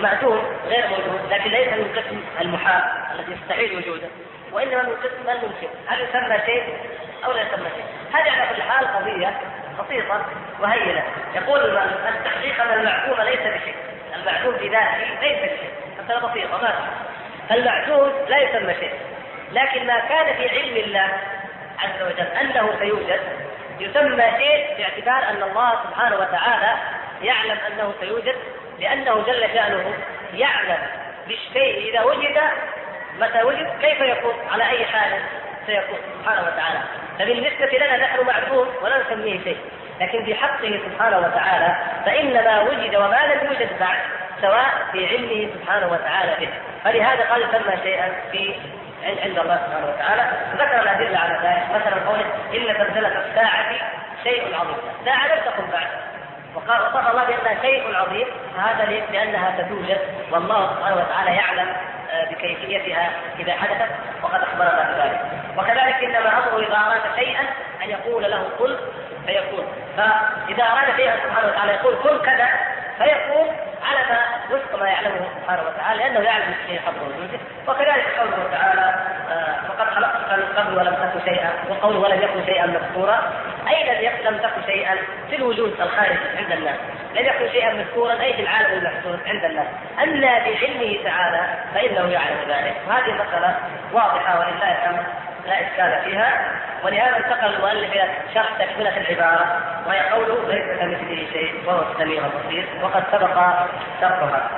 معدوم 0.03 0.43
غير 0.65 0.87
موجود 0.87 1.31
لكن 1.31 1.49
ليس 1.49 1.67
من 1.67 1.87
قسم 1.95 2.21
المحال 2.41 2.83
الذي 3.15 3.32
يستحيل 3.43 3.77
وجوده 3.77 4.07
وإنما 4.51 4.83
من 4.83 4.95
قسم 4.95 5.29
الممكن 5.29 5.67
هل 5.87 6.01
يسمى 6.01 6.37
شيء 6.45 6.77
أو 7.25 7.31
لا 7.31 7.41
يسمى 7.41 7.69
شيء؟ 7.69 7.85
هذه 8.13 8.31
على 8.31 8.55
كل 8.55 8.61
حال 8.61 8.87
قضية 8.87 9.39
بسيطة 9.79 10.25
وهينة. 10.59 11.03
يقول 11.35 11.77
التحقيق 12.07 12.61
أن 12.61 12.79
المعدوم 12.79 13.21
ليس 13.21 13.39
بشيء 13.39 13.75
المعدوم 14.15 14.53
بذاته 14.53 14.97
ليس 15.21 15.39
بشيء. 15.39 15.69
مساله 16.03 16.27
بسيطه 16.27 16.61
ما 16.61 16.73
المعدوم 17.51 18.11
لا 18.27 18.37
يسمى 18.37 18.73
شيء. 18.73 18.93
لكن 19.51 19.87
ما 19.87 19.99
كان 19.99 20.35
في 20.35 20.49
علم 20.49 20.77
الله 20.77 21.09
عز 21.79 22.01
وجل 22.01 22.27
أنه 22.27 22.79
سيوجد 22.79 23.21
يسمى 23.79 24.23
شيء 24.37 24.77
باعتبار 24.77 25.29
أن 25.29 25.43
الله 25.43 25.71
سبحانه 25.83 26.15
وتعالى 26.15 26.77
يعلم 27.21 27.57
أنه 27.67 27.93
سيوجد 27.99 28.35
لأنه 28.79 29.23
جل 29.23 29.49
شأنه 29.53 29.93
يعلم 30.33 30.77
بالشيء 31.27 31.89
إذا 31.89 32.03
وجد 32.03 32.41
متى 33.19 33.43
وجد 33.43 33.67
كيف 33.81 34.01
يكون؟ 34.01 34.33
على 34.51 34.69
أي 34.69 34.85
حال 34.85 35.19
سيكون؟ 35.65 35.99
سبحانه 36.19 36.41
وتعالى. 36.41 36.79
فبالنسبة 37.19 37.85
لنا 37.85 37.97
نحن 37.97 38.25
معدوم 38.25 38.67
ولا 38.81 38.95
نسميه 38.97 39.43
شيء. 39.43 39.57
لكن 40.01 40.25
في 40.25 40.35
حقه 40.35 40.79
سبحانه 40.85 41.17
وتعالى 41.17 41.75
فإن 42.05 42.33
ما 42.33 42.61
وجد 42.61 42.95
وما 42.95 43.19
لم 43.25 43.47
يوجد 43.47 43.79
بعد 43.79 43.97
سواء 44.41 44.69
في 44.91 45.07
علمه 45.07 45.49
سبحانه 45.53 45.87
وتعالى 45.91 46.35
به. 46.39 46.49
فلهذا 46.83 47.29
قال 47.29 47.41
سمى 47.51 47.77
شيئا 47.83 48.13
في 48.31 48.55
عند 49.03 49.39
الله 49.39 49.57
سبحانه 49.67 49.87
وتعالى. 49.95 50.31
ذكر 50.53 50.79
الأدلة 50.79 51.19
على 51.19 51.33
ذلك. 51.33 51.81
مثلا 51.81 52.09
قوله 52.09 52.25
إن 52.53 52.85
زلزلة 52.85 53.25
الساعة 53.25 53.73
شيء 54.23 54.55
عظيم. 54.55 54.77
الساعة 54.99 55.27
لم 55.27 55.41
تكن 55.45 55.71
بعد. 55.71 55.87
وقال 56.55 56.81
وصف 56.81 57.09
الله 57.09 57.23
بأنها 57.23 57.61
شيء 57.61 57.95
عظيم. 57.95 58.27
فهذا 58.57 58.85
لأنها 59.11 59.53
ستوجد 59.57 60.01
والله 60.31 60.75
سبحانه 60.75 60.95
وتعالى 60.95 61.35
يعلم 61.35 61.75
بكيفيتها 62.31 63.11
إذا 63.39 63.53
حدثت 63.53 63.91
وقد 64.23 64.41
أخبرنا 64.41 64.91
بذلك. 64.91 65.21
وكذلك 65.57 66.03
إنما 66.03 66.29
أمره 66.37 66.67
إذا 66.67 66.77
أراد 66.77 67.01
شيئا 67.19 67.41
أن 67.83 67.89
يقول 67.89 68.23
له 68.23 68.49
كن 68.59 68.75
فيكون. 69.25 69.67
فإذا 69.97 70.63
أراد 70.63 70.95
شيئا 70.97 71.15
سبحانه 71.23 71.47
وتعالى 71.47 71.71
يقول 71.71 71.95
كن 71.95 72.25
كذا 72.25 72.49
فيكون 72.97 73.47
على 73.83 73.99
ما 74.09 74.55
وفق 74.55 74.79
ما 74.79 74.87
يعلمه 74.89 75.27
سبحانه 75.41 75.61
وتعالى 75.67 76.03
لأنه 76.03 76.19
يعلم 76.19 76.53
الشيء 76.61 76.81
قبل 76.87 76.97
وجوده. 77.01 77.39
وكذلك 77.67 78.05
قوله 78.19 78.49
تعالى 78.51 78.95
آه، 79.31 79.55
فقد 79.67 79.89
خلقتك 79.89 80.31
من 80.31 80.57
قبل 80.57 80.77
ولم 80.77 80.95
تكن 80.95 81.33
شيئا 81.33 81.49
وقوله 81.69 81.99
ولم 81.99 82.21
يكن 82.21 82.45
شيئا 82.45 82.65
مذكورا 82.65 83.33
أي 83.69 83.83
لم 84.23 84.37
تكن 84.37 84.61
شيئا 84.65 84.97
في 85.29 85.35
الوجود 85.35 85.81
الخارجي 85.81 86.19
عند 86.37 86.51
الناس. 86.51 86.77
لم 87.15 87.25
يكن 87.25 87.51
شيئا 87.51 87.73
مذكورا 87.73 88.21
أي 88.21 88.33
في 88.33 88.41
العالم 88.41 88.77
المحسوس 88.77 89.19
عند 89.27 89.43
الناس. 89.43 89.67
أما 90.03 90.39
بعلمه 90.39 91.03
تعالى 91.03 91.47
فإنه 91.73 92.11
يعلم 92.11 92.39
ذلك. 92.47 92.75
وهذه 92.87 93.11
مساله 93.11 93.55
واضحة 93.93 94.39
ولله 94.39 94.71
الحمد 94.71 95.05
لا 95.47 95.61
إشكال 95.61 96.01
فيها. 96.03 96.62
ولهذا 96.83 97.17
انتقل 97.17 97.53
المؤلف 97.55 97.91
إلى 97.91 98.09
شرح 98.33 98.49
تكملة 98.59 98.97
العبارة 98.97 99.61
وهي 99.87 99.99
قوله 99.99 100.47
ليس 100.47 100.79
كمثله 100.79 101.27
شيء 101.33 101.53
وهو 101.67 101.81
السميع 101.91 102.23
البصير 102.25 102.65
وقد 102.81 103.03
سبق 103.11 103.35
شرحها. 104.01 104.49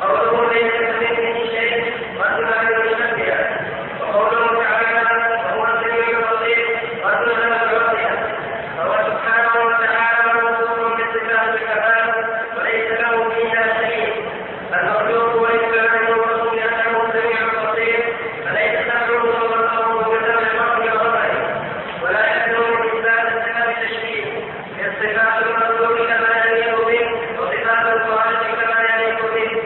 قوله 0.00 0.52
ليس 0.52 0.72
كمثله 0.72 1.46
شيء 1.46 1.92
وقوله 4.00 4.64
تعالى 4.64 5.02
وهو 5.44 5.64
السميع 5.64 6.18
البصير 6.18 6.78
قد 7.04 7.42
فهو 8.76 8.94
سبحانه 9.06 9.54
وتعالى 9.66 10.32
موصوف 10.42 10.92
بصفات 10.98 11.48
الكمال 11.54 12.24
وليس 12.56 13.00
له 13.00 13.30
فيها 13.30 13.64
شيء 13.80 14.30
المخلوق 14.74 15.42
وليس 15.42 15.74
له 15.74 16.16
وصف 16.16 16.54
لأنه 16.54 17.04
السميع 17.06 17.38
البصير 17.40 18.04
فليس 18.44 18.86
له 18.86 19.14
وصفه 19.14 19.98
بسبب 19.98 20.38
الفضل 20.38 20.92
وغضبه 20.92 21.32
ولا 22.02 22.22
يلزم 22.32 22.70
من 22.70 22.88
اثبات 22.88 23.32
الصفات 23.32 23.68
التشبيه 23.68 24.24
الصفات 24.86 25.42
المخلوق 25.42 26.06
كما 26.06 26.44
يليق 26.44 26.86
به 26.86 27.42
وصفات 27.42 27.86
الخالق 27.86 28.42
كما 28.60 28.80
يليق 28.94 29.34
به 29.34 29.62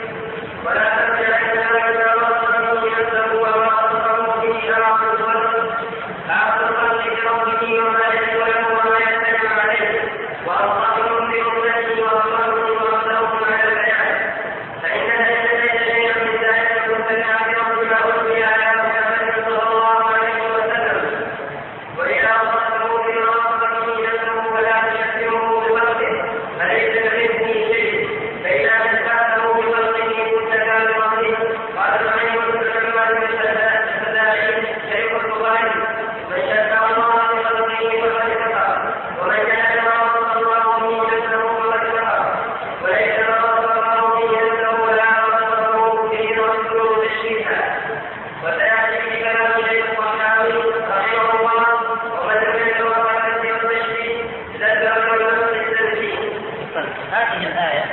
هذه 57.13 57.47
الآية 57.47 57.85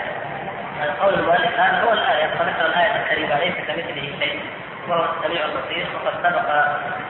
قول 1.01 1.13
المؤلف 1.13 1.59
هذا 1.59 1.83
هو 1.83 1.93
الآية 1.93 2.27
فذكر 2.27 2.65
الآية 2.65 3.03
الكريمة 3.03 3.39
ليس 3.39 3.55
كمثله 3.67 4.19
شيء 4.19 4.41
وهو 4.87 5.05
السميع 5.17 5.45
البصير 5.45 5.85
وقد 5.95 6.13
سبق 6.23 6.65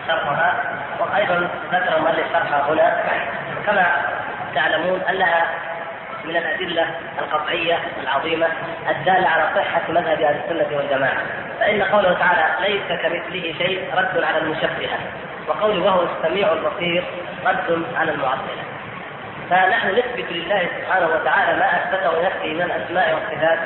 شرحها 0.07 0.53
وأيضا 0.99 1.49
ذكر 1.71 1.97
المؤلف 1.97 2.31
شرحها 2.33 2.73
هنا 2.73 3.03
كما 3.65 3.85
تعلمون 4.55 5.01
أنها 5.09 5.45
من 6.23 6.35
الأدلة 6.35 6.85
القطعية 7.19 7.79
العظيمة 8.03 8.47
الدالة 8.89 9.27
على 9.27 9.43
صحة 9.73 9.91
مذهب 9.91 10.21
أهل 10.21 10.35
السنة 10.43 10.77
والجماعة. 10.77 11.21
فإن 11.59 11.83
قوله 11.83 12.13
تعالى 12.13 12.69
ليس 12.69 13.01
كمثله 13.01 13.53
شيء 13.57 13.89
رد 13.93 14.23
على 14.23 14.37
المشبهة 14.37 14.97
وقوله 15.47 15.83
وهو 15.83 16.03
السميع 16.03 16.53
البصير 16.53 17.03
رد 17.45 17.83
على 17.95 18.11
المعطلة. 18.11 18.63
فنحن 19.49 19.87
نثبت 19.89 20.31
لله 20.31 20.67
سبحانه 20.77 21.07
وتعالى 21.07 21.59
ما 21.59 21.65
اثبته 21.65 22.21
لنفسه 22.21 22.53
من 22.53 22.61
الاسماء 22.61 23.13
والصفات 23.13 23.59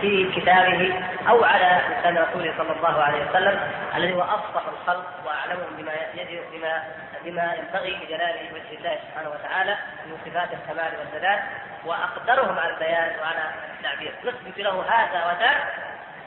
في 0.00 0.32
كتابه 0.36 1.04
أو 1.28 1.44
على 1.44 1.80
لسان 1.90 2.18
رسوله 2.18 2.54
صلى 2.58 2.72
الله 2.72 3.02
عليه 3.02 3.30
وسلم 3.30 3.60
الذي 3.94 4.14
هو 4.14 4.22
أفصح 4.22 4.62
الخلق 4.68 5.06
واعلمهم 5.26 5.76
بما 5.78 5.92
يجب 6.14 6.42
بما 6.52 6.82
بما 7.24 7.54
ينبغي 7.54 7.90
لجلاله 7.90 8.52
وجه 8.54 8.78
الله 8.78 8.98
سبحانه 9.08 9.30
وتعالى 9.30 9.76
من 10.06 10.18
صفات 10.24 10.48
الكمال 10.52 10.92
والسداد 10.98 11.40
وأقدرهم 11.84 12.58
على 12.58 12.74
البيان 12.74 13.20
وعلى 13.20 13.50
التعبير. 13.78 14.12
نثبت 14.24 14.58
له 14.58 14.84
هذا 14.88 15.26
وذاك 15.26 15.64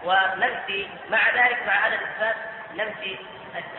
وننفي 0.03 0.87
مع 1.09 1.29
ذلك 1.29 1.57
مع 1.67 1.87
هذا 1.87 1.95
الإثبات 1.95 2.35
ننفي 2.75 3.17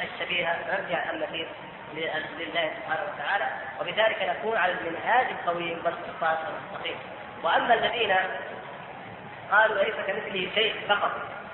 الشبيهه 0.03 0.57
ننفي 0.69 1.11
النفير 1.11 1.49
لله 1.95 2.71
سبحانه 2.77 3.03
وتعالى. 3.15 3.47
وبذلك 3.81 4.23
نكون 4.23 4.57
على 4.57 4.73
المنهاج 4.73 5.27
القويم 5.31 5.83
والصفات 5.85 6.39
المستقيم. 6.49 6.99
وأما 7.43 7.75
الذين 7.75 8.17
قالوا 9.53 9.85
ليس 9.85 9.95
كمثله 10.07 10.51
شيء 10.55 10.75
فقط 10.89 11.11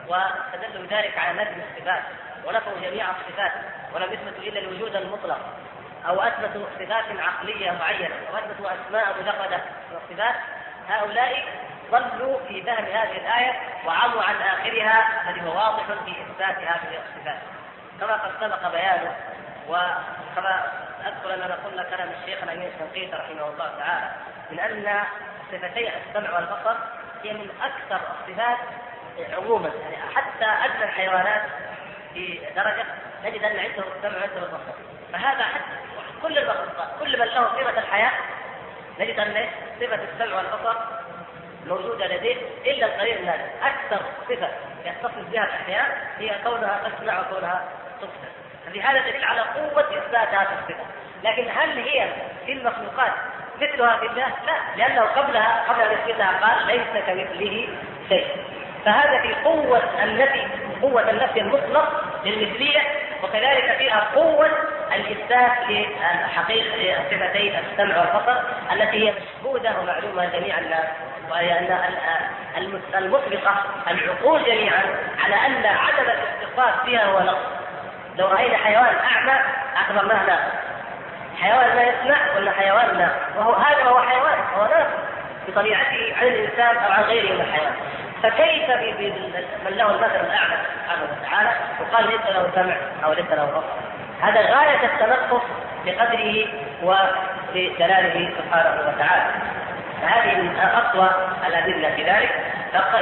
واستدلوا 0.09 0.87
ذلك 0.91 1.19
على 1.19 1.41
نفي 1.41 1.53
الصفات 1.53 2.03
ونفوا 2.45 2.73
جميع 2.83 3.07
الصفات 3.11 3.53
ولم 3.95 4.13
يثبتوا 4.13 4.43
إلا 4.43 4.61
الوجود 4.61 4.97
المطلق 4.97 5.39
أو 6.09 6.23
أثبتوا 6.23 6.67
صفات 6.79 7.05
عقلية 7.19 7.71
معينة 7.71 8.15
أو 8.31 8.39
أثبتوا 8.39 8.67
أسماء 8.67 9.15
مجردة 9.21 9.57
من 9.91 9.97
الصفات. 9.97 10.35
هؤلاء 10.89 11.45
ضلوا 11.91 12.39
في 12.49 12.63
فهم 12.63 12.85
هذه 12.85 13.17
الآية 13.17 13.53
وعموا 13.87 14.23
عن 14.23 14.35
آخرها 14.35 15.31
الذي 15.31 15.49
هو 15.49 15.57
واضح 15.57 15.85
في 15.87 16.11
إثبات 16.11 16.57
هذه 16.57 17.03
الصفات. 17.07 17.39
كما 18.01 18.13
قد 18.13 18.31
سبق 18.41 18.71
بيانه 18.73 19.17
وكما 19.69 20.63
أذكر 21.07 21.35
اننا 21.35 21.59
قلنا 21.65 21.83
كلام 21.83 22.09
الشيخ 22.21 22.43
الأمين 22.43 22.71
الشنقيطي 22.75 23.17
رحمه 23.17 23.49
الله 23.49 23.79
تعالى 23.79 24.11
من 24.51 24.61
أن 24.61 25.05
صفتي 25.53 25.91
السمع 25.97 26.35
والبصر 26.35 26.77
هي 27.25 27.33
من 27.33 27.51
أكثر 27.63 28.01
الصفات 28.11 28.59
عموما 29.37 29.69
يعني 29.69 29.97
حتى 30.15 30.45
أدنى 30.45 30.85
الحيوانات 30.85 31.43
في 32.15 32.41
درجة 32.57 32.85
نجد 33.25 33.45
أن 33.45 33.59
عنده 33.59 33.85
السمع 33.97 34.19
وعنده 34.19 34.37
البصر. 34.37 34.79
فهذا 35.13 35.43
حتى 35.43 35.77
كل 36.23 36.39
المخلوقات 36.39 36.89
كل 37.01 37.19
من 37.19 37.27
له 37.27 37.49
صفة 37.49 37.79
الحياة 37.79 38.13
نجد 39.01 39.21
أن 39.21 39.49
صفة 39.81 39.99
السمع 40.13 40.37
والبصر 40.37 40.77
موجودة 41.67 42.07
لديه 42.07 42.37
إلا 42.67 42.87
القليل 42.87 43.19
الناس 43.19 43.41
أكثر 43.63 44.05
صفة 44.29 44.49
يتصف 44.85 45.31
بها 45.33 45.45
الأحياء 45.45 46.09
هي 46.19 46.31
كونها 46.45 46.81
تسمع 46.89 47.21
وكونها 47.21 47.69
تبصر 48.01 48.29
لهذا 48.75 49.01
دليل 49.01 49.25
على 49.25 49.41
قوة 49.41 49.99
إثبات 49.99 50.29
هذه 50.29 50.59
الصفة. 50.63 50.85
لكن 51.25 51.51
هل 51.51 51.79
هي 51.79 52.13
في 52.47 52.53
المخلوقات 52.53 53.13
مثلها 53.61 53.97
في 53.97 54.07
الله؟ 54.07 54.27
لا 54.47 54.55
لأنه 54.77 55.03
قبلها 55.03 55.65
قبل 55.69 55.81
أن 55.81 55.93
يثبتها 55.93 56.41
قال 56.43 56.67
ليس 56.67 57.05
كمثله 57.07 57.69
شيء 58.09 58.27
فهذا 58.85 59.23
في 59.23 59.35
قوة 59.45 59.83
النفي 60.05 60.47
قوة 60.83 61.11
النفي 61.11 61.41
المطلق 61.41 62.05
للمثلية 62.25 62.81
وكذلك 63.23 63.77
فيها 63.79 64.09
قوة 64.15 64.49
الإثبات 64.95 65.53
لحقيقة 65.71 67.05
صفتي 67.11 67.59
السمع 67.59 68.01
والبصر 68.01 68.41
التي 68.73 69.09
هي 69.09 69.13
مشهودة 69.13 69.81
ومعلومة 69.81 70.25
جميع 70.25 70.59
الناس 70.59 70.87
وهي 71.31 71.59
أن 71.59 71.79
المطلقة 72.95 73.65
العقول 73.91 74.45
جميعا 74.45 74.83
على 75.25 75.35
أن 75.35 75.67
عدم 75.67 76.11
الاتصاف 76.11 76.85
فيها 76.85 77.05
هو 77.05 77.21
نقص 77.21 77.47
لو 78.19 78.27
رأينا 78.27 78.57
حيوان 78.57 78.95
أعمى 78.97 79.41
اعتبرناه 79.77 80.27
ناقص 80.27 80.53
حيوان 81.41 81.77
لا 81.77 81.83
يسمع 81.83 82.37
ولا 82.37 82.53
حيوان 82.53 82.99
ناقص 82.99 83.37
وهو 83.37 83.53
هذا 83.53 83.83
هو 83.85 83.99
حيوان 83.99 84.39
هو 84.57 84.63
ناقص 84.63 84.91
بطبيعته 85.49 86.15
عن 86.21 86.27
الإنسان 86.27 86.77
أو 86.77 86.93
عن 86.93 87.03
غيره 87.03 87.33
من 87.33 87.41
الحيوان. 87.41 87.73
فكيف 88.23 88.71
من 89.65 89.77
له 89.77 89.91
المثل 89.91 90.21
الأعلى 90.27 90.57
سبحانه 90.75 91.03
وتعالى؟ 91.21 91.51
وقال 91.81 92.07
ليس 92.07 92.27
له 92.37 92.51
سمع 92.55 92.77
أو 93.05 93.13
ليس 93.13 93.31
له 93.31 93.45
بصر. 93.45 93.67
هذا 94.23 94.41
غاية 94.41 94.85
التنقص 94.85 95.43
بقدره 95.87 96.47
وبجلاله 96.83 98.31
سبحانه 98.39 98.81
وتعالى. 98.81 99.33
فهذه 100.03 100.37
من 100.37 100.59
أقوى 100.59 101.11
الأدلة 101.47 101.95
في 101.97 102.03
ذلك. 102.11 102.31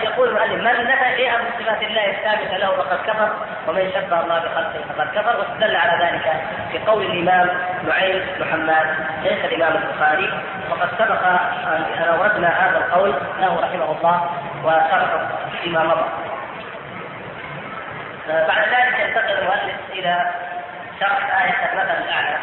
يقول 0.03 0.29
المؤلف 0.29 0.53
من 0.53 0.87
نفى 0.87 1.17
شيئا 1.17 1.37
من 1.37 1.51
صفات 1.59 1.83
الله 1.83 2.11
الثابتة 2.11 2.57
له 2.57 2.71
فقد 2.77 2.99
كفر 3.07 3.31
ومن 3.69 3.91
شبه 3.95 4.21
الله 4.21 4.39
بخلقه 4.39 4.81
فقد 4.97 5.09
كفر. 5.15 5.39
واستدل 5.39 5.77
على 5.77 6.05
ذلك 6.05 6.33
في 6.73 6.79
قول 6.79 7.07
الإمام 7.07 7.49
نعيم 7.89 8.23
محمد 8.41 8.87
شيخ 9.23 9.45
الإمام 9.45 9.83
البخاري. 9.83 10.33
وقد 10.71 10.89
سبق 10.99 11.23
أن 11.67 12.09
اوردنا 12.09 12.49
هذا 12.49 12.79
القول 12.79 13.15
له 13.41 13.61
رحمه 13.61 13.97
الله 13.99 14.31
وشرحه 14.65 15.29
فيما 15.63 15.85
مضى. 15.85 16.05
بعد 18.29 18.69
ذلك 18.69 19.01
ينتقل 19.01 19.39
المؤلف 19.39 19.77
إلى 19.93 20.31
شرح 21.01 21.43
آية 21.43 21.73
المثل 21.73 22.05
الأعلى. 22.05 22.37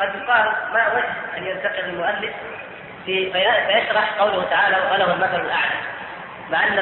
وقد 0.00 0.14
يقال 0.22 0.52
ما 0.72 0.94
وجه 0.94 1.38
أن 1.38 1.46
ينتقل 1.46 1.84
المؤلف 1.84 2.32
في 3.06 3.32
فيشرح 3.66 4.12
قوله 4.18 4.44
تعالى 4.50 4.76
وله 4.92 5.14
المثل 5.14 5.40
الأعلى. 5.40 5.74
مع 6.50 6.66
أن 6.66 6.78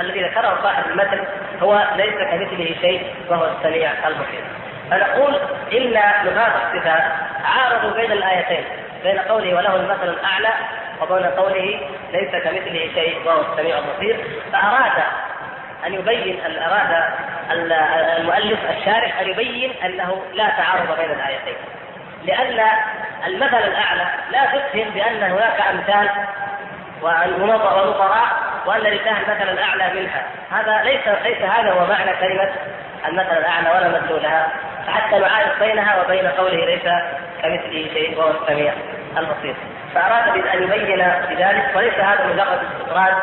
الذي 0.00 0.22
ذكره 0.22 0.58
صاحب 0.62 0.90
المثل 0.90 1.24
هو 1.62 1.84
ليس 1.96 2.14
كمثله 2.14 2.74
شيء 2.80 3.14
وهو 3.28 3.44
السميع 3.44 3.90
البصير 4.08 4.44
فنقول 4.90 5.34
إن 5.72 5.92
لغات 6.24 6.52
الصفات 6.66 7.02
عارضوا 7.44 7.90
بين 7.90 8.12
الآيتين 8.12 8.64
بين 9.02 9.18
قوله 9.18 9.54
وله 9.54 9.76
المثل 9.76 10.08
الأعلى 10.08 10.48
وبين 11.00 11.26
قوله 11.26 11.80
ليس 12.12 12.30
كمثله 12.30 12.90
شيء 12.94 13.18
وهو 13.26 13.40
السميع 13.52 13.78
البصير 13.78 14.24
فأراد 14.52 15.02
أن 15.86 15.94
يبين 15.94 16.40
أراد 16.62 17.04
المؤلف 18.18 18.58
الشارح 18.78 19.20
أن 19.20 19.28
يبين 19.28 19.72
أنه 19.84 20.22
لا 20.34 20.48
تعارض 20.48 20.96
بين 20.98 21.10
الآيتين. 21.10 21.56
لأن 22.24 22.60
المثل 23.26 23.56
الأعلى 23.56 24.06
لا 24.30 24.44
تفهم 24.44 24.90
بأن 24.90 25.22
هناك 25.22 25.60
أمثال 25.70 26.10
ونظراء 27.02 28.48
وأن 28.66 28.80
لله 28.80 29.18
المثل 29.18 29.48
الاعلى 29.48 30.00
منها. 30.00 30.22
هذا 30.50 30.82
ليس 30.84 31.08
ليس 31.24 31.42
هذا 31.42 31.72
هو 31.72 31.86
معنى 31.86 32.12
كلمة 32.20 32.50
المثل 33.08 33.36
الأعلى 33.36 33.70
ولا 33.70 33.88
مدلولها 33.88 34.46
فحتى 34.86 35.18
نعارض 35.18 35.58
بينها 35.60 36.02
وبين 36.02 36.26
قوله 36.26 36.64
ليس 36.64 36.84
كمثله 37.42 37.90
شيء 37.94 38.18
وهو 38.18 38.30
السميع 38.30 38.72
البصير. 39.18 39.54
فأراد 39.94 40.28
أن 40.28 40.62
يبين 40.62 41.12
بذلك 41.28 41.76
وليس 41.76 41.94
هذا 41.94 42.26
مجرد 42.26 42.58
استطراد 42.72 43.14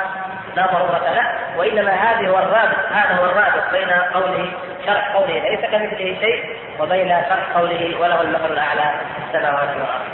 لا 0.55 0.65
ضرورة 0.65 1.13
له 1.15 1.57
وإنما 1.57 1.91
هذه 1.91 2.27
هو 2.27 2.39
الرابط 2.39 2.91
هذا 2.91 3.15
هو 3.15 3.25
الرابط 3.25 3.71
بين 3.71 3.89
قوله 3.89 4.51
شرح 4.85 5.15
قوله. 5.15 5.39
ليس 5.39 5.59
كمثله 5.59 6.19
شيء 6.21 6.57
وبين 6.79 7.09
شرح 7.29 7.57
قوله 7.57 7.97
وله 7.99 8.21
المثل 8.21 8.53
الأعلى 8.53 8.91
في 9.15 9.37
السماوات 9.37 9.69
والأرض. 9.69 10.05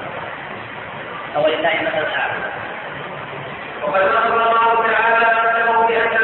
أو 1.36 1.48
لله 1.48 1.74
المثل 1.80 1.98
الأعلى. 1.98 2.34
وقد 3.84 4.02
ذكر 4.02 4.34
الله 4.34 4.92
تعالى 4.92 5.26
نفسه 5.26 5.88
بأن 5.88 6.21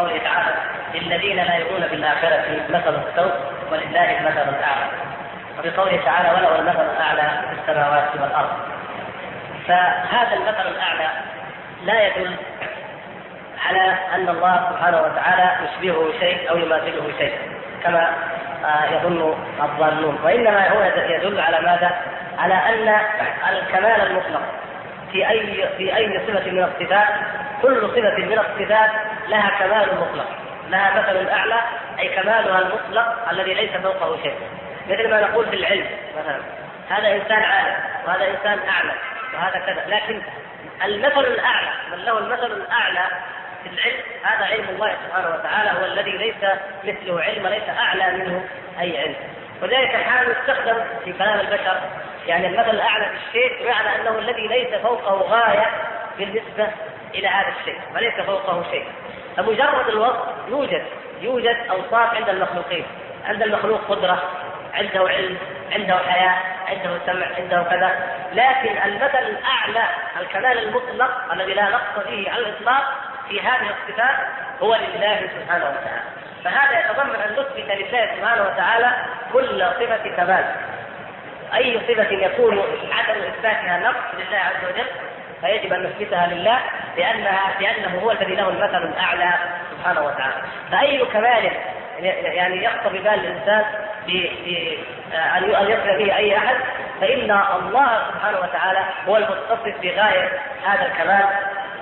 قوله 0.00 0.18
تعالى 0.18 0.54
للذين 0.94 1.36
لا 1.36 1.54
يؤمنون 1.54 1.88
بالآخرة 1.88 2.44
مثل 2.68 2.94
السوء 3.08 3.32
ولله 3.72 4.18
المثل 4.18 4.48
الأعلى. 4.48 4.86
وفي 5.58 5.70
قوله 5.70 6.00
تعالى 6.04 6.28
وله 6.28 6.58
المثل 6.58 6.84
الأعلى 6.96 7.30
في 7.48 7.60
السماوات 7.60 8.08
والأرض. 8.20 8.50
فهذا 9.68 10.36
المثل 10.36 10.68
الأعلى 10.68 11.08
لا 11.84 12.06
يدل 12.06 12.36
على 13.66 13.94
أن 14.14 14.28
الله 14.28 14.70
سبحانه 14.70 15.02
وتعالى 15.02 15.50
يشبهه 15.64 16.12
شيء 16.20 16.50
أو 16.50 16.56
يماثله 16.56 17.12
شيء 17.18 17.34
كما 17.84 18.08
آه، 18.64 18.84
يظن 18.84 19.34
الظالمون 19.62 20.18
وإنما 20.24 20.68
هو 20.68 20.82
يدل 20.96 21.40
على 21.40 21.60
ماذا؟ 21.60 21.90
على 22.38 22.54
أن 22.54 22.96
الكمال 23.48 24.06
المطلق 24.06 24.42
في 25.12 25.28
أي 25.30 25.68
في 25.76 25.96
أي 25.96 26.20
صفة 26.26 26.50
من 26.50 26.62
الصفات 26.64 27.08
كل 27.62 27.80
صفة 27.80 28.16
من 28.16 28.38
الصفات 28.38 28.90
لها 29.30 29.50
كمال 29.58 30.00
مطلق 30.00 30.28
لها 30.68 31.02
مثل 31.02 31.28
أعلى 31.28 31.60
أي 31.98 32.08
كمالها 32.08 32.58
المطلق 32.58 33.30
الذي 33.30 33.54
ليس 33.54 33.70
فوقه 33.70 34.22
شيء. 34.22 34.38
مثل 34.88 35.10
ما 35.10 35.20
نقول 35.20 35.46
في 35.46 35.56
العلم 35.56 35.86
مثلا 36.18 36.40
هذا 36.90 37.14
إنسان 37.14 37.42
عالم 37.42 37.76
وهذا 38.06 38.30
إنسان 38.30 38.68
أعلم 38.68 38.94
وهذا 39.34 39.58
كذا. 39.66 39.84
لكن 39.86 40.22
المثل 40.84 41.20
الأعلى 41.20 41.70
من 41.92 41.98
له 42.04 42.18
المثل 42.18 42.52
الأعلى 42.52 43.06
في 43.62 43.68
العلم 43.68 44.02
هذا 44.24 44.44
علم 44.44 44.68
الله 44.68 44.96
سبحانه 45.06 45.28
وتعالى 45.34 45.70
هو 45.80 45.84
الذي 45.84 46.10
ليس 46.10 46.50
مثله 46.84 47.22
علم 47.22 47.44
وليس 47.44 47.68
أعلى 47.78 48.16
منه 48.16 48.44
أي 48.80 48.98
علم. 48.98 49.16
وذلك 49.62 49.94
الحال 49.94 50.30
يستخدم 50.30 50.84
في 51.04 51.12
كلام 51.12 51.40
البشر. 51.40 51.80
يعني 52.26 52.46
المثل 52.46 52.70
الأعلى 52.70 53.04
في 53.04 53.16
الشيء 53.28 53.62
بمعنى 53.64 54.00
أنه 54.00 54.18
الذي 54.18 54.46
ليس 54.46 54.74
فوقه 54.74 55.12
غاية 55.12 55.66
بالنسبة 56.18 56.68
إلى 57.14 57.28
هذا 57.28 57.54
الشيء 57.60 57.80
وليس 57.94 58.14
فوقه 58.14 58.64
شيء. 58.70 58.86
فمجرد 59.40 59.88
الوصف 59.88 60.24
يوجد 60.48 60.84
يوجد 61.20 61.56
أوصاف 61.70 62.14
عند 62.14 62.28
المخلوقين. 62.28 62.86
عند 63.24 63.42
المخلوق 63.42 63.80
قدرة 63.88 64.22
عنده 64.74 65.08
علم 65.08 65.38
عنده 65.72 65.98
حياة 65.98 66.36
عنده 66.68 66.90
سمع 67.06 67.26
عنده 67.36 67.62
كذا. 67.62 68.16
لكن 68.32 68.82
المثل 68.84 69.18
الأعلى 69.18 69.88
الكمال 70.20 70.58
المطلق 70.58 71.32
الذي 71.32 71.54
لا 71.54 71.68
نقص 71.68 72.06
فيه 72.06 72.30
على 72.30 72.42
الإطلاق 72.42 72.84
في 73.28 73.40
هذه 73.40 73.66
الصفات 73.70 74.16
هو 74.62 74.74
لله 74.74 75.28
سبحانه 75.40 75.64
وتعالى. 75.64 76.02
فهذا 76.44 76.80
يتضمن 76.80 77.20
أن 77.20 77.32
نثبت 77.32 77.70
لله 77.70 78.08
سبحانه 78.16 78.42
وتعالى 78.42 78.92
كل 79.32 79.60
صفة 79.60 80.16
كمال. 80.16 80.44
أي 81.54 81.80
صفة 81.88 82.10
يكون 82.10 82.58
عدم 82.92 83.22
إثباتها 83.22 83.78
نقص 83.78 84.14
لله 84.14 84.38
عز 84.38 84.64
وجل؟ 84.64 84.86
فيجب 85.40 85.72
أن 85.72 85.82
نثبتها 85.82 86.26
لله 86.26 86.58
لانها 86.96 87.60
لأنه 87.60 88.00
هو 88.02 88.10
الذي 88.10 88.34
له 88.34 88.48
المثل 88.48 88.82
الأعلى 88.82 89.32
سبحانه 89.70 90.00
وتعالى. 90.00 90.42
فأي 90.70 91.04
كمال 91.06 91.50
يعني 92.24 92.64
يخطر 92.64 92.88
ببال 92.88 93.06
الإنسان 93.06 93.64
أن 95.34 95.70
يصل 95.70 95.98
به 95.98 96.16
أي 96.16 96.36
أحد 96.36 96.56
فإن 97.00 97.30
الله 97.30 98.10
سبحانه 98.12 98.38
وتعالى 98.40 98.80
هو 99.08 99.16
المتصف 99.16 99.80
بغاية 99.82 100.28
هذا 100.66 100.86
الكمال 100.86 101.24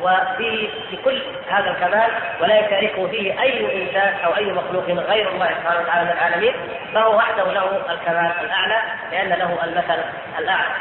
وفيه 0.03 0.69
بكل 0.93 1.23
هذا 1.51 1.71
الكمال 1.71 2.11
ولا 2.41 2.59
يشاركه 2.59 3.07
فيه 3.07 3.43
أي 3.43 3.83
إنسان 3.83 4.15
أو 4.25 4.37
أي 4.37 4.53
مخلوق 4.53 4.85
غير 4.85 5.29
الله 5.29 5.47
سبحانه 5.47 5.81
وتعالى 5.81 6.05
من 6.05 6.11
العالمين 6.11 6.55
فهو 6.95 7.17
وحده 7.17 7.53
له 7.53 7.77
الكمال 7.91 8.33
الأعلى 8.41 8.83
لأن 9.13 9.29
له 9.29 9.65
المثل 9.65 10.05
الأعلى. 10.39 10.75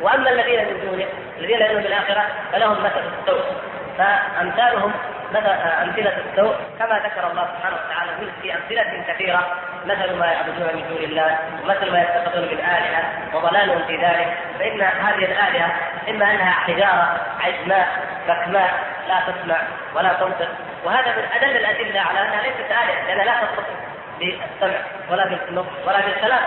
وأما 0.00 0.30
الذين 0.30 0.60
من 0.64 0.80
دونه 0.80 1.06
الذين 1.38 1.60
يؤمنون 1.60 1.82
بالاخره 1.82 2.24
فلهم 2.52 2.84
مثل 2.84 3.02
السوء. 3.20 3.44
فأمثالهم 3.98 4.92
مثل 5.30 5.46
أمثلة 5.82 6.12
السوء 6.30 6.54
كما 6.78 6.98
ذكر 6.98 7.30
الله 7.30 7.48
سبحانه 7.56 7.76
وتعالى 7.76 8.10
في 8.42 8.54
أمثلة 8.54 9.04
كثيرة 9.08 9.46
مثل 9.86 10.14
ما 10.18 10.26
يعبدون 10.26 10.66
من 10.76 10.84
دون 10.88 11.04
الله 11.04 11.38
ومثل 11.62 11.92
ما 11.92 12.00
يتخذون 12.02 12.42
من 12.42 12.58
آلهة 12.58 13.02
وضلالهم 13.34 13.86
في 13.86 13.96
ذلك. 13.96 14.38
فإن 14.58 14.80
هذه 14.80 15.24
الآلهة 15.24 15.72
إما 16.08 16.30
أنها 16.30 16.50
حجارة 16.50 17.20
عجماء 17.40 17.88
بكماء 18.28 18.70
لا 19.08 19.32
تسمع 19.32 19.56
ولا 19.94 20.12
تنطق. 20.12 20.48
وهذا 20.84 21.16
من 21.16 21.24
أدل 21.36 21.56
الأدلة 21.56 22.00
على 22.00 22.20
أنها 22.22 22.42
ليست 22.42 22.70
آلهة 22.70 23.06
لأنها 23.06 23.24
لا 23.24 23.34
تنطق 23.40 23.66
بالسمع 24.18 24.78
ولا 25.10 25.24
بالنطق 25.26 25.72
ولا 25.86 26.00
بالكلام. 26.00 26.42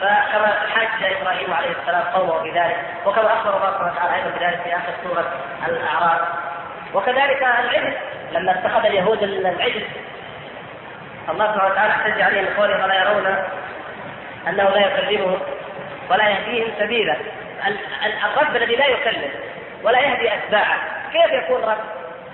فكما 0.00 0.52
حاج 0.74 1.12
إبراهيم 1.20 1.54
عليه 1.54 1.70
السلام 1.80 2.02
قومه 2.02 2.42
بذلك 2.42 2.76
وكما 3.06 3.32
أخبر 3.32 3.56
الله 3.56 3.70
سبحانه 3.70 3.92
وتعالى 3.92 4.14
أيضا 4.14 4.30
بذلك 4.38 4.60
في 4.62 4.76
آخر 4.76 4.92
سورة 5.04 5.32
الأعراف. 5.66 6.20
وكذلك 6.94 7.42
العجل 7.42 7.96
لما 8.32 8.52
اتخذ 8.52 8.86
اليهود 8.86 9.22
العجل 9.22 9.86
الله 11.28 11.52
سبحانه 11.54 11.72
وتعالى 11.72 11.92
احتج 11.92 12.22
عليهم 12.22 12.44
بقوله 12.54 12.84
ولا 12.84 12.94
يرون 12.94 13.26
أنه 14.48 14.68
لا 14.68 14.86
يكلمهم 14.86 15.40
ولا 16.10 16.28
يهديهم 16.28 16.68
سبيلا. 16.78 17.16
الرب 18.24 18.56
الذي 18.56 18.76
لا 18.76 18.86
يكلم 18.86 19.30
ولا 19.82 20.00
يهدي 20.00 20.34
أتباعه. 20.34 20.78
كيف 21.12 21.32
يكون 21.32 21.64
رب؟ 21.64 21.78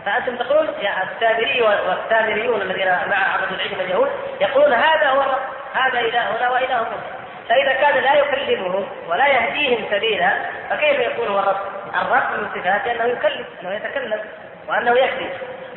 فأنتم 0.07 0.37
تقولون 0.37 0.69
يا 0.81 0.93
السامري 1.03 1.63
والسامريون 1.63 2.63
الذين 2.63 2.87
مع 2.87 3.17
عبد 3.17 3.53
العجل 3.53 3.81
اليهود 3.81 4.11
يقولون 4.41 4.73
هذا 4.73 5.09
هو 5.09 5.21
الرب 5.21 5.43
هذا 5.75 6.01
إلهنا 6.01 6.51
وإلهكم. 6.51 7.22
فإذا 7.49 7.73
كان 7.73 8.03
لا 8.03 8.15
يكلمهم 8.15 8.87
ولا 9.09 9.27
يهديهم 9.27 9.85
سبيلا 9.91 10.33
فكيف 10.71 11.01
يكون 11.01 11.29
هو 11.29 11.39
الرب؟ 11.39 11.57
الرب 11.95 12.41
من 12.41 12.49
صفاته 12.55 12.93
انه 12.93 13.05
يكلم 13.05 13.45
أنه 13.63 13.75
يتكلم 13.75 14.21
وأنه 14.69 14.91
يهدي 14.93 15.29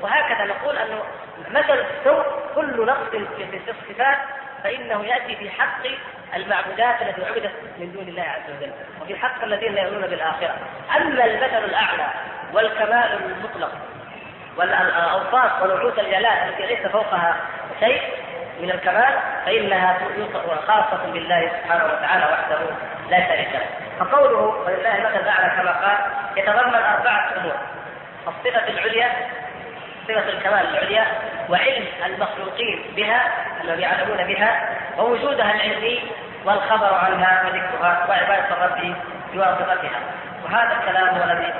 وهكذا 0.01 0.45
نقول 0.45 0.77
أنه 0.77 1.03
مثل 1.51 1.73
السوء 1.73 2.23
كل 2.55 2.85
نقص 2.85 3.09
في 3.09 3.71
الصفات 3.71 4.17
فإنه 4.63 5.05
يأتي 5.05 5.35
في 5.35 5.49
حق 5.49 5.83
المعبودات 6.35 7.01
التي 7.01 7.25
عبدت 7.25 7.51
من 7.79 7.91
دون 7.91 8.07
الله 8.07 8.21
عز 8.23 8.55
وجل 8.57 8.71
وفي 9.01 9.15
حق 9.15 9.43
الذين 9.43 9.75
لا 9.75 9.81
يؤمنون 9.81 10.07
بالآخرة 10.07 10.55
أما 10.97 11.25
المثل 11.25 11.65
الأعلى 11.65 12.07
والكمال 12.53 13.19
المطلق 13.25 13.71
والأوصاف 14.57 15.61
ونعوت 15.61 15.99
الجلال 15.99 16.25
التي 16.25 16.65
ليس 16.65 16.87
فوقها 16.87 17.37
شيء 17.79 18.01
من 18.61 18.71
الكمال 18.71 19.13
فإنها 19.45 19.97
خاصة 20.67 21.11
بالله 21.13 21.49
سبحانه 21.49 21.85
وتعالى 21.85 22.25
وحده 22.25 22.59
لا 23.09 23.27
شريك 23.27 23.49
له. 23.53 23.65
فقوله 23.99 24.41
ولله 24.65 24.97
المثل 24.97 25.19
الأعلى 25.19 25.61
كما 25.61 25.71
قال 25.71 25.97
يتضمن 26.37 26.75
أربعة 26.75 27.29
أمور. 27.37 27.55
الصفة 28.27 28.67
العليا 28.67 29.09
صفة 30.07 30.29
الكمال 30.29 30.69
العليا 30.69 31.05
وعلم 31.49 31.87
المخلوقين 32.05 32.83
بها 32.95 33.31
الذي 33.63 33.81
يعلمون 33.81 34.23
بها 34.23 34.69
ووجودها 34.97 35.53
العلمي 35.53 36.11
والخبر 36.45 36.93
عنها 36.93 37.43
وذكرها 37.45 38.05
وعبادة 38.09 38.45
الرب 38.51 38.95
بواسطتها. 39.33 39.99
وهذا 40.45 40.77
الكلام 40.79 41.17
هو 41.17 41.23
الذي 41.23 41.53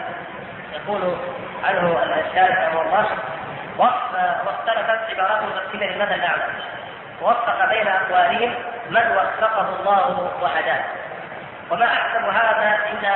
يقول 0.74 1.18
عنه 1.64 2.04
الشارع 2.30 2.68
رحمه 2.68 2.82
الله 2.82 3.08
واختلفت 4.46 5.00
عبارات 5.10 5.44
متقسمة 5.44 5.86
للمدى 5.86 6.16
الأعلى 6.16 6.44
ووفق 7.22 7.70
بين 7.70 7.88
أقوالهم 7.88 8.54
من 8.90 9.12
وفقه 9.12 9.70
الله 9.80 10.32
وهداه 10.42 10.84
وما 11.72 11.86
أحسب 11.86 12.24
هذا 12.24 12.78
إلا 12.92 13.16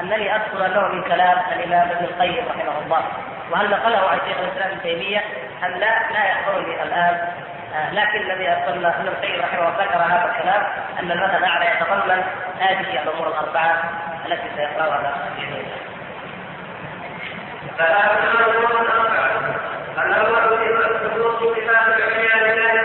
أنني 0.00 0.36
أذكر 0.36 0.66
أنه 0.66 0.88
من 0.88 1.02
كلام 1.02 1.38
الإمام 1.52 1.88
ابن 1.90 2.04
القيم 2.04 2.44
رحمه 2.48 2.78
الله 2.84 3.02
وهل 3.50 3.70
نقله 3.70 4.08
عن 4.10 4.18
شيخ 4.28 4.38
الاسلام 4.38 4.70
ابن 4.70 4.82
تيميه 4.82 5.18
ام 5.64 5.70
لا 5.70 6.12
لا 6.12 6.24
يحضرني 6.24 6.82
الان 6.82 7.28
آه 7.74 7.92
لكن 7.92 8.18
الذي 8.30 8.48
اذكرنا 8.48 8.88
ابن 8.88 9.08
القيم 9.08 9.40
رحمه 9.42 9.58
الله 9.58 9.84
ذكر 9.84 9.98
هذا 9.98 10.32
الكلام 10.36 10.62
ان 11.00 11.10
المثل 11.12 11.36
الاعلى 11.36 11.64
يتضمن 11.66 12.22
هذه 12.60 13.02
الأمور 13.02 13.28
الاربعه 13.28 13.82
التي 14.26 14.48
سيقراها 14.56 15.12
باذن 15.36 15.52
الله. 15.52 15.78
الأول 19.98 20.38
الحدود 20.80 21.38
صفات 21.40 21.88
العليا 21.98 22.54
لله 22.54 22.77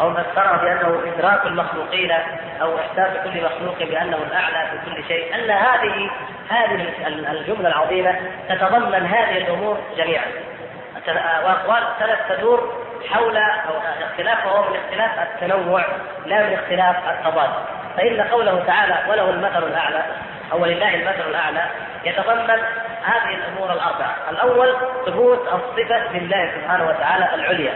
أو 0.00 0.14
فسرها 0.14 0.56
بأنه 0.56 1.02
إدراك 1.06 1.46
المخلوقين 1.46 2.12
أو 2.62 2.78
إحساس 2.78 3.08
كل 3.24 3.44
مخلوق 3.44 3.78
بأنه 3.78 4.16
الأعلى 4.16 4.70
في 4.70 4.90
كل 4.90 5.08
شيء 5.08 5.34
أن 5.34 5.50
هذه 5.50 6.10
هذه 6.50 6.92
الجملة 7.30 7.68
العظيمة 7.68 8.16
تتضمن 8.48 9.06
هذه 9.06 9.38
الأمور 9.38 9.78
جميعا. 9.96 10.26
وأقوال 11.44 11.82
السلف 11.94 12.18
تدور 12.28 12.72
حول 13.10 13.36
أو 13.36 13.72
اختلاف 14.02 14.46
هو 14.46 14.70
من 14.70 14.76
اختلاف 14.76 15.10
التنوع 15.18 15.84
لا 16.26 16.46
من 16.46 16.52
اختلاف 16.52 16.96
التضاد. 17.10 17.50
فإن 17.96 18.20
قوله 18.20 18.64
تعالى 18.66 18.94
وله 19.08 19.30
المثل 19.30 19.66
الأعلى 19.66 20.02
أو 20.52 20.62
ولله 20.62 20.94
المثل 20.94 21.28
الأعلى 21.30 21.66
يتضمن 22.04 22.62
هذه 23.04 23.34
الأمور 23.34 23.72
الأربعة، 23.72 24.16
الأول 24.30 24.76
ثبوت 25.06 25.48
الصفة 25.48 26.18
لله 26.18 26.50
سبحانه 26.54 26.88
وتعالى 26.88 27.34
العليا، 27.34 27.74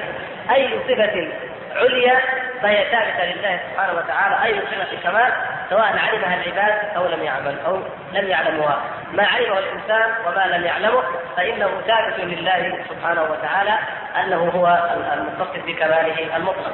أي 0.50 0.70
صفة 0.88 1.28
عليا 1.76 2.20
فهي 2.62 2.84
ثابتة 2.90 3.24
لله 3.24 3.60
سبحانه 3.70 3.92
وتعالى 3.92 4.44
أي 4.44 4.60
صفه 4.60 5.10
كمال 5.10 5.32
سواء 5.70 5.82
علمها 5.82 6.34
العباد 6.34 6.96
أو 6.96 7.06
لم 7.06 7.22
يعمل 7.22 7.58
أو 7.66 7.76
لم 8.12 8.28
يعلموها، 8.28 8.80
ما 9.12 9.26
علمه 9.26 9.58
الإنسان 9.58 10.10
وما 10.26 10.56
لم 10.56 10.64
يعلمه 10.64 11.02
فإنه 11.36 11.70
ثابت 11.86 12.20
لله 12.20 12.84
سبحانه 12.88 13.22
وتعالى 13.22 13.78
أنه 14.20 14.50
هو 14.54 14.90
المتصف 15.12 15.66
بكماله 15.66 16.36
المطلق. 16.36 16.72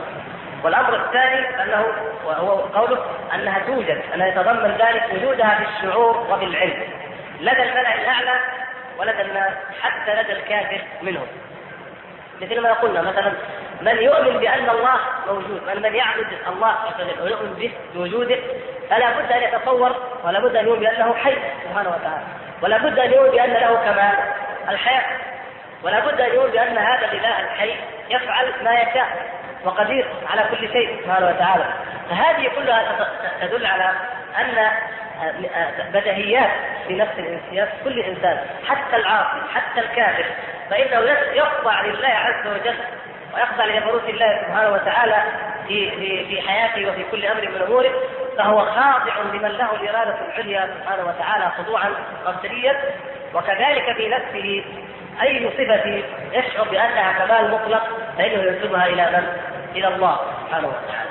والأمر 0.64 0.97
الثاني 0.97 1.62
أنه 1.62 1.86
وهو 2.24 2.51
قوله 2.51 3.05
أنها 3.35 3.59
توجد 3.59 4.02
انها 4.14 4.27
يتضمن 4.27 4.77
ذلك 4.78 5.05
وجودها 5.14 5.59
بالشعور 5.59 6.16
وبالعلم 6.31 6.82
لدى 7.40 7.62
الملأ 7.62 7.94
الأعلى 7.94 8.40
ولدى 8.98 9.23
الناس 9.23 9.52
حتى 9.82 10.23
لدى 10.23 10.32
الكافر 10.32 10.81
منهم. 11.02 11.27
مثل 12.43 12.60
ما 12.60 12.73
قلنا 12.73 13.02
مثلا 13.02 13.32
من 13.81 14.03
يؤمن 14.03 14.39
بأن 14.39 14.70
الله 14.70 14.98
موجود 15.27 15.62
من 15.66 15.82
من 15.82 15.94
يعبد 15.94 16.27
الله 16.48 16.74
ويؤمن 17.23 17.55
به 17.55 17.73
بوجوده 17.94 18.36
فلا 18.90 19.11
بد 19.11 19.32
أن 19.32 19.43
يتصور 19.43 19.97
ولا 20.24 20.40
بد 20.40 20.57
أن 20.57 20.66
يؤمن 20.66 20.81
بأنه 20.81 21.15
حي 21.15 21.36
سبحانه 21.65 21.89
وتعالى 21.89 22.24
ولا 22.62 22.78
بد 22.78 22.98
أن 22.98 23.12
يؤمن 23.12 23.31
بأن 23.31 23.51
له 23.51 23.74
كمال 23.74 24.15
الحياة 24.69 25.05
ولا 25.82 26.01
بد 26.01 26.20
أن 26.20 26.35
يؤمن 26.35 26.51
بأن 26.51 26.78
هذا 26.78 27.12
الإله 27.12 27.40
الحي 27.40 27.74
يفعل 28.11 28.53
ما 28.65 28.73
يشاء 28.81 29.07
وقدير 29.65 30.07
على 30.31 30.44
كل 30.51 30.73
شيء 30.73 31.01
سبحانه 31.05 31.27
وتعالى. 31.27 31.65
فهذه 32.11 32.48
كلها 32.57 33.09
تدل 33.40 33.66
على 33.66 33.93
أن 34.40 34.70
بدهيات 35.93 36.51
في 36.89 36.94
نفس 36.94 37.12
الانسان 37.19 37.69
كل 37.85 38.01
إنسان 38.01 38.39
حتى 38.69 38.97
العاصي 38.97 39.40
حتى 39.55 39.81
الكافر 39.81 40.24
فإنه 40.70 41.11
يخضع 41.32 41.81
لله 41.81 42.09
عز 42.09 42.47
وجل 42.47 42.77
ويخضع 43.37 43.65
لجبروت 43.65 44.09
الله 44.09 44.41
سبحانه 44.43 44.73
وتعالى 44.73 45.17
في 45.69 45.91
في 45.91 46.25
في 46.25 46.49
حياته 46.49 46.89
وفي 46.89 47.05
كل 47.11 47.27
أمر 47.27 47.41
من 47.41 47.63
أموره 47.63 47.91
فهو 48.39 48.59
خاضع 48.59 49.19
لمن 49.35 49.49
له 49.49 49.73
الإرادة 49.73 50.17
العليا 50.27 50.69
سبحانه 50.81 51.09
وتعالى 51.09 51.53
خضوعا 51.59 51.91
قصريا 52.25 52.77
وكذلك 53.35 53.93
في 53.97 54.09
نفسه 54.09 54.65
أي 55.23 55.51
صفة 55.51 56.03
يشعر 56.33 56.69
بأنها 56.71 57.13
كمال 57.13 57.51
مطلق 57.51 57.83
فإنه 58.19 58.43
ينسبها 58.43 58.87
إلى 58.87 59.03
من؟ 59.03 59.27
إلى 59.77 59.89
الله 59.89 60.21
سبحانه 60.47 60.69
وتعالى. 60.69 61.11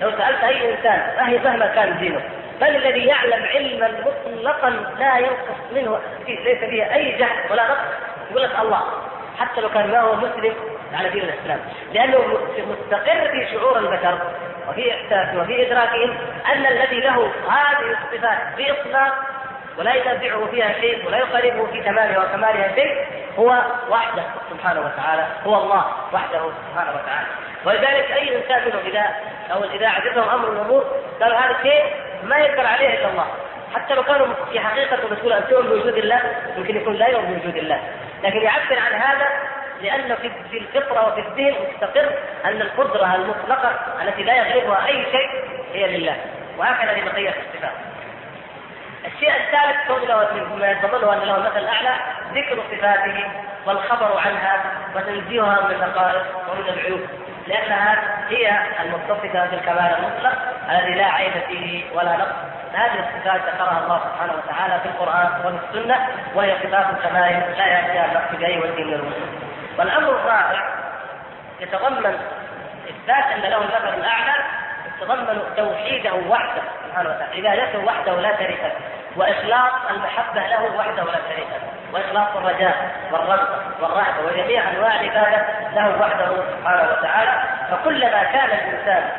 لو 0.00 0.10
سألت 0.10 0.44
أي 0.44 0.74
إنسان 0.74 1.42
مهما 1.44 1.66
كان 1.66 1.98
دينه 1.98 2.20
من 2.60 2.68
الذي 2.68 3.04
يعلم 3.06 3.46
علما 3.54 3.88
مطلقا 3.88 4.70
لا 4.98 5.18
ينقص 5.18 5.72
منه 5.74 5.98
ليس 6.28 6.58
فيه 6.58 6.94
أي 6.94 7.12
جهل 7.18 7.50
ولا 7.50 7.62
نقص 7.62 7.78
يقول 8.30 8.42
لك 8.42 8.58
الله 8.60 8.82
حتى 9.38 9.60
لو 9.60 9.68
كان 9.68 9.90
ما 9.90 10.00
هو 10.00 10.14
مسلم 10.14 10.54
على 10.94 11.08
دين 11.08 11.22
الاسلام 11.22 11.60
لأنه 11.92 12.18
مستقر 12.58 13.28
في 13.30 13.46
شعور 13.52 13.78
البشر 13.78 14.18
وفي 14.68 14.94
احساسه 14.94 15.40
وفي 15.40 15.66
إدراكهم 15.66 16.16
أن 16.52 16.66
الذي 16.66 17.00
له 17.00 17.32
هذه 17.48 17.96
الصفات 18.02 18.38
باطلاق 18.56 19.14
ولا 19.78 19.94
ينازعه 19.94 20.46
فيها 20.50 20.72
شيء 20.72 21.06
ولا 21.06 21.18
يقاربه 21.18 21.66
في 21.66 21.80
تمامها 21.80 22.18
وكمالها 22.18 22.74
شيء 22.74 23.06
هو 23.38 23.62
وحده 23.90 24.22
سبحانه 24.50 24.80
وتعالى 24.80 25.26
هو 25.46 25.62
الله 25.62 25.84
وحده 26.12 26.40
سبحانه 26.70 26.90
وتعالى. 26.90 27.26
ولذلك 27.64 28.10
أي 28.12 28.36
إنسان 28.36 28.62
منهم 28.66 28.86
إذا 28.86 29.04
أو 29.52 29.64
إذا 29.64 29.88
عجبهم 29.88 30.28
أمر 30.28 30.50
من 30.50 30.56
الأمور 30.56 30.84
قالوا 31.20 31.38
هذا 31.38 31.56
شيء 31.62 31.84
ما 32.24 32.36
يقدر 32.36 32.66
عليه 32.66 32.88
إلا 32.88 33.10
الله. 33.10 33.26
حتى 33.74 33.94
لو 33.94 34.02
كانوا 34.02 34.26
في 34.52 34.60
حقيقة 34.60 34.98
مسؤول 35.10 35.32
أن 35.32 35.44
تؤمن 35.50 35.68
بوجود 35.68 35.96
الله 35.96 36.20
يمكن 36.56 36.76
يكون 36.76 36.94
لا 36.94 37.08
يؤمن 37.08 37.34
بوجود 37.34 37.56
الله. 37.56 37.80
لكن 38.24 38.42
يعبر 38.42 38.78
عن 38.78 38.92
هذا 38.92 39.28
لأن 39.84 40.16
في 40.50 40.58
الفطرة 40.58 41.08
وفي 41.08 41.20
الذهن 41.20 41.54
مستقر 41.72 42.10
أن 42.44 42.60
القدرة 42.60 43.14
المطلقة 43.14 43.70
التي 44.02 44.22
لا 44.22 44.34
يغلبها 44.34 44.86
أي 44.86 45.04
شيء 45.12 45.30
هي 45.72 45.98
لله. 45.98 46.16
وهكذا 46.58 46.92
لبقية 46.92 47.28
الصفات. 47.28 47.72
الشيء 49.06 49.32
الثالث 49.36 49.88
قوله 49.88 50.28
مما 50.54 50.70
يتضمنه 50.70 51.12
أن 51.12 51.18
له 51.18 51.36
المثل 51.36 51.58
الأعلى 51.58 51.94
ذكر 52.34 52.62
صفاته 52.72 53.24
والخبر 53.66 54.18
عنها 54.18 54.62
وتنزيهها 54.96 55.68
من 55.68 55.74
النقائص 55.74 56.22
ومن 56.48 56.68
العيوب 56.68 57.00
لأنها 57.46 58.02
هي 58.28 58.58
المتصفة 58.82 59.46
بالكمال 59.46 59.94
المطلق 59.98 60.38
الذي 60.70 60.94
لا 60.94 61.06
عيب 61.06 61.32
فيه 61.48 61.84
ولا 61.94 62.16
نقص. 62.16 62.54
هذه 62.74 63.08
الصفات 63.08 63.40
ذكرها 63.54 63.80
الله 63.84 63.98
سبحانه 63.98 64.32
وتعالى 64.32 64.80
في 64.80 64.88
القرآن 64.88 65.28
وفي 65.44 65.78
السنة 65.78 66.08
وهي 66.34 66.54
صفات 66.62 66.86
كمال 67.02 67.54
لا 67.58 67.66
ياتيها 67.66 68.06
النقص 68.06 68.40
باي 68.40 68.58
وجه 68.58 68.84
من 68.84 68.94
الوجوه 68.94 69.53
والأمر 69.78 70.10
الرابع 70.10 70.74
يتضمن 71.60 72.18
إثبات 72.90 73.24
أن 73.34 73.40
له 73.50 73.56
المثل 73.56 73.94
الاعلى 73.98 74.34
يتضمن 74.86 75.42
توحيده 75.56 76.14
وحده 76.14 76.62
سبحانه 76.88 77.08
وتعالى 77.10 77.48
عبادته 77.48 77.78
وحده 77.84 78.20
لا 78.20 78.36
شريك 78.36 78.60
له 78.60 78.72
وإخلاص 79.16 79.72
المحبة 79.90 80.40
له 80.46 80.76
وحده 80.76 81.04
لا 81.04 81.18
شريك 81.28 81.48
له 81.48 81.68
وإخلاص 81.92 82.36
الرجاء 82.36 82.90
والرغبة 83.12 83.58
والرهبة 83.80 84.26
وجميع 84.26 84.70
أنواع 84.70 85.00
العبادة 85.00 85.46
له 85.74 86.00
وحده 86.00 86.36
سبحانه 86.50 86.92
وتعالى. 86.92 87.42
فكلما 87.70 88.24
كان 88.24 88.50
الإنسان 88.50 89.10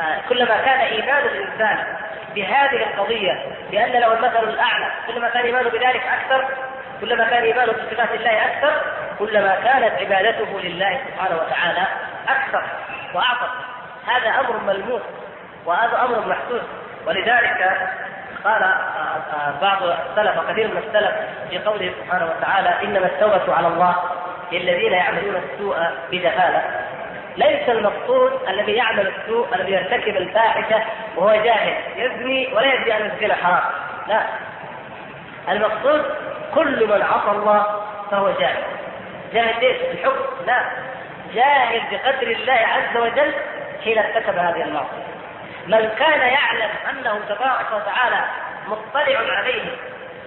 آه، 0.00 0.28
كلما 0.28 0.56
كان 0.64 0.80
إيمان 0.80 1.24
الإنسان 1.24 1.78
بهذه 2.34 2.82
القضية 2.82 3.42
بأن 3.70 3.92
له 3.92 4.12
المثل 4.12 4.48
الاعلى 4.48 4.86
كلما 5.06 5.28
كان 5.28 5.44
إيمانه 5.44 5.70
بذلك 5.70 6.02
أكثر 6.06 6.48
كلما 7.00 7.24
كان 7.24 7.42
إيمانه 7.42 7.72
بصفات 7.72 8.10
الله 8.14 8.46
أكثر 8.46 8.72
كلما 9.18 9.54
كانت 9.54 9.92
عبادته 10.00 10.60
لله 10.60 11.00
سبحانه 11.08 11.36
وتعالى 11.36 11.86
أكثر 12.28 12.62
وأعظم. 13.14 13.48
هذا 14.06 14.40
أمر 14.40 14.56
ملموس 14.66 15.02
وهذا 15.66 16.04
أمر 16.04 16.28
محسوس. 16.28 16.62
ولذلك 17.06 17.78
قال 18.44 18.62
آه، 18.62 18.66
آه، 18.66 19.54
بعض 19.62 19.82
السلف 19.82 20.38
وكثير 20.38 20.68
من 20.68 20.82
السلف 20.88 21.14
في 21.50 21.58
قوله 21.58 21.92
سبحانه 22.04 22.26
وتعالى 22.26 22.82
إنما 22.82 23.06
التوبة 23.06 23.54
على 23.54 23.68
الله 23.68 23.94
للذين 24.52 24.92
يعملون 24.92 25.36
السوء 25.36 25.76
بجهالة. 26.10 26.62
ليس 27.36 27.68
المقصود 27.68 28.32
الذي 28.48 28.72
يعمل 28.72 29.06
السوء 29.06 29.54
الذي 29.54 29.72
يرتكب 29.72 30.16
الفاحشة 30.16 30.82
وهو 31.16 31.42
جاهل 31.42 31.74
يزني 31.96 32.54
ولا 32.54 32.74
يدري 32.74 32.96
أن 32.96 33.10
الزنا 33.10 33.34
حرام. 33.34 33.62
لا. 34.08 34.22
المقصود 35.48 36.04
كل 36.54 36.86
من 36.86 37.02
عصى 37.02 37.30
الله 37.30 37.82
فهو 38.10 38.30
جاهل. 38.30 38.62
جاهل 39.32 39.64
إيش؟ 39.64 39.76
الحكم 39.92 40.44
لا. 40.46 40.64
جاهل 41.34 41.82
بقدر 41.90 42.26
الله 42.26 42.52
عز 42.52 42.96
وجل 42.96 43.34
حين 43.84 43.98
ارتكب 43.98 44.38
هذه 44.38 44.62
المعصية. 44.62 45.10
من 45.66 45.90
كان 45.98 46.20
يعلم 46.20 46.70
أنه 46.90 47.20
تبارك 47.28 47.66
وتعالى 47.72 48.24
مطلع 48.66 49.36
عليه 49.36 49.76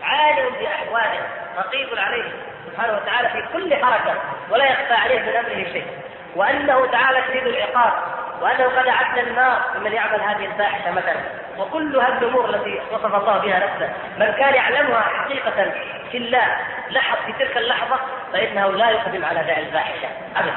عالم 0.04 0.50
بأحواله 0.60 1.22
رقيب 1.58 1.88
عليه 1.98 2.32
سبحانه 2.66 2.94
وتعالى 2.94 3.30
في 3.30 3.44
كل 3.54 3.86
حركة 3.86 4.16
ولا 4.50 4.66
يخفى 4.66 4.94
عليه 4.94 5.20
من 5.20 5.36
أمره 5.36 5.72
شيء. 5.74 5.88
وأنه 6.36 6.86
تعالى 6.86 7.24
شديد 7.28 7.48
العقاب 7.48 7.94
وأنه 8.42 8.64
قد 8.64 8.88
اعد 8.88 9.18
النار 9.18 9.62
لمن 9.76 9.92
يعمل 9.94 10.22
هذه 10.22 10.46
الفاحشة 10.46 10.92
مثلا. 10.92 11.20
وكل 11.58 11.98
هذه 11.98 12.18
الأمور 12.18 12.50
التي 12.50 12.82
وصف 12.92 13.16
الله 13.16 13.38
بها 13.38 13.60
نفسه 13.60 13.94
من 14.18 14.32
كان 14.32 14.54
يعلمها 14.54 15.02
حقيقة 15.02 15.72
الله 16.18 16.58
لحظ 16.90 17.18
في 17.26 17.34
تلك 17.34 17.58
اللحظة 17.58 18.00
فإنه 18.34 18.72
لا 18.72 18.90
يقدم 18.90 19.26
على 19.26 19.44
داعي 19.44 19.62
الفاحشة. 19.62 20.08
ابدا. 20.36 20.54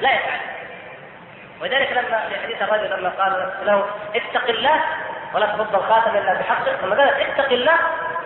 لا 0.00 0.10
يفعل. 0.10 0.38
ولذلك 1.60 1.92
لما 1.92 2.28
في 2.28 2.40
حديث 2.42 2.62
الرجل 2.62 3.00
لما 3.00 3.08
قال 3.08 3.52
له 3.62 3.86
اتق 4.14 4.48
الله 4.48 4.80
ولا 5.34 5.46
تفض 5.46 5.74
الخاتم 5.74 6.16
إلا 6.16 6.34
بحقه. 6.34 6.86
لما 6.86 6.96
قال 6.96 7.08
اتق 7.08 7.52
الله 7.52 7.76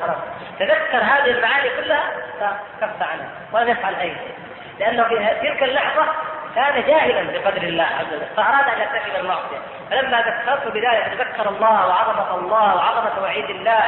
خلاص. 0.01 0.17
تذكر 0.59 0.99
هذه 0.99 1.31
المعاني 1.31 1.69
كلها 1.69 2.11
فكف 2.41 3.03
عنها. 3.03 3.29
ولم 3.53 3.69
يفعل 3.69 3.95
أي 3.95 4.09
شيء. 4.09 4.35
لأنه 4.79 5.05
في 5.05 5.49
تلك 5.49 5.63
اللحظة 5.63 6.07
كان 6.55 6.83
جاهلا 6.87 7.39
بقدر 7.39 7.63
الله 7.63 7.85
عز 7.85 8.15
وجل. 8.15 8.27
فأراد 8.37 8.69
أن 8.69 8.81
يرتكب 8.81 9.21
المعصية. 9.21 9.59
فلما 9.91 10.21
ذكرته 10.21 10.71
بذلك 10.71 11.15
تذكر 11.19 11.49
الله 11.49 11.87
وعظمة 11.87 12.35
الله 12.35 12.77
وعظمة 12.77 13.23
وعيد 13.23 13.51
الله 13.51 13.83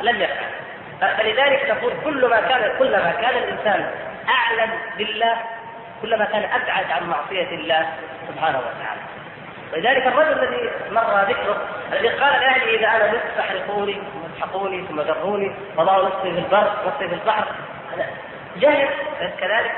لم 0.00 0.20
يفعل. 0.20 0.65
فلذلك 1.00 1.70
نقول 1.70 1.92
كل 2.04 2.26
ما 2.30 2.40
كان 2.40 2.78
كلما 2.78 3.10
كان 3.10 3.36
الإنسان 3.36 3.90
أعلم 4.28 4.70
بالله 4.98 5.36
كلما 6.02 6.24
كان 6.24 6.44
أبعد 6.44 6.90
عن 6.90 7.08
معصية 7.08 7.54
الله 7.54 7.86
سبحانه 8.28 8.58
وتعالى. 8.58 9.00
ولذلك 9.72 10.06
الرجل 10.06 10.44
الذي 10.44 10.70
مر 10.90 11.22
ذكره 11.22 11.60
الذي 11.92 12.08
قال 12.08 12.40
لأهله 12.40 12.76
إذا 12.76 12.88
أنا 12.88 13.12
مت 13.12 13.22
فاحرقوني 13.36 13.92
ثم 13.94 14.34
اسحقوني 14.36 14.86
ثم 14.86 15.00
ذروني 15.00 15.54
وضعوا 15.76 16.08
نصفي 16.08 16.32
في 16.32 16.38
البر 16.38 16.72
نصفي 16.86 17.08
في 17.08 17.14
البحر. 17.14 17.44
جهل 18.56 18.88
كذلك 19.40 19.74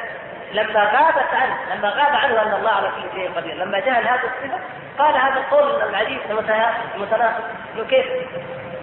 لما 0.53 0.81
غابت 0.81 1.35
عنه 1.35 1.75
لما 1.75 1.89
غاب 1.89 2.17
عنه 2.17 2.43
أن 2.43 2.53
الله 2.55 2.71
على 2.71 2.89
كل 2.89 3.19
شيء 3.21 3.31
قدير 3.37 3.55
لما 3.55 3.79
جهل 3.79 4.09
هذا 4.09 4.23
الصفة 4.25 4.59
قال 4.99 5.17
هذا 5.17 5.41
القول 5.41 5.83
العجيب 5.83 6.19
المتناقض 6.31 7.45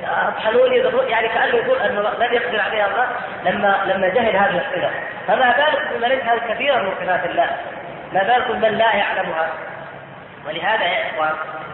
كيف 0.06 0.14
اطحنوني 0.27 0.77
يعني 1.10 1.27
كأنه 1.27 1.56
يقول 1.56 1.80
أنه 1.80 2.02
لن 2.02 2.34
يقدر 2.34 2.61
عليها 2.61 2.88
الله 2.88 3.07
لما 3.45 3.82
لما 3.86 4.07
جهل 4.07 4.36
هذه 4.36 4.57
الصفة. 4.57 4.90
فما 5.27 5.56
بالك 5.57 5.88
بمن 5.94 6.11
يجهل 6.11 6.40
كثيرا 6.40 6.82
من 6.82 6.91
صفات 7.02 7.26
الله. 7.26 7.49
ما 8.14 8.23
بالكم 8.23 8.61
من 8.61 8.77
لا 8.77 8.95
يعلمها. 8.95 9.49
ولهذا 10.48 10.84
يا 10.84 11.10
إخوان 11.10 11.34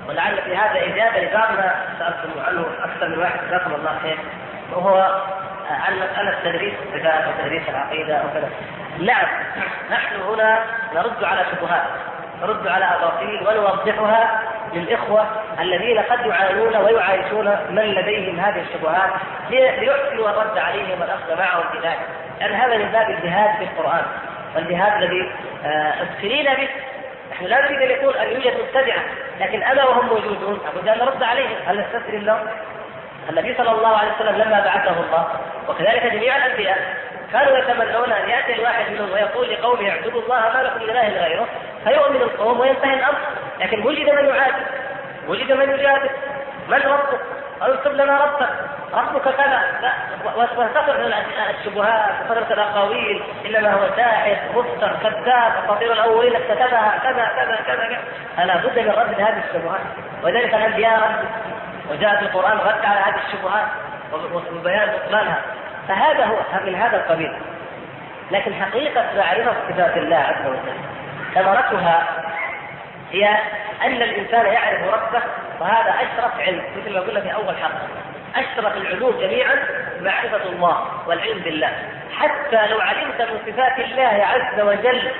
ولعل 0.09 0.37
في 0.37 0.55
هذا 0.55 0.79
اجابه 0.79 1.19
لبعض 1.19 1.51
ما 1.51 1.75
سألتم 1.99 2.39
عنه 2.47 2.65
أكثر 2.83 3.07
من 3.07 3.19
واحد 3.19 3.39
جزاكم 3.47 3.73
الله 3.73 3.99
خير. 4.03 4.17
وهو 4.71 5.21
عن 5.69 5.93
مساله 5.95 6.37
تدريس 6.43 6.73
الصفات 6.83 7.23
وتدريس 7.27 7.69
العقيدة 7.69 8.21
وكذا. 8.25 8.49
نعم 8.99 9.27
نحن 9.91 10.15
هنا 10.21 10.59
نرد 10.93 11.23
على 11.23 11.45
شبهات. 11.51 11.83
نرد 12.41 12.67
على 12.67 12.85
أباطيل 12.85 13.47
ونوضحها 13.47 14.41
للإخوة 14.73 15.27
الذين 15.59 15.99
قد 15.99 16.25
يعانون 16.25 16.75
ويعايشون 16.75 17.45
من 17.69 17.83
لديهم 17.83 18.39
هذه 18.39 18.61
الشبهات 18.61 19.09
ليحسنوا 19.49 20.29
الرد 20.29 20.57
عليهم 20.57 21.01
والأخذ 21.01 21.37
معهم 21.37 21.63
في 21.71 21.87
ذلك 21.87 21.99
لأن 22.39 22.53
هذا 22.53 22.77
من 22.77 22.91
باب 22.91 23.09
الجهاد 23.09 23.57
في 23.57 23.63
القرآن. 23.63 24.05
والجهاد 24.55 25.03
الذي 25.03 25.31
آه، 25.65 25.93
ابتلينا 26.01 26.53
به. 26.53 26.69
نحن 27.31 27.45
لا 27.45 27.61
نريد 27.61 27.81
أن 27.81 27.91
يكون 27.91 28.15
ان 28.15 28.27
يوجد 28.27 28.53
مبتدعة. 28.61 29.01
لكن 29.39 29.63
أنا 29.63 29.83
وهم 29.83 30.05
موجودون. 30.05 30.59
لابد 30.65 30.87
ان 30.87 30.97
نرد 30.97 31.23
عليهم. 31.23 31.55
هل 31.67 31.79
نستسلم 31.79 32.25
لهم؟ 32.25 32.47
النبي 33.29 33.55
صلى 33.57 33.71
الله 33.71 33.97
عليه 33.97 34.11
وسلم 34.15 34.35
لما 34.35 34.59
بعثه 34.59 34.99
الله 34.99 35.27
وكذلك 35.67 36.05
جميع 36.05 36.37
الأنبياء 36.37 36.77
كانوا 37.33 37.57
يتمنون 37.57 38.11
أن 38.11 38.29
يأتي 38.29 38.53
الواحد 38.53 38.91
منهم 38.91 39.11
ويقول 39.11 39.49
لقومه 39.49 39.89
اعبدوا 39.89 40.21
الله 40.21 40.39
ما 40.39 40.63
لكم 40.63 40.83
من 40.83 40.89
إله 40.89 41.23
غيره. 41.23 41.47
فيؤمن 41.83 42.21
القوم 42.21 42.59
وينتهي 42.59 42.93
الأمر. 42.93 43.17
لكن 43.59 43.87
وجد 43.87 44.09
من 44.09 44.25
يعاتب؟ 44.25 44.65
وجد 45.27 45.51
من 45.51 45.69
يجادل؟ 45.69 46.09
من 46.67 46.77
ربك؟ 46.77 47.19
قالوا 47.61 47.75
اكتب 47.75 47.93
لنا 47.93 48.23
ربك. 48.23 48.49
ربك 48.93 49.21
كذا 49.21 49.61
لا 49.81 49.91
وتقف 50.35 50.89
الشبهات 51.59 52.11
وكثرة 52.29 52.53
الأقاويل. 52.53 53.23
إنما 53.45 53.73
هو 53.73 53.87
ساحر 53.97 54.37
مفتر 54.55 54.95
كذاب 55.03 55.51
اساطير 55.63 55.93
الأولين 55.93 56.35
اكتتبها. 56.35 56.99
كذا 57.03 57.31
كذا 57.35 57.59
كذا 57.67 57.97
فلا 58.37 58.57
بد 58.57 58.79
من 58.79 58.89
رد 58.89 59.21
هذه 59.21 59.43
الشبهات. 59.49 59.81
ولذلك 60.23 60.53
الأنبياء 60.53 60.99
ردوا 60.99 61.29
وجاء 61.91 62.15
في 62.15 62.21
القرآن 62.21 62.57
رد 62.57 62.85
على 62.85 62.99
هذه 62.99 63.21
الشبهات. 63.27 63.67
وبيان 64.55 64.89
بطلانها 64.89 65.41
فهذا 65.87 66.25
هو 66.25 66.35
من 66.65 66.75
هذا 66.75 66.97
القبيل. 66.97 67.33
لكن 68.31 68.53
حقيقة 68.53 69.05
معرفة 69.17 69.53
صفات 69.69 69.97
الله 69.97 70.17
عز 70.17 70.47
وجل. 70.47 70.90
ثمرتها 71.35 72.07
هي 73.11 73.29
أن 73.81 74.01
الإنسان 74.01 74.45
يعرف 74.45 74.93
ربه 74.93 75.23
وهذا 75.59 75.95
أشرف 75.95 76.39
علم 76.39 76.63
مثل 76.77 76.93
ما 76.93 76.99
قلنا 76.99 77.21
في 77.21 77.33
أول 77.33 77.55
حلقة. 77.57 77.87
أشرف 78.35 78.77
العلوم 78.77 79.19
جميعا 79.19 79.55
معرفة 80.01 80.49
الله 80.49 80.87
والعلم 81.07 81.39
بالله. 81.39 81.73
حتى 82.19 82.67
لو 82.67 82.79
علمت 82.79 83.21
من 83.21 83.39
صفات 83.47 83.79
الله 83.79 84.25
عز 84.25 84.59
وجل 84.59 85.11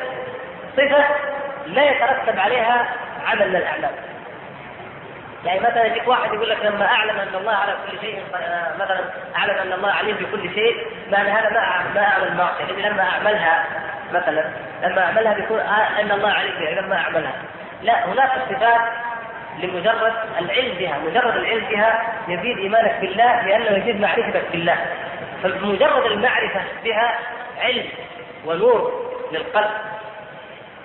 صفة 0.78 1.06
لا 1.66 1.84
يترتب 1.92 2.40
عليها 2.40 2.86
عمل 3.28 3.50
من 3.50 3.56
الأعمال. 3.56 3.92
يعني 5.46 5.60
مثلا 5.60 5.86
يجيك 5.86 6.08
واحد 6.08 6.34
يقول 6.34 6.50
لك 6.50 6.58
لما 6.66 6.86
أعلم 6.86 7.20
أن 7.20 7.36
الله 7.36 7.54
على 7.54 7.76
كل 7.92 8.00
شيء 8.00 8.24
مثلا 8.80 9.00
أعلم 9.36 9.58
أن 9.58 9.74
الله 9.74 9.92
عليم 9.92 10.16
بكل 10.16 10.54
شيء 10.54 10.88
معنى 11.12 11.30
هذا 11.30 11.50
ما 11.50 11.84
ما 11.96 12.04
أعمل 12.04 12.38
معصية. 12.38 12.66
لاني 12.66 12.90
لما 12.90 13.04
أعملها 13.04 13.66
مثلا 14.14 14.52
لما 14.82 15.06
أعملها 15.06 15.34
بيكون 15.34 15.60
إن 16.00 16.12
الله 16.12 16.30
عليم 16.30 16.52
بها 16.60 16.82
لما 16.82 16.96
أعملها. 16.96 17.34
لا 17.82 18.06
هناك 18.06 18.32
صفات 18.50 18.82
لمجرد 19.60 20.14
العلم 20.40 20.74
بها. 20.78 20.98
مجرد 20.98 21.36
العلم 21.36 21.66
بها 21.66 22.04
يزيد 22.28 22.58
إيمانك 22.58 22.96
بالله 23.02 23.42
لأنه 23.42 23.78
يزيد 23.78 24.02
معرفتك 24.02 24.44
بالله. 24.52 24.78
فمجرد 25.44 26.06
المعرفة 26.06 26.62
بها 26.84 27.20
علم 27.62 27.86
ونور 28.46 29.12
للقلب. 29.32 29.72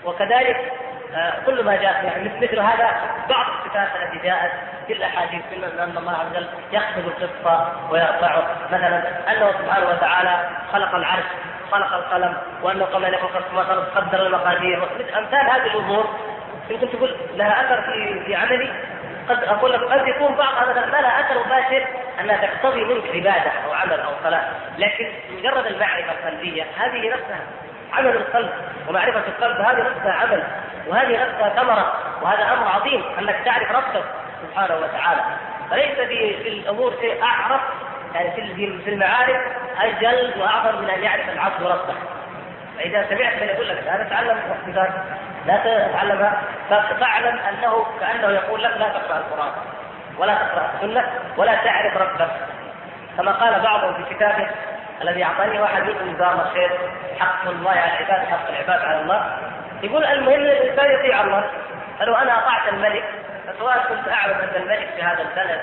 وكذلك 0.04 0.72
آه، 1.14 1.32
كل 1.46 1.64
ما 1.64 1.76
جاء 1.76 2.04
يعني 2.04 2.30
مثل 2.40 2.60
هذا 2.60 2.90
بعض 3.28 3.46
الصفات 3.46 3.88
التي 4.02 4.26
جاءت 4.26 4.50
في 4.86 4.92
الأحاديث 4.92 5.42
أن 5.78 5.96
الله 5.96 6.12
عز 6.12 6.26
وجل 6.30 6.46
يخفض 6.72 7.06
القسط 7.06 7.66
ويرفعه 7.90 8.56
مثلا 8.72 9.02
أنه 9.32 9.52
سبحانه 9.52 9.88
وتعالى 9.88 10.48
خلق 10.72 10.94
العرش 10.94 11.24
خلق 11.72 11.94
القلم 11.94 12.36
وانه 12.62 12.84
قبل 12.84 13.04
ان 13.04 13.14
يخلق 13.14 13.36
السماوات 13.36 13.88
قدر 13.96 14.26
المقادير. 14.26 14.82
أمثال 15.18 15.50
هذه 15.50 15.66
الأمور. 15.66 16.04
يمكن 16.70 16.90
تقول 16.90 17.16
لها 17.34 17.60
أثر 17.60 17.82
في 17.82 18.24
في 18.24 18.34
عملي 18.34 18.70
قد 19.28 19.44
أقول 19.44 19.72
لك 19.72 19.80
قد 19.80 20.08
يكون 20.08 20.34
بعضها 20.34 20.70
مثلا 20.70 20.86
ما 20.86 21.00
لها 21.00 21.20
أثر 21.20 21.46
مباشر 21.46 21.86
أنها 22.20 22.46
تقتضي 22.46 22.84
منك 22.84 23.04
عبادة 23.14 23.50
أو 23.66 23.72
عمل 23.72 24.00
أو 24.00 24.10
صلاة. 24.24 24.44
لكن 24.78 25.08
مجرد 25.30 25.66
المعرفة 25.66 26.12
القلبية 26.12 26.66
هذه 26.76 27.08
نفسها 27.08 27.40
عمل 27.92 28.16
القلب. 28.16 28.50
ومعرفة 28.88 29.22
القلب 29.28 29.60
هذه 29.60 29.80
نفسها 29.80 30.12
عمل. 30.12 30.44
وهذه 30.86 31.22
نفسها 31.22 31.48
ثمرة. 31.48 31.94
وهذا 32.22 32.52
أمر 32.52 32.68
عظيم 32.68 33.04
أنك 33.18 33.36
تعرف 33.44 33.72
ربك 33.72 34.04
سبحانه 34.42 34.76
وتعالى. 34.76 35.22
فليس 35.70 35.98
في 36.08 36.48
الأمور 36.48 36.94
شيء 37.00 37.22
أعرف 37.22 37.60
يعني 38.14 38.30
في 38.30 38.78
في 38.84 38.90
المعارف 38.90 39.40
أجل 39.80 40.40
وأعظم 40.40 40.82
من 40.82 40.90
أن 40.90 41.02
يعرف 41.02 41.28
العبد 41.28 41.62
ربه. 41.62 41.94
فإذا 42.78 43.06
سمعت 43.08 43.42
من 43.42 43.48
يقول 43.48 43.68
لك 43.68 43.82
لا 43.86 44.04
تتعلم 44.04 44.38
الصفات 44.50 44.90
لا 45.46 45.56
تتعلمها 45.56 46.42
فاعلم 47.00 47.38
أنه 47.38 47.86
كأنه 48.00 48.28
يقول 48.28 48.62
لك 48.62 48.76
لا 48.76 48.88
تقرأ 48.88 49.18
القرآن 49.18 49.52
ولا 50.18 50.34
تقرأ 50.34 50.70
السنة 50.74 51.04
ولا 51.36 51.54
تعرف 51.54 51.96
ربك. 51.96 52.30
كما 53.16 53.32
قال 53.32 53.60
بعضهم 53.60 53.94
في 53.94 54.14
كتابه 54.14 54.48
الذي 55.02 55.24
أعطاني 55.24 55.60
واحد 55.60 55.82
منكم 55.82 56.10
نظام 56.10 56.40
الخير 56.40 56.70
حق 57.20 57.48
الله 57.48 57.70
على 57.70 57.92
العباد 57.92 58.26
حق 58.26 58.48
العباد 58.48 58.84
على 58.84 59.00
الله. 59.00 59.38
يقول 59.82 60.04
المهم 60.04 60.40
الإنسان 60.40 60.90
يطيع 60.92 61.20
الله. 61.20 61.50
فلو 61.98 62.14
أنا 62.14 62.38
أطعت 62.38 62.68
الملك 62.68 63.04
فسواء 63.46 63.86
كنت 63.88 64.08
اعلم 64.08 64.34
أن 64.34 64.62
الملك 64.62 64.88
في 64.96 65.02
هذا 65.02 65.22
البلد 65.22 65.60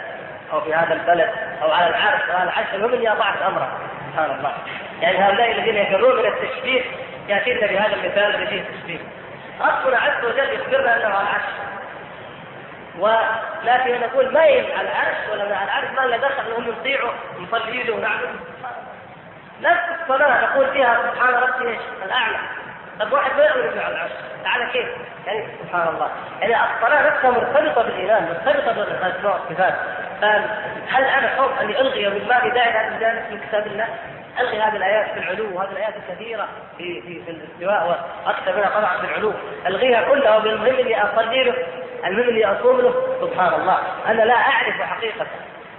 أو 0.52 0.62
في 0.62 0.74
هذا 0.74 0.94
البلد 0.94 1.30
أو 1.62 1.72
على 1.72 1.88
العرش 1.88 2.22
أو 2.30 2.38
على 2.38 2.44
العرش 2.44 2.68
المهم 2.74 2.94
اني 2.94 3.12
اطعت 3.12 3.42
امره 3.42 3.80
سبحان 4.12 4.32
الله. 4.32 4.54
يعني 5.02 5.18
هؤلاء 5.18 5.52
الذين 5.52 5.76
يفرون 5.76 6.16
من 6.16 6.26
التشبيه 6.26 6.82
يأتينا 7.28 7.68
بهذا 7.68 7.96
المثال 7.96 8.36
الذي 8.36 8.46
فيه 8.48 8.62
التشبيه. 8.62 9.00
ربنا 9.62 9.98
عز 9.98 10.26
وجل 10.26 10.54
يخبرنا 10.54 10.96
أنه 10.96 11.16
على 11.16 11.22
العرش. 11.22 11.44
ولكن 13.00 14.00
نقول 14.00 14.34
ما 14.34 14.40
على 14.40 14.90
العرش 14.92 15.18
ولا 15.32 15.58
على 15.58 15.64
العرش 15.64 15.90
ما 15.98 16.02
لا 16.02 16.18
دخل 16.18 16.44
انهم 16.48 16.70
يطيعوا 16.70 17.12
نصلي 17.40 17.84
له 17.84 17.94
ونعبد 17.94 18.30
نفس 19.62 20.02
الصلاة 20.02 20.46
نقول 20.46 20.72
فيها 20.72 20.98
سبحان 21.14 21.34
ربي 21.34 21.70
إيش؟ 21.70 21.80
الأعلى. 22.06 22.38
طب 23.00 23.14
واحد 23.14 23.32
ما 23.38 23.44
يؤمن 23.44 23.80
على 23.80 23.96
العرش؟ 23.96 24.12
على 24.46 24.66
كيف؟ 24.66 24.88
يعني 25.28 25.48
سبحان 25.64 25.88
الله. 25.88 26.10
يعني 26.42 26.76
الصلاة 26.76 27.08
نفسها 27.08 27.32
مرتبطة 27.32 27.82
بالإيمان 27.82 28.24
مرتبطة 28.24 28.74
بالاسماء 28.74 29.42
والصفات 30.24 30.50
هل 30.90 31.04
أنا 31.04 31.38
خوف 31.38 31.62
اني 31.62 31.82
ألغي 31.82 32.10
من 32.10 32.28
مالي 32.28 32.50
داعي 32.50 32.72
هذا 32.72 32.96
الجانب 32.96 33.32
من 33.32 33.40
كتاب 33.48 33.68
الله؟ 33.68 33.88
ألغي 34.40 34.62
هذه 34.62 34.76
الآيات 34.76 35.12
في 35.12 35.20
العلو 35.20 35.58
وهذه 35.58 35.72
الآيات 35.72 35.94
الكثيرة 36.10 36.48
في 36.78 37.02
في 37.02 37.22
في 37.26 37.32
الاستواء 37.32 38.06
وأكثر 38.26 38.58
منها 38.58 38.70
طبعا 38.70 38.98
في 38.98 39.06
العلو. 39.06 39.34
ألغيها 39.68 40.04
كلها 40.04 40.38
وبالمهم 40.38 40.80
إني 40.80 41.04
اصلي 41.04 41.44
له 41.44 41.54
المهم 42.06 42.30
إني 42.30 42.46
أصوم 42.46 42.82
له. 42.82 43.18
سبحان 43.22 43.54
الله. 43.62 43.78
أنا 44.08 44.22
لا 44.22 44.34
أعرف 44.34 44.82
حقيقة. 44.82 45.26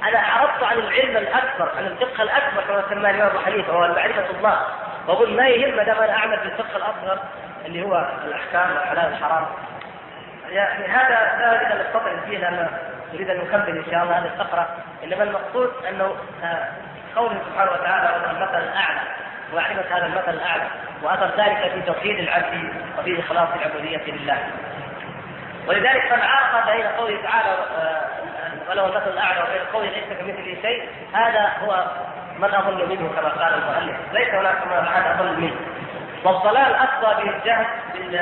أنا 0.02 0.18
أعرضت 0.18 0.62
عن 0.62 0.78
العلم 0.78 1.16
الأكبر 1.16 1.72
عن 1.76 1.86
الفقه 1.86 2.22
الأكبر 2.22 2.62
كما 2.68 2.82
سماه 2.90 3.10
الإمام 3.10 3.30
أبو 3.30 3.38
حنيفة 3.38 3.76
وهو 3.76 3.94
معرفه 3.94 4.30
الله. 4.36 4.60
وأقول 5.08 5.36
ما 5.36 5.48
يهم 5.48 5.76
ما 5.76 5.82
دام 5.82 5.96
أنا 5.96 6.12
أعمل 6.12 6.38
في 6.38 6.44
الفقه 6.44 6.76
الأصغر 6.76 7.18
اللي 7.66 7.82
هو 7.82 8.08
الأحكام 8.26 8.76
والحلال 8.76 9.12
والحرام. 9.12 9.46
يعني 10.50 10.86
هذا 10.86 11.38
لا 11.38 11.56
اريد 11.56 11.72
أن 11.72 12.20
فيه 12.28 12.38
لأن 12.38 12.68
نريد 13.15 13.31
أن 13.31 13.36
نكمل 13.36 13.77
إن 13.77 13.85
شاء 13.91 14.03
الله 14.03 14.19
هذه 14.19 14.31
الفقرة 14.35 14.69
إنما 15.05 15.23
المقصود 15.23 15.70
أنه 15.89 16.15
آه، 16.45 16.69
قوله 17.16 17.39
سبحانه 17.51 17.73
وتعالى 17.73 18.09
هو 18.09 18.31
المثل 18.31 18.62
الأعلى. 18.69 19.01
ومعرفة 19.53 19.97
هذا 19.97 20.07
المثل 20.07 20.31
الأعلى 20.31 20.62
وأثر 21.03 21.31
ذلك 21.36 21.73
في 21.73 21.81
توحيد 21.81 22.19
العبد 22.19 22.73
وفي 22.99 23.20
إخلاص 23.20 23.49
العبودية 23.57 24.03
لله. 24.07 24.39
ولذلك 25.66 26.09
فالعلاقة 26.11 26.73
بين 26.73 26.86
قوله 26.86 27.23
تعالى 27.23 27.57
وله 28.70 28.86
المثل 28.86 29.11
الأعلى 29.11 29.41
وبين 29.43 29.62
قوله 29.73 29.89
ليس 29.89 30.19
كمثله 30.19 30.62
شيء. 30.62 30.89
هذا 31.15 31.53
هو 31.65 31.85
من 32.39 32.55
أظن 32.55 32.89
منه 32.89 33.12
كما 33.16 33.28
قال 33.28 33.55
المؤلف. 33.55 33.97
ليس 34.12 34.28
هناك 34.28 34.57
أحد 34.89 35.20
أظن 35.20 35.41
منه. 35.41 35.57
والضلال 36.24 36.74
أفضى 36.74 37.24
به 37.24 37.36
الجهل 37.36 37.66
من 37.95 38.15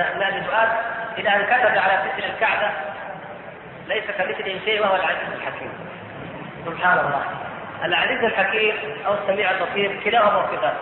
إلى 1.18 1.28
أن 1.28 1.42
كتب 1.42 1.78
على 1.78 1.98
فتن 1.98 2.24
الكعبة 2.24 2.70
ليس 3.88 4.04
كمثله 4.18 4.60
شيء 4.64 4.80
وهو 4.82 4.96
العزيز 4.96 5.32
الحكيم. 5.36 5.72
سبحان 6.66 6.98
الله. 6.98 7.22
العزيز 7.84 8.24
الحكيم 8.24 8.74
أو 9.06 9.14
السميع 9.14 9.50
البصير 9.50 10.00
كلاهما 10.04 10.46
صفات. 10.52 10.74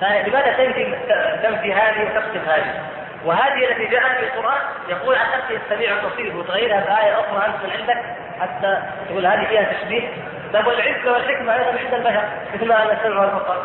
فلماذا 0.00 0.52
تنفي 0.52 0.96
تنفي 1.42 1.72
هذه 1.72 2.02
وتكتب 2.02 2.48
هذه؟ 2.48 2.82
وهذه 3.24 3.70
التي 3.70 3.86
جاءت 3.86 4.18
في 4.18 4.24
القرآن 4.24 4.60
يقول 4.88 5.16
عن 5.16 5.26
نفسه 5.38 5.60
السميع 5.64 5.92
البصير 5.92 6.36
وتغيرها 6.36 6.80
بآية 6.80 7.20
أخرى 7.20 7.46
أنت 7.46 7.56
من 7.64 7.70
عندك 7.80 8.02
حتى 8.40 8.82
تقول 9.08 9.26
هذه 9.26 9.46
فيها 9.46 9.72
تشبيه. 9.72 10.08
طيب 10.52 10.66
والعزة 10.66 11.12
والحكمة 11.12 11.54
أيضا 11.54 11.78
عند 11.78 11.94
البشر 11.94 12.22
مثل 12.54 12.68
ما 12.68 12.92
السمع 12.92 13.20
والبصر 13.20 13.56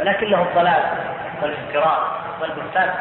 ولكنه 0.00 0.42
الضلال 0.42 0.82
والافتراء 1.42 2.20
والبهتان. 2.40 2.94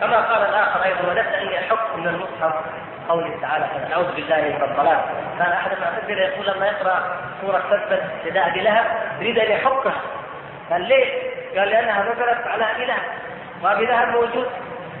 كما 0.00 0.16
قال 0.16 0.42
الآخر 0.48 0.84
أيضا 0.84 1.08
ولست 1.08 1.28
اني 1.28 1.58
احق 1.58 1.96
من 1.96 2.06
المصحف 2.06 2.54
قوله 3.10 3.38
تعالى 3.42 3.66
نعوذ 3.90 4.12
بالله 4.14 4.36
من 4.36 4.62
الضلال. 4.70 4.98
كان 5.38 5.52
أحد 5.52 5.70
المعتزلة 5.72 6.22
يقول 6.22 6.46
لما 6.46 6.66
يقرأ 6.66 7.16
سورة 7.40 7.58
تبت 7.58 8.36
ابي 8.36 8.60
لهب 8.60 8.84
يريد 9.20 9.38
أن 9.38 9.50
يحكها 9.50 9.94
قال 10.70 10.82
ليه؟ 10.82 11.06
قال 11.58 11.68
لأنها 11.68 12.02
نزلت 12.02 12.46
على 12.46 12.64
ابي 12.76 12.84
لهب 12.84 13.02
وابي 13.62 13.86
لهب 13.86 14.08
موجود 14.08 14.46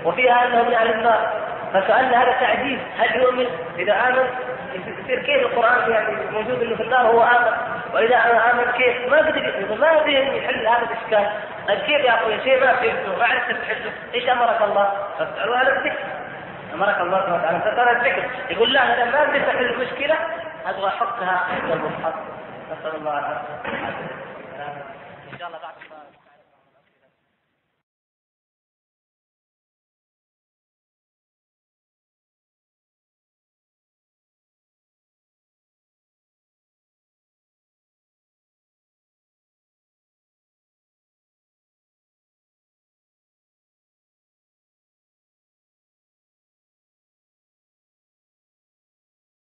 وفيها 0.04 0.46
أنه 0.46 0.62
من 0.62 0.74
أهل 0.74 0.90
النار. 0.90 1.32
فسألنا 1.74 2.22
هذا 2.22 2.32
تعجيز 2.32 2.78
هل 2.98 3.20
يؤمن؟ 3.20 3.46
إذا 3.78 3.92
آمن 3.92 4.26
يصير 4.74 5.22
كيف 5.22 5.42
القرآن 5.46 5.90
يعني 5.90 6.16
موجود 6.30 6.62
إنه 6.62 6.76
في 6.76 6.82
النار 6.82 7.06
هو 7.06 7.22
آمن؟ 7.22 7.52
وإذا 7.94 8.16
أنا 8.16 8.50
آمن 8.50 8.72
كيف؟ 8.72 9.10
ما 9.10 9.18
قدر 9.18 9.76
ما 9.80 9.98
قدر 9.98 10.08
يحل 10.08 10.66
هذا 10.66 10.82
الإشكال. 10.90 11.32
طيب 11.68 11.78
كيف 11.78 12.04
يا 12.04 12.14
أخوي؟ 12.14 12.40
شيء 12.44 12.60
ما 12.60 12.72
فهمته 12.72 13.18
ما 13.18 13.24
عرفت 13.24 13.50
تحله 13.50 13.92
إيش 14.14 14.28
أمرك 14.28 14.62
الله؟ 14.62 14.92
فاسألوا 15.18 15.56
أهل 15.56 15.68
الذكر. 15.68 16.19
امرك 16.74 17.00
الله 17.00 17.20
سبحانه 17.20 17.36
وتعالى 17.36 17.60
فترى 17.60 17.90
الذكر 17.90 18.30
يقول 18.50 18.72
لا 18.72 18.94
إذا 18.94 19.04
ما 19.04 19.38
تحل 19.38 19.64
المشكلة 19.64 20.16
أبغى 20.66 20.88
احطها 20.88 21.44
عند 21.50 21.70
المصحف 21.70 22.14
نسأل 22.72 22.96
الله 22.96 23.18
العافية. 23.18 23.54
إن 25.32 25.38
شاء 25.38 25.48
الله 25.48 25.58
بعد 25.58 25.74